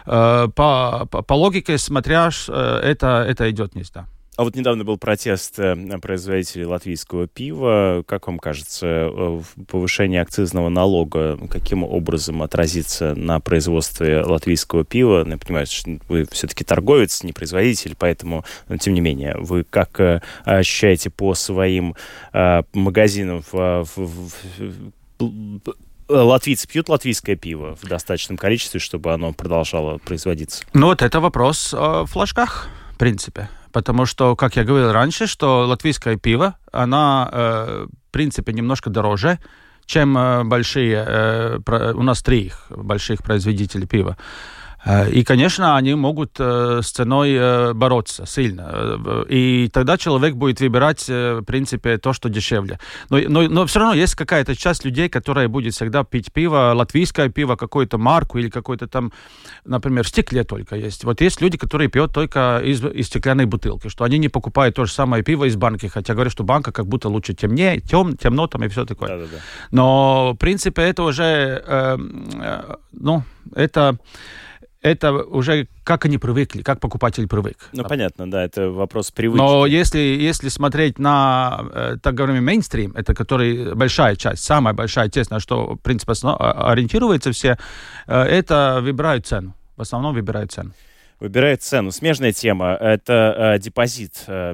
э, 0.05 0.47
по, 0.55 1.07
по, 1.09 1.21
по 1.21 1.33
логике, 1.33 1.77
смотря, 1.77 2.29
э, 2.49 2.79
это, 2.83 3.25
это 3.29 3.49
идет 3.49 3.73
вниз, 3.73 3.89
да. 3.91 4.05
А 4.35 4.43
вот 4.43 4.55
недавно 4.55 4.83
был 4.83 4.97
протест 4.97 5.59
э, 5.59 5.75
производителей 6.01 6.65
латвийского 6.65 7.27
пива. 7.27 8.03
Как 8.05 8.27
вам 8.27 8.39
кажется, 8.39 8.85
э, 8.85 9.41
повышение 9.67 10.21
акцизного 10.21 10.69
налога 10.69 11.37
каким 11.49 11.83
образом 11.83 12.41
отразится 12.41 13.15
на 13.15 13.39
производстве 13.39 14.21
латвийского 14.21 14.83
пива? 14.83 15.25
Я 15.25 15.37
понимаю, 15.37 15.67
что 15.67 15.97
вы 16.09 16.25
все-таки 16.31 16.65
торговец, 16.65 17.23
не 17.23 17.31
производитель, 17.31 17.95
поэтому, 17.97 18.43
но 18.67 18.77
тем 18.77 18.95
не 18.95 19.01
менее, 19.01 19.35
вы 19.37 19.63
как 19.63 20.23
ощущаете 20.43 21.09
по 21.09 21.35
своим 21.35 21.95
магазинам 22.73 23.43
в- 23.51 23.85
в- 23.95 24.91
Латвийцы 26.09 26.67
пьют 26.67 26.89
латвийское 26.89 27.35
пиво 27.35 27.77
в 27.81 27.87
достаточном 27.87 28.37
количестве, 28.37 28.79
чтобы 28.79 29.13
оно 29.13 29.31
продолжало 29.33 29.99
производиться? 29.99 30.63
Ну, 30.73 30.87
вот 30.87 31.01
это 31.01 31.19
вопрос 31.19 31.73
о 31.73 32.05
флажках, 32.05 32.67
в 32.91 32.97
принципе. 32.97 33.49
Потому 33.71 34.05
что, 34.05 34.35
как 34.35 34.55
я 34.55 34.63
говорил 34.63 34.91
раньше, 34.91 35.25
что 35.25 35.65
латвийское 35.65 36.17
пиво, 36.17 36.55
она, 36.71 37.29
э, 37.31 37.87
в 37.87 38.11
принципе, 38.11 38.53
немножко 38.53 38.89
дороже, 38.89 39.39
чем 39.85 40.17
э, 40.17 40.43
большие, 40.43 41.03
э, 41.07 41.59
у 41.93 42.03
нас 42.03 42.21
три 42.21 42.41
их 42.41 42.67
больших 42.69 43.23
производителей 43.23 43.87
пива. 43.87 44.17
Э, 44.85 45.09
И, 45.09 45.23
конечно, 45.23 45.77
они 45.77 45.95
могут 45.95 46.39
э, 46.39 46.81
с 46.81 46.91
ценой 46.91 47.33
э, 47.33 47.73
бороться 47.73 48.25
сильно. 48.25 48.99
И 49.29 49.69
тогда 49.71 49.97
человек 49.97 50.35
будет 50.35 50.59
выбирать, 50.59 51.07
в 51.07 51.43
принципе, 51.43 51.97
то, 51.97 52.13
что 52.13 52.29
дешевле. 52.29 52.79
Но, 53.09 53.17
но, 53.27 53.43
но 53.43 53.65
все 53.65 53.79
равно 53.79 53.93
есть 53.93 54.15
какая-то 54.15 54.55
часть 54.55 54.85
людей, 54.85 55.09
которая 55.09 55.47
будет 55.47 55.73
всегда 55.73 56.03
пить 56.03 56.31
пиво, 56.33 56.73
латвийское 56.75 57.29
пиво, 57.29 57.55
какую-то 57.55 57.97
марку 57.97 58.37
или 58.37 58.49
какой-то 58.49 58.87
там, 58.87 59.11
например, 59.65 60.03
в 60.03 60.07
стекле 60.07 60.43
только 60.43 60.75
есть. 60.75 61.03
Вот 61.03 61.21
есть 61.21 61.41
люди, 61.41 61.57
которые 61.57 61.89
пьют 61.89 62.13
только 62.13 62.61
из, 62.63 62.83
из 62.83 63.07
стеклянной 63.07 63.45
бутылки, 63.45 63.89
что 63.89 64.03
они 64.03 64.17
не 64.17 64.29
покупают 64.29 64.75
то 64.75 64.85
же 64.85 64.91
самое 64.91 65.23
пиво 65.23 65.45
из 65.45 65.55
банки, 65.55 65.87
хотя 65.87 66.13
говорят, 66.13 66.33
что 66.33 66.43
банка 66.43 66.71
как 66.71 66.87
будто 66.87 67.09
лучше 67.09 67.33
темнее, 67.33 67.79
тем, 67.79 68.17
темно 68.17 68.47
там 68.47 68.63
и 68.63 68.67
все 68.67 68.85
такое. 68.85 69.09
Да-да-да. 69.09 69.37
Но, 69.71 70.33
в 70.33 70.37
принципе, 70.37 70.81
это 70.81 71.03
уже, 71.03 71.23
э, 71.65 71.97
э, 72.41 72.75
ну, 72.91 73.23
это, 73.55 73.97
это 74.83 75.13
уже 75.13 75.67
как 75.83 76.05
они 76.05 76.17
привыкли, 76.17 76.61
как 76.61 76.79
покупатель 76.79 77.27
привык. 77.27 77.57
Ну, 77.71 77.83
понятно, 77.83 78.29
да, 78.29 78.43
это 78.43 78.69
вопрос 78.69 79.11
привычки. 79.11 79.41
Но 79.41 79.65
если, 79.65 79.99
если 79.99 80.49
смотреть 80.49 80.99
на, 80.99 81.65
э, 81.73 81.95
так 82.01 82.13
говорим, 82.13 82.43
мейнстрим, 82.43 82.91
это 82.95 83.13
который 83.13 83.73
большая 83.75 84.15
часть, 84.15 84.43
самая 84.43 84.73
большая 84.73 85.09
часть, 85.09 85.31
на 85.31 85.39
что, 85.39 85.75
в 85.75 85.77
принципе, 85.77 86.13
ориентируются 86.13 87.31
все, 87.31 87.57
э, 88.07 88.21
это 88.21 88.79
выбирают 88.81 89.25
цену. 89.25 89.55
В 89.77 89.81
основном 89.81 90.13
выбирают 90.13 90.51
цену. 90.51 90.71
Выбирает 91.23 91.63
цену. 91.63 91.91
Смежная 91.91 92.33
тема– 92.33 92.77
это 92.81 93.53
э, 93.55 93.59
депозит. 93.59 94.25
Э, 94.27 94.53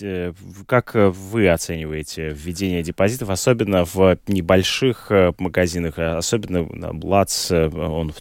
э, 0.00 0.32
как 0.66 0.96
э, 0.96 1.10
вы 1.10 1.48
оцениваете 1.48 2.30
введение 2.30 2.82
депозитов, 2.82 3.30
особенно 3.30 3.84
в 3.84 4.18
небольших 4.26 5.12
э, 5.12 5.32
магазинах, 5.38 5.96
особенно 5.96 6.66
на 6.72 6.92
Блац, 6.92 7.52
э, 7.52 7.68
он 7.68 8.12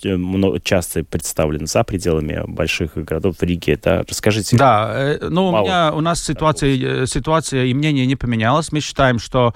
часто 0.64 1.04
представлен 1.06 1.66
за 1.66 1.84
пределами 1.84 2.44
больших 2.46 2.94
городов 2.94 3.38
в 3.38 3.42
Риге. 3.42 3.80
Да? 3.82 4.04
Расскажите. 4.08 4.56
Да, 4.58 4.92
э, 4.94 5.30
ну, 5.30 5.48
у, 5.48 5.64
меня, 5.64 5.92
у 5.92 6.02
нас 6.02 6.24
ситуация, 6.24 7.08
ситуация 7.08 7.66
и 7.66 7.74
мнение 7.74 8.06
не 8.06 8.16
поменялось. 8.16 8.72
Мы 8.72 8.80
считаем, 8.82 9.18
что 9.18 9.56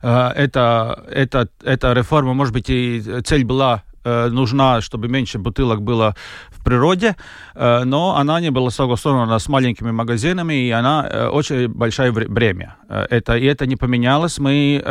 э, 0.00 0.28
это, 0.36 1.06
это, 1.10 1.48
эта 1.64 1.92
реформа, 1.92 2.34
может 2.34 2.54
быть, 2.54 2.70
и 2.70 3.02
цель 3.24 3.44
была 3.44 3.82
э, 4.04 4.28
нужна, 4.28 4.80
чтобы 4.80 5.08
меньше 5.08 5.38
бутылок 5.38 5.82
было 5.82 6.14
в 6.50 6.64
природе, 6.64 7.16
э, 7.54 7.84
но 7.84 8.16
она 8.16 8.40
не 8.40 8.50
была 8.50 8.70
согласована 8.70 9.38
с 9.38 9.48
маленькими 9.48 9.90
магазинами, 9.90 10.54
и 10.54 10.70
она 10.70 11.08
э, 11.10 11.26
очень 11.28 11.68
большое 11.68 12.12
бремя. 12.12 12.76
Это, 12.88 13.36
и 13.36 13.44
это 13.44 13.66
не 13.66 13.76
поменялось. 13.76 14.38
Мы 14.38 14.82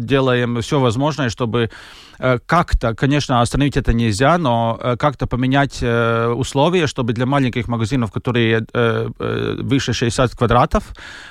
делаем 0.00 0.60
все 0.60 0.80
возможное, 0.80 1.28
чтобы 1.28 1.70
как-то, 2.46 2.94
конечно, 2.94 3.40
остановить 3.40 3.76
это 3.76 3.92
нельзя, 3.92 4.38
но 4.38 4.96
как-то 4.98 5.26
поменять 5.26 5.82
условия, 5.82 6.86
чтобы 6.86 7.12
для 7.12 7.26
маленьких 7.26 7.68
магазинов, 7.68 8.10
которые 8.10 8.66
выше 9.62 9.92
60 9.92 10.34
квадратов, 10.34 10.82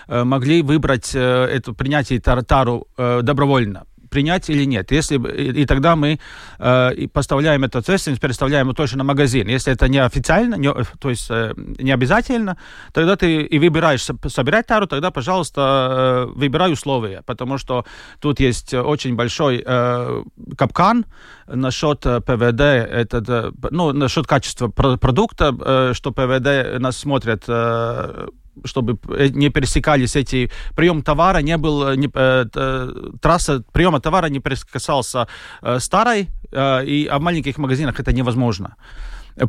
могли 0.08 0.62
выбрать 0.62 1.16
это 1.16 1.74
принятие 1.74 2.20
тар- 2.20 2.44
тару 2.44 2.88
э, 2.98 3.22
добровольно 3.22 3.84
принять 4.16 4.50
или 4.50 4.66
нет. 4.66 4.92
Если, 4.92 5.18
и, 5.18 5.64
и 5.64 5.66
тогда 5.66 5.96
мы 5.98 6.20
э, 6.60 7.08
поставляем 7.12 7.66
эту 7.66 7.80
ответственность, 7.80 8.22
переставляем 8.22 8.68
ее 8.70 8.74
точно 8.74 9.00
на 9.00 9.04
магазин. 9.04 9.50
Если 9.50 9.74
это 9.74 9.90
не 9.90 9.98
официально, 9.98 10.56
не, 10.56 10.74
то 11.00 11.10
есть 11.10 11.28
э, 11.30 11.54
не 11.58 11.92
обязательно, 11.92 12.56
тогда 12.94 13.16
ты 13.18 13.42
и 13.42 13.60
выбираешь 13.60 14.04
со- 14.04 14.30
собирать 14.30 14.68
тару, 14.68 14.88
тогда, 14.88 15.12
пожалуйста, 15.12 15.62
э, 15.62 16.40
выбирай 16.40 16.72
условия, 16.72 17.24
потому 17.26 17.58
что 17.58 17.84
тут 18.22 18.40
есть 18.40 18.74
очень 18.74 19.16
большой 19.16 19.62
э, 19.66 20.24
капкан 20.58 21.06
насчет 21.48 22.06
э, 22.06 22.22
ПВД, 22.22 22.62
это, 22.62 23.20
да, 23.22 23.52
ну, 23.72 23.92
насчет 23.92 24.28
качества 24.28 24.70
про- 24.70 24.98
продукта, 24.98 25.54
э, 25.60 25.94
что 25.94 26.12
ПВД 26.12 26.80
нас 26.80 26.98
смотрят 26.98 27.44
э, 27.50 28.28
чтобы 28.64 28.98
э, 29.10 29.28
не 29.28 29.50
пересекались 29.50 30.16
эти 30.16 30.50
прием 30.76 31.02
товара 31.02 31.40
не 31.42 31.58
был 31.58 31.88
э, 31.90 31.96
не, 31.96 32.10
э, 32.14 32.46
т- 32.52 33.18
трасса 33.22 33.64
приема 33.72 34.00
товара 34.00 34.30
не 34.30 34.40
пересекался 34.40 35.28
э, 35.62 35.80
старой 35.80 36.30
э, 36.52 36.86
и 36.86 37.08
а 37.08 37.18
в 37.18 37.22
маленьких 37.22 37.58
магазинах 37.58 38.00
это 38.00 38.14
невозможно 38.14 38.76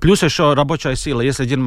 Плюс 0.01 0.23
еще 0.23 0.55
рабочая 0.55 0.97
сила. 0.97 1.21
Если 1.21 1.45
один 1.45 1.65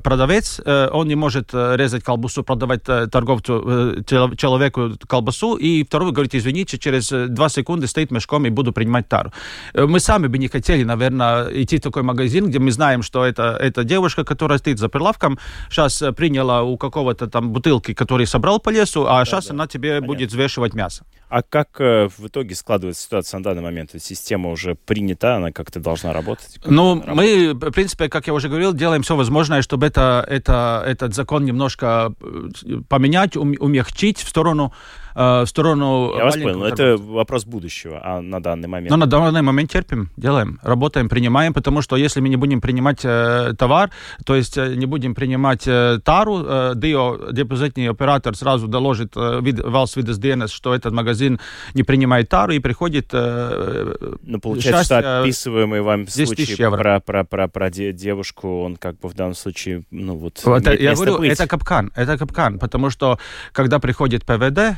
продавец, 0.00 0.60
он 0.66 1.08
не 1.08 1.14
может 1.14 1.50
резать 1.52 2.02
колбасу, 2.02 2.42
продавать 2.42 2.82
торговцу, 2.84 4.02
человеку 4.04 4.92
колбасу, 5.06 5.56
и 5.56 5.84
второй 5.84 6.12
говорит, 6.12 6.34
извините, 6.34 6.78
через 6.78 7.10
два 7.10 7.48
секунды 7.48 7.86
стоит 7.86 8.10
мешком 8.10 8.46
и 8.46 8.50
буду 8.50 8.72
принимать 8.72 9.08
тару. 9.08 9.32
Мы 9.74 10.00
сами 10.00 10.26
бы 10.26 10.38
не 10.38 10.48
хотели, 10.48 10.82
наверное, 10.82 11.48
идти 11.62 11.78
в 11.78 11.80
такой 11.80 12.02
магазин, 12.02 12.46
где 12.48 12.58
мы 12.58 12.72
знаем, 12.72 13.02
что 13.02 13.24
это, 13.24 13.56
это 13.60 13.84
девушка, 13.84 14.24
которая 14.24 14.58
стоит 14.58 14.78
за 14.78 14.88
прилавком, 14.88 15.38
сейчас 15.68 16.02
приняла 16.16 16.62
у 16.62 16.76
какого-то 16.76 17.28
там 17.28 17.50
бутылки, 17.50 17.94
который 17.94 18.26
собрал 18.26 18.58
по 18.60 18.70
лесу, 18.70 19.06
а 19.06 19.20
да, 19.20 19.24
сейчас 19.24 19.46
да. 19.46 19.54
она 19.54 19.66
тебе 19.66 19.90
Понятно. 19.90 20.06
будет 20.06 20.30
взвешивать 20.30 20.74
мясо. 20.74 21.04
А 21.28 21.42
как 21.42 21.80
э, 21.80 22.08
в 22.08 22.26
итоге 22.26 22.56
складывается 22.56 23.04
ситуация 23.04 23.38
на 23.38 23.44
данный 23.44 23.62
момент? 23.62 23.90
Система 24.00 24.50
уже 24.50 24.74
принята, 24.74 25.36
она 25.36 25.52
как-то 25.52 25.78
должна 25.78 26.12
работать? 26.12 26.58
Как 26.60 26.70
ну, 26.70 27.00
мы, 27.06 27.54
в 27.60 27.72
принципе, 27.72 28.08
как 28.08 28.26
я 28.26 28.34
уже 28.34 28.48
говорил, 28.48 28.72
делаем 28.72 29.02
все 29.02 29.16
возможное, 29.16 29.62
чтобы 29.62 29.86
это, 29.86 30.24
это, 30.28 30.82
этот 30.86 31.14
закон 31.14 31.44
немножко 31.44 32.12
э, 32.20 32.48
поменять, 32.88 33.36
умягчить 33.36 34.18
в 34.18 34.28
сторону 34.28 34.72
Э, 35.14 35.42
в 35.42 35.46
сторону... 35.46 36.14
Я 36.16 36.24
вас 36.24 36.36
понял, 36.36 36.64
это 36.64 36.96
вопрос 36.96 37.44
будущего, 37.44 38.00
а 38.02 38.20
на 38.20 38.40
данный 38.40 38.68
момент? 38.68 38.90
Ну, 38.90 38.96
на 38.96 39.06
данный 39.06 39.42
момент 39.42 39.70
терпим, 39.70 40.10
делаем, 40.16 40.58
работаем, 40.62 41.08
принимаем, 41.08 41.52
потому 41.52 41.82
что 41.82 41.96
если 41.96 42.20
мы 42.20 42.28
не 42.28 42.36
будем 42.36 42.60
принимать 42.60 43.00
э, 43.04 43.52
товар, 43.58 43.90
то 44.24 44.34
есть 44.34 44.58
э, 44.58 44.74
не 44.74 44.86
будем 44.86 45.14
принимать 45.14 45.66
э, 45.66 45.98
тару, 46.04 46.44
э, 46.44 46.72
ДИО, 46.76 47.32
депозитный 47.32 47.88
оператор 47.88 48.36
сразу 48.36 48.68
доложит 48.68 49.12
э, 49.16 49.40
вид, 49.42 49.58
Vidas 49.60 50.48
что 50.48 50.74
этот 50.74 50.92
магазин 50.92 51.40
не 51.74 51.82
принимает 51.82 52.28
тару 52.28 52.52
и 52.52 52.58
приходит... 52.58 53.08
Э, 53.12 54.16
ну, 54.22 54.40
получается, 54.40 54.80
счастье, 54.80 55.00
что 55.00 55.20
описываемый 55.22 55.80
вам 55.80 56.06
случай 56.06 56.56
про, 56.56 57.00
про, 57.00 57.24
про, 57.24 57.48
про 57.48 57.70
девушку, 57.70 58.62
он 58.62 58.76
как 58.76 58.98
бы 58.98 59.08
в 59.08 59.14
данном 59.14 59.34
случае, 59.34 59.82
ну 59.90 60.16
вот... 60.16 60.42
Это, 60.44 60.74
я 60.74 60.94
говорю, 60.94 61.18
быть. 61.18 61.32
это 61.32 61.46
капкан, 61.46 61.92
это 61.94 62.18
капкан, 62.18 62.58
потому 62.58 62.90
что 62.90 63.18
когда 63.52 63.78
приходит 63.78 64.24
ПВД, 64.24 64.76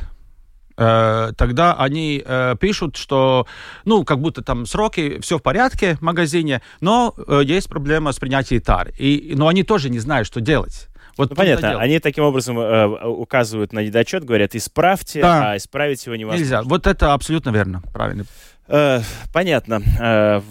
тогда 0.75 1.75
они 1.77 2.23
э, 2.25 2.55
пишут, 2.59 2.97
что, 2.97 3.47
ну, 3.85 4.03
как 4.03 4.19
будто 4.19 4.41
там 4.41 4.65
сроки, 4.65 5.19
все 5.21 5.37
в 5.37 5.41
порядке 5.41 5.95
в 5.95 6.01
магазине, 6.01 6.61
но 6.81 7.13
э, 7.27 7.41
есть 7.43 7.69
проблема 7.69 8.11
с 8.11 8.19
принятием 8.19 8.61
тар. 8.61 8.91
И, 8.97 9.33
но 9.35 9.47
они 9.47 9.63
тоже 9.63 9.89
не 9.89 9.99
знают, 9.99 10.27
что 10.27 10.41
делать. 10.41 10.89
Вот 11.17 11.29
ну, 11.29 11.35
понятно, 11.35 11.79
они 11.79 11.99
таким 11.99 12.23
образом 12.23 12.59
э, 12.59 13.05
указывают 13.05 13.71
на 13.71 13.83
недочет, 13.83 14.23
говорят, 14.23 14.55
исправьте, 14.55 15.21
да. 15.21 15.51
а 15.51 15.57
исправить 15.57 16.03
его 16.05 16.15
невозможно. 16.15 16.43
Нельзя. 16.43 16.61
Вот 16.63 16.87
это 16.87 17.13
абсолютно 17.13 17.51
верно, 17.51 17.83
правильно. 17.93 18.25
Э, 18.65 19.01
понятно. 19.33 19.81
Э, 19.99 20.41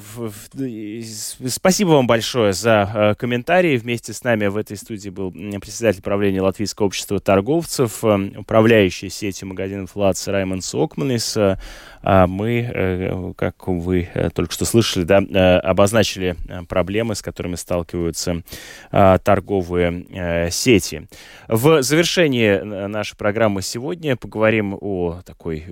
спасибо 1.48 1.90
вам 1.90 2.06
большое 2.06 2.52
за 2.52 2.90
э, 2.94 3.14
комментарии. 3.14 3.78
Вместе 3.78 4.12
с 4.12 4.22
нами 4.22 4.46
в 4.48 4.58
этой 4.58 4.76
студии 4.76 5.08
был 5.08 5.32
председатель 5.32 6.02
правления 6.02 6.42
Латвийского 6.42 6.86
общества 6.86 7.20
торговцев, 7.20 8.04
управляющий 8.04 9.08
сетью 9.08 9.48
магазинов 9.48 9.96
ЛАЦ 9.96 10.28
Раймон 10.28 10.60
Сокманис. 10.60 11.36
А 12.04 12.26
мы, 12.26 13.34
как 13.36 13.68
вы 13.68 14.08
только 14.34 14.52
что 14.52 14.64
слышали, 14.64 15.04
да, 15.04 15.60
обозначили 15.60 16.36
проблемы, 16.68 17.14
с 17.14 17.22
которыми 17.22 17.54
сталкиваются 17.54 18.42
торговые 18.90 20.50
сети. 20.50 21.06
В 21.46 21.82
завершении 21.82 22.58
нашей 22.88 23.16
программы 23.16 23.62
сегодня 23.62 24.16
поговорим 24.16 24.76
о 24.80 25.20
такой 25.24 25.64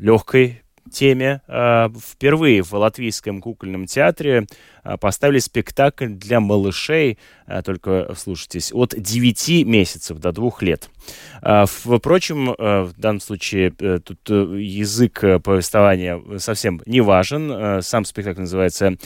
легкой 0.00 0.62
теме 0.90 1.40
э, 1.46 1.88
впервые 1.98 2.62
в 2.62 2.72
Латвийском 2.72 3.40
кукольном 3.40 3.86
театре 3.86 4.46
э, 4.84 4.96
поставили 4.98 5.38
спектакль 5.38 6.08
для 6.08 6.40
малышей, 6.40 7.18
э, 7.46 7.62
только 7.62 8.14
слушайтесь, 8.16 8.72
от 8.72 8.94
9 8.96 9.64
месяцев 9.66 10.18
до 10.18 10.32
2 10.32 10.50
лет. 10.60 10.90
Впрочем, 11.40 12.54
в 12.58 12.92
данном 12.96 13.20
случае 13.20 13.70
тут 13.70 14.28
язык 14.28 15.20
повествования 15.42 16.20
совсем 16.38 16.80
не 16.86 17.00
важен. 17.00 17.82
Сам 17.82 18.04
спектакль 18.04 18.40
называется 18.40 18.96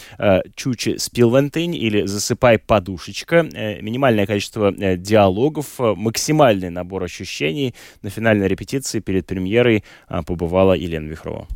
«Чучи 0.55 0.97
спилвентынь» 0.97 1.75
или 1.75 2.07
«Засыпай 2.07 2.59
подушечка». 2.59 3.43
Минимальное 3.43 4.27
количество 4.27 4.73
диалогов, 4.73 5.79
максимальный 5.79 6.71
набор 6.71 7.05
ощущений. 7.05 7.75
На 8.03 8.11
финальной 8.11 8.49
репетиции 8.49 9.01
перед 9.01 9.27
премьерой 9.27 9.85
побывала 10.25 10.73
Елена 10.73 11.09
Вихрова. 11.09 11.47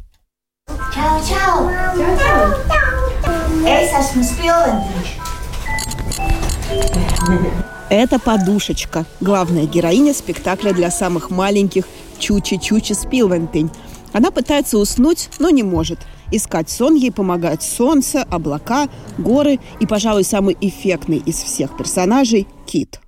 Čau, 0.95 1.18
čau! 1.28 1.70
Čau, 1.99 2.14
čau! 2.22 2.42
Es 3.66 3.90
esmu 3.99 4.22
spilventiņš. 4.22 5.09
Это 7.90 8.20
подушечка, 8.20 9.05
главная 9.20 9.66
героиня 9.66 10.14
спектакля 10.14 10.72
для 10.72 10.92
самых 10.92 11.30
маленьких 11.30 11.84
Чучи-Чучи 12.20 12.95
Спилвентынь. 12.95 13.72
Она 14.12 14.30
пытается 14.30 14.78
уснуть, 14.78 15.30
но 15.40 15.51
не 15.51 15.64
может. 15.64 15.99
Искать 16.30 16.70
сон 16.70 16.95
ей 16.95 17.11
помогает 17.11 17.64
солнце, 17.64 18.22
облака, 18.30 18.86
горы 19.18 19.59
и, 19.80 19.86
пожалуй, 19.86 20.22
самый 20.22 20.57
эффектный 20.61 21.18
из 21.18 21.42
всех 21.42 21.76
персонажей– 21.76 22.47
кит. 22.66 23.01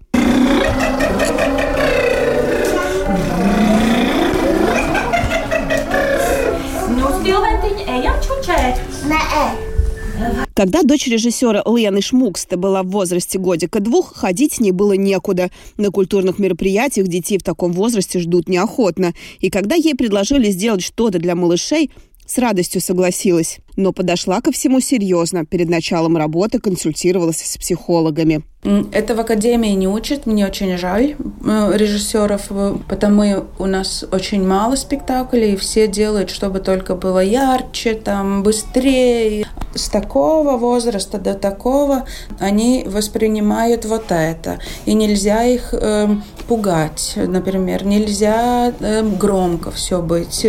Когда 10.54 10.82
дочь 10.82 11.06
режиссера 11.06 11.62
Лены 11.66 12.00
Шмукста 12.00 12.56
была 12.56 12.82
в 12.82 12.88
возрасте 12.88 13.38
годика 13.38 13.80
двух, 13.80 14.14
ходить 14.16 14.54
с 14.54 14.60
ней 14.60 14.72
было 14.72 14.94
некуда. 14.94 15.50
На 15.76 15.90
культурных 15.90 16.38
мероприятиях 16.38 17.08
детей 17.08 17.38
в 17.38 17.42
таком 17.42 17.72
возрасте 17.72 18.20
ждут 18.20 18.48
неохотно. 18.48 19.12
И 19.40 19.50
когда 19.50 19.74
ей 19.74 19.94
предложили 19.94 20.50
сделать 20.50 20.82
что-то 20.82 21.18
для 21.18 21.34
малышей, 21.34 21.90
с 22.26 22.38
радостью 22.38 22.80
согласилась, 22.80 23.58
но 23.76 23.92
подошла 23.92 24.40
ко 24.40 24.50
всему 24.50 24.80
серьезно. 24.80 25.44
Перед 25.44 25.68
началом 25.68 26.16
работы 26.16 26.58
консультировалась 26.58 27.42
с 27.42 27.56
психологами. 27.56 28.42
Это 28.90 29.14
в 29.14 29.20
академии 29.20 29.70
не 29.70 29.86
учат, 29.86 30.26
мне 30.26 30.44
очень 30.44 30.76
жаль 30.76 31.14
э, 31.44 31.72
режиссеров, 31.74 32.46
э, 32.50 32.76
потому 32.88 33.44
у 33.60 33.66
нас 33.66 34.04
очень 34.10 34.44
мало 34.44 34.74
спектаклей, 34.74 35.54
все 35.56 35.86
делают, 35.86 36.30
чтобы 36.30 36.58
только 36.58 36.96
было 36.96 37.20
ярче, 37.20 37.94
там, 37.94 38.42
быстрее. 38.42 39.46
С 39.74 39.88
такого 39.88 40.56
возраста 40.56 41.18
до 41.18 41.34
такого 41.34 42.06
они 42.40 42.84
воспринимают 42.88 43.84
вот 43.84 44.06
это. 44.10 44.58
И 44.84 44.94
нельзя 44.94 45.44
их 45.44 45.72
э, 45.72 46.08
пугать, 46.48 47.12
например, 47.16 47.84
нельзя 47.84 48.72
э, 48.80 49.02
громко 49.04 49.70
все 49.70 50.02
быть. 50.02 50.44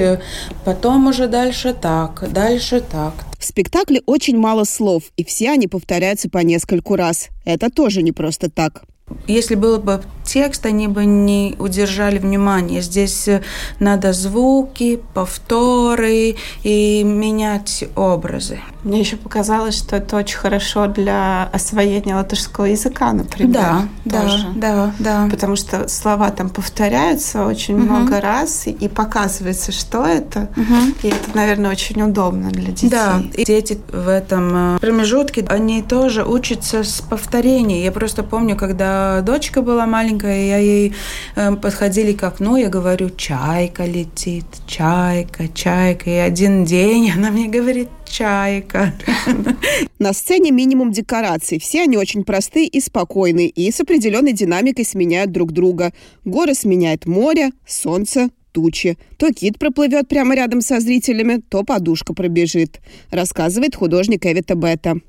Потом 0.66 1.08
уже 1.08 1.28
дальше 1.28 1.76
так, 1.80 2.24
дальше 2.32 2.82
так. 2.82 3.14
Спектакле 3.58 4.04
очень 4.06 4.38
мало 4.38 4.66
слов, 4.66 5.06
и 5.16 5.24
все 5.24 5.50
они 5.50 5.68
повторяются 5.68 6.30
по 6.30 6.38
нескольку 6.38 6.96
раз. 6.96 7.30
Это 7.44 7.72
тоже 7.72 8.04
не 8.04 8.12
просто 8.12 8.52
так. 8.52 8.84
Если 9.28 9.56
было 9.56 9.78
бы 9.78 10.02
текст, 10.28 10.66
они 10.66 10.88
бы 10.88 11.06
не 11.06 11.56
удержали 11.58 12.20
внимание. 12.20 12.82
Здесь 12.82 13.28
э, 13.28 13.42
надо 13.80 14.12
звуки, 14.12 15.00
повторы 15.14 16.36
и 16.64 17.04
менять 17.04 17.86
образы. 17.96 18.60
Мне 18.84 19.00
еще 19.00 19.16
показалось, 19.16 19.78
что 19.78 19.96
это 19.96 20.18
очень 20.18 20.38
хорошо 20.38 20.88
для 20.88 21.46
освоения 21.54 22.16
латышского 22.16 22.66
языка, 22.66 23.14
например. 23.14 23.88
Да, 24.04 24.22
тоже. 24.22 24.48
да, 24.56 24.94
да, 25.00 25.24
да. 25.24 25.28
Потому 25.30 25.56
что 25.56 25.88
слова 25.88 26.30
там 26.32 26.50
повторяются 26.50 27.46
очень 27.46 27.76
угу. 27.76 27.84
много 27.84 28.20
раз, 28.20 28.68
и 28.68 28.88
показывается, 28.90 29.72
что 29.72 30.06
это. 30.06 30.50
Угу. 30.58 30.76
И 31.04 31.08
это, 31.08 31.36
наверное, 31.36 31.72
очень 31.72 32.02
удобно 32.02 32.52
для 32.52 32.72
детей. 32.72 32.90
Да, 32.90 33.22
и 33.34 33.46
дети 33.46 33.80
в 33.92 34.10
этом 34.10 34.76
э, 34.76 34.80
промежутке, 34.80 35.46
они 35.48 35.82
тоже 35.82 36.26
учатся 36.26 36.84
с 36.84 37.02
повторения. 37.02 37.84
Я 37.84 37.94
просто 37.94 38.24
помню, 38.24 38.58
когда 38.58 38.97
дочка 39.24 39.62
была 39.62 39.86
маленькая, 39.86 40.48
я 40.48 40.58
ей 40.58 40.94
э, 41.36 41.56
подходили 41.56 42.14
к 42.14 42.24
окну, 42.24 42.56
я 42.56 42.70
говорю, 42.70 43.10
чайка 43.10 43.86
летит, 43.86 44.46
чайка, 44.68 45.48
чайка. 45.50 46.10
И 46.10 46.14
один 46.14 46.66
день 46.66 47.12
она 47.16 47.32
мне 47.32 47.48
говорит, 47.48 47.90
чайка. 48.06 48.94
На 50.00 50.14
сцене 50.14 50.52
минимум 50.52 50.92
декораций. 50.92 51.60
Все 51.60 51.84
они 51.84 51.98
очень 51.98 52.24
простые 52.24 52.68
и 52.68 52.80
спокойные, 52.80 53.50
и 53.50 53.72
с 53.72 53.80
определенной 53.80 54.34
динамикой 54.34 54.86
сменяют 54.86 55.32
друг 55.32 55.52
друга. 55.52 55.94
Горы 56.26 56.54
сменяет 56.54 57.06
море, 57.06 57.52
солнце, 57.66 58.30
тучи. 58.52 58.98
То 59.18 59.32
кит 59.32 59.60
проплывет 59.60 60.08
прямо 60.08 60.36
рядом 60.36 60.62
со 60.62 60.80
зрителями, 60.80 61.42
то 61.50 61.64
подушка 61.64 62.14
пробежит, 62.14 62.80
рассказывает 63.12 63.76
художник 63.76 64.26
Эвита 64.26 64.56
Бета. 64.56 65.00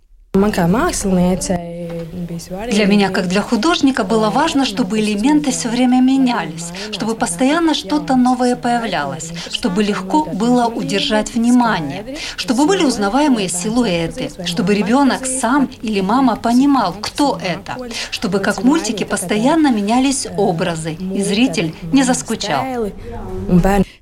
Для 2.71 2.87
меня, 2.87 3.11
как 3.11 3.29
для 3.29 3.43
художника, 3.43 4.05
было 4.05 4.31
важно, 4.31 4.65
чтобы 4.65 5.01
элементы 5.01 5.51
все 5.51 5.69
время 5.69 6.01
менялись, 6.01 6.73
чтобы 6.93 7.15
постоянно 7.15 7.75
что-то 7.75 8.17
новое 8.17 8.57
появлялось, 8.57 9.33
чтобы 9.51 9.83
легко 9.83 10.25
было 10.25 10.67
удержать 10.67 11.35
внимание, 11.35 12.17
чтобы 12.37 12.67
были 12.67 12.85
узнаваемые 12.85 13.49
силуэты, 13.49 14.31
чтобы 14.47 14.75
ребенок 14.75 15.27
сам 15.27 15.71
или 15.83 16.01
мама 16.01 16.37
понимал, 16.37 16.95
кто 17.01 17.41
это, 17.43 17.77
чтобы 18.11 18.39
как 18.41 18.65
мультики 18.65 19.05
постоянно 19.05 19.71
менялись 19.71 20.27
образы, 20.37 20.93
и 20.93 21.23
зритель 21.23 21.75
не 21.93 22.03
заскучал. 22.03 22.91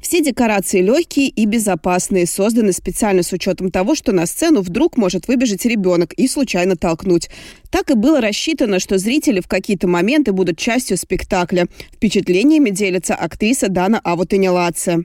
Все 0.01 0.23
декорации 0.23 0.83
легкие 0.83 1.29
и 1.29 1.47
безопасные, 1.47 2.27
созданы 2.27 2.73
специально 2.73 3.25
с 3.25 3.33
учетом 3.33 3.73
того, 3.73 3.97
что 3.97 4.13
на 4.13 4.27
сцену 4.27 4.61
вдруг 4.61 4.97
может 4.97 5.27
выбежать 5.27 5.65
ребенок 5.65 6.13
и 6.13 6.29
случайно 6.29 6.77
толкнуть. 6.77 7.29
Так 7.71 7.91
и 7.91 7.95
было 7.95 8.21
рассчитано, 8.27 8.81
что 8.81 8.99
зрители 8.99 9.41
в 9.41 9.47
какие-то 9.47 9.87
моменты 9.87 10.33
будут 10.33 10.59
частью 10.59 10.97
спектакля. 10.97 11.69
Впечатлениями 11.95 12.71
делится 12.71 13.15
актриса 13.15 13.69
Дана 13.69 14.01
Авутынялаце. 14.03 15.05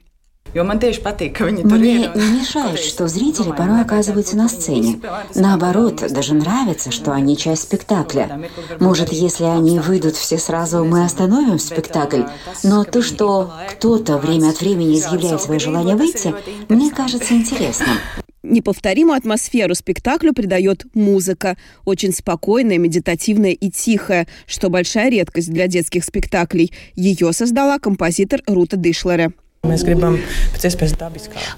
Мне 0.54 2.12
не 2.14 2.40
мешает, 2.40 2.80
что 2.80 3.08
зрители 3.08 3.52
порой 3.52 3.82
оказываются 3.82 4.36
на 4.36 4.50
сцене. 4.50 5.00
Наоборот, 5.34 6.04
даже 6.10 6.34
нравится, 6.34 6.92
что 6.92 7.14
они 7.14 7.38
часть 7.38 7.64
спектакля. 7.64 8.50
Может, 8.80 9.14
если 9.14 9.46
они 9.46 9.80
выйдут 9.80 10.16
все 10.16 10.38
сразу, 10.38 10.84
мы 10.84 11.06
остановим 11.06 11.58
спектакль. 11.58 12.24
Но 12.64 12.84
то, 12.84 13.02
что 13.02 13.54
кто-то 13.70 14.18
время 14.18 14.50
от 14.50 14.60
времени 14.60 14.96
изъявляет 14.96 15.42
свое 15.42 15.60
желание 15.60 15.96
выйти, 15.96 16.34
мне 16.68 16.90
кажется 16.92 17.34
интересным. 17.34 17.98
Неповторимую 18.44 19.16
атмосферу 19.16 19.76
спектаклю 19.76 20.34
придает 20.34 20.86
музыка, 20.96 21.58
очень 21.86 22.12
спокойная, 22.12 22.80
медитативная 22.80 23.52
и 23.52 23.70
тихая, 23.70 24.28
что 24.48 24.70
большая 24.70 25.12
редкость 25.12 25.52
для 25.52 25.68
детских 25.68 26.04
спектаклей. 26.04 26.74
Ее 26.96 27.34
создала 27.34 27.78
композитор 27.78 28.42
Рута 28.48 28.78
Дишлере. 28.78 29.32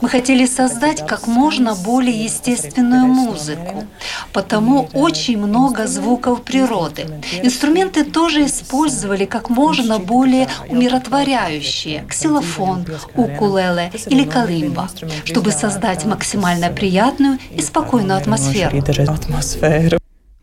Мы 0.02 0.10
хотели 0.10 0.46
создать 0.46 1.08
как 1.08 1.26
можно 1.26 1.74
более 1.74 2.26
естественную 2.26 3.08
музыку, 3.08 3.86
потому 4.34 4.90
очень 4.94 5.38
много 5.38 5.88
звуков 5.88 6.44
природы. 6.44 7.08
Инструменты 7.42 8.04
тоже 8.04 8.46
использовали 8.46 9.26
как 9.26 9.50
можно 9.50 10.00
более 10.00 10.48
умиротворяющие– 10.70 12.06
ксилофон, 12.10 12.86
укулеле 13.16 13.92
или 14.08 14.26
калимба, 14.26 14.90
чтобы 15.24 15.52
создать 15.52 16.06
максимально 16.06 16.70
приятную 16.70 17.40
и 17.56 17.62
спокойную 17.62 18.18
атмосферу. 18.18 18.84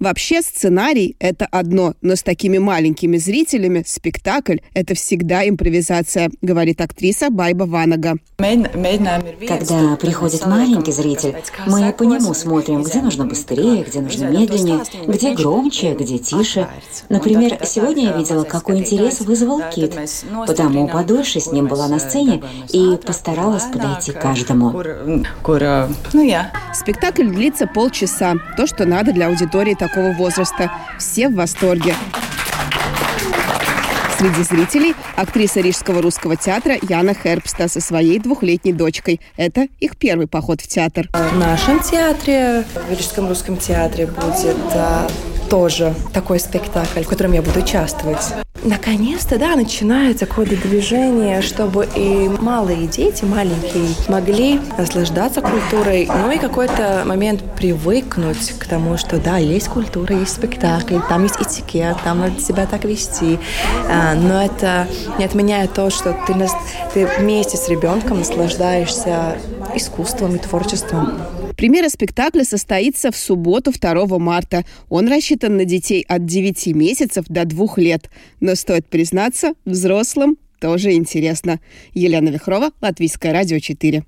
Вообще 0.01 0.41
сценарий– 0.41 1.15
это 1.19 1.47
одно, 1.51 1.93
но 2.01 2.17
с 2.17 2.23
такими 2.23 2.57
маленькими 2.57 3.19
зрителями 3.19 3.85
спектакль– 3.87 4.57
это 4.75 4.95
всегда 4.95 5.47
импровизация, 5.47 6.31
говорит 6.41 6.81
актриса 6.81 7.29
Байба 7.29 7.65
Ванага. 7.65 8.15
Когда 8.39 9.97
приходит 9.97 10.47
маленький 10.47 10.93
зритель, 10.93 11.37
мы 11.67 11.93
по 11.93 12.05
нему 12.05 12.33
смотрим, 12.33 12.83
где 12.83 13.03
нужно 13.03 13.27
быстрее, 13.27 13.85
где 13.85 14.01
нужно 14.01 14.29
медленнее, 14.29 14.81
где 15.07 15.35
громче, 15.35 15.95
где 15.95 16.17
тише. 16.17 16.67
Например, 17.11 17.59
сегодня 17.67 18.05
я 18.05 18.17
видела, 18.17 18.45
какой 18.45 18.79
интерес 18.79 19.21
вызвал 19.21 19.61
Кит, 19.71 19.95
потому 20.47 20.89
подольше 20.89 21.41
с 21.41 21.53
ним 21.53 21.67
была 21.67 21.89
на 21.89 21.99
сцене 21.99 22.43
и 22.73 22.97
постаралась 23.05 23.65
подойти 23.65 24.13
к 24.13 24.21
каждому. 24.23 24.71
Спектакль 26.73 27.29
длится 27.29 27.67
полчаса, 27.67 28.37
то, 28.57 28.67
что 28.67 28.87
надо 28.87 29.13
для 29.13 29.27
аудитории 29.27 29.75
такого 29.75 29.90
возраста. 29.95 30.71
Все 30.99 31.29
в 31.29 31.35
восторге. 31.35 31.95
Среди 34.19 34.43
зрителей 34.43 34.95
актриса 35.17 35.61
Рижского 35.61 36.03
русского 36.03 36.37
театра 36.37 36.77
Яна 36.83 37.15
Хербста 37.15 37.69
со 37.69 37.81
своей 37.81 38.19
двухлетней 38.19 38.75
дочкой. 38.75 39.19
Это 39.39 39.69
их 39.79 39.97
первый 39.97 40.27
поход 40.27 40.61
в 40.61 40.69
театр. 40.69 41.09
В 41.15 41.39
нашем 41.39 41.81
театре, 41.81 42.65
в 42.75 42.91
Рижском 42.91 43.29
русском 43.29 43.57
театре 43.57 44.07
будет 44.07 44.59
а, 44.75 45.09
тоже 45.51 45.95
такой 46.13 46.41
спектакль, 46.41 47.03
в 47.03 47.09
котором 47.09 47.33
я 47.33 47.43
буду 47.43 47.59
участвовать. 47.59 48.33
Наконец-то, 48.63 49.39
да, 49.39 49.57
начинается 49.57 50.27
какое-то 50.27 50.55
движение, 50.55 51.41
чтобы 51.41 51.89
и 51.95 52.29
малые 52.41 52.87
дети, 52.87 53.25
маленькие, 53.25 53.89
могли 54.09 54.61
наслаждаться 54.77 55.41
культурой, 55.41 56.07
ну 56.07 56.31
и 56.31 56.39
какой-то 56.39 57.03
момент 57.07 57.43
привыкнуть 57.57 58.53
к 58.59 58.67
тому, 58.67 58.99
что 58.99 59.19
да, 59.19 59.39
есть 59.39 59.69
культура, 59.69 60.15
есть 60.15 60.35
спектакль, 60.35 60.99
там 61.09 61.23
есть 61.23 61.41
этикет, 61.41 61.97
там 62.05 62.21
надо 62.21 62.39
себя 62.41 62.67
так 62.67 62.85
вести. 62.85 63.39
А, 63.89 64.15
но 64.15 64.43
это 64.43 64.87
не 65.19 65.25
отменяет 65.25 65.73
то, 65.73 65.89
что 65.89 66.15
ты, 66.27 66.35
ты 66.93 67.09
вместе 67.19 67.57
с 67.57 67.67
ребенком 67.69 68.19
наслаждаешься 68.19 69.39
искусством 69.75 70.37
и 70.37 70.39
творчеством. 70.39 71.19
Премьера 71.61 71.91
спектакля 71.91 72.43
состоится 72.45 73.13
в 73.13 73.17
субботу 73.17 73.71
2 73.71 74.19
марта. 74.19 74.65
Он 74.89 75.09
рассчитан 75.09 75.59
на 75.59 75.67
детей 75.67 76.03
от 76.09 76.25
9 76.25 76.69
месяцев 76.69 77.27
до 77.29 77.45
2 77.45 77.67
лет. 77.77 78.09
Но 78.41 78.55
стоит 78.55 78.87
признаться, 78.87 79.53
взрослым 79.67 80.39
тоже 80.59 80.93
интересно. 80.93 81.61
Елена 81.93 82.31
Вихрова, 82.31 82.71
Латвийское 82.81 83.35
радио 83.35 83.59
4. 83.59 84.03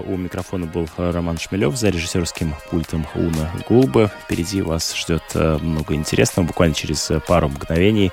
У 0.00 0.16
микрофона 0.18 0.66
был 0.66 0.86
Роман 0.98 1.38
Шмелев 1.38 1.74
за 1.74 1.88
режиссерским 1.88 2.54
пультом 2.70 3.06
Уна 3.14 3.50
Гулба. 3.66 4.12
Впереди 4.22 4.60
вас 4.60 4.94
ждет 4.94 5.22
э, 5.32 5.56
много 5.62 5.94
интересного. 5.94 6.48
Буквально 6.48 6.74
через 6.74 7.10
пару 7.26 7.48
мгновений 7.48 8.12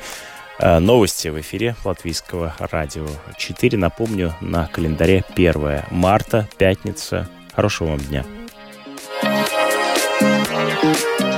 э, 0.59 0.79
новости 0.79 1.27
в 1.27 1.37
эфире 1.41 1.75
Латвийского 1.83 2.55
радио 2.57 3.05
4. 3.37 3.77
Напомню, 3.77 4.33
на 4.39 4.67
календаре 4.67 5.25
1 5.35 5.81
марта, 5.91 6.47
пятница. 6.57 7.27
Хорошего 7.53 7.89
вам 7.89 7.99
дня. 7.99 8.23
Thank 10.81 11.21
you. 11.21 11.30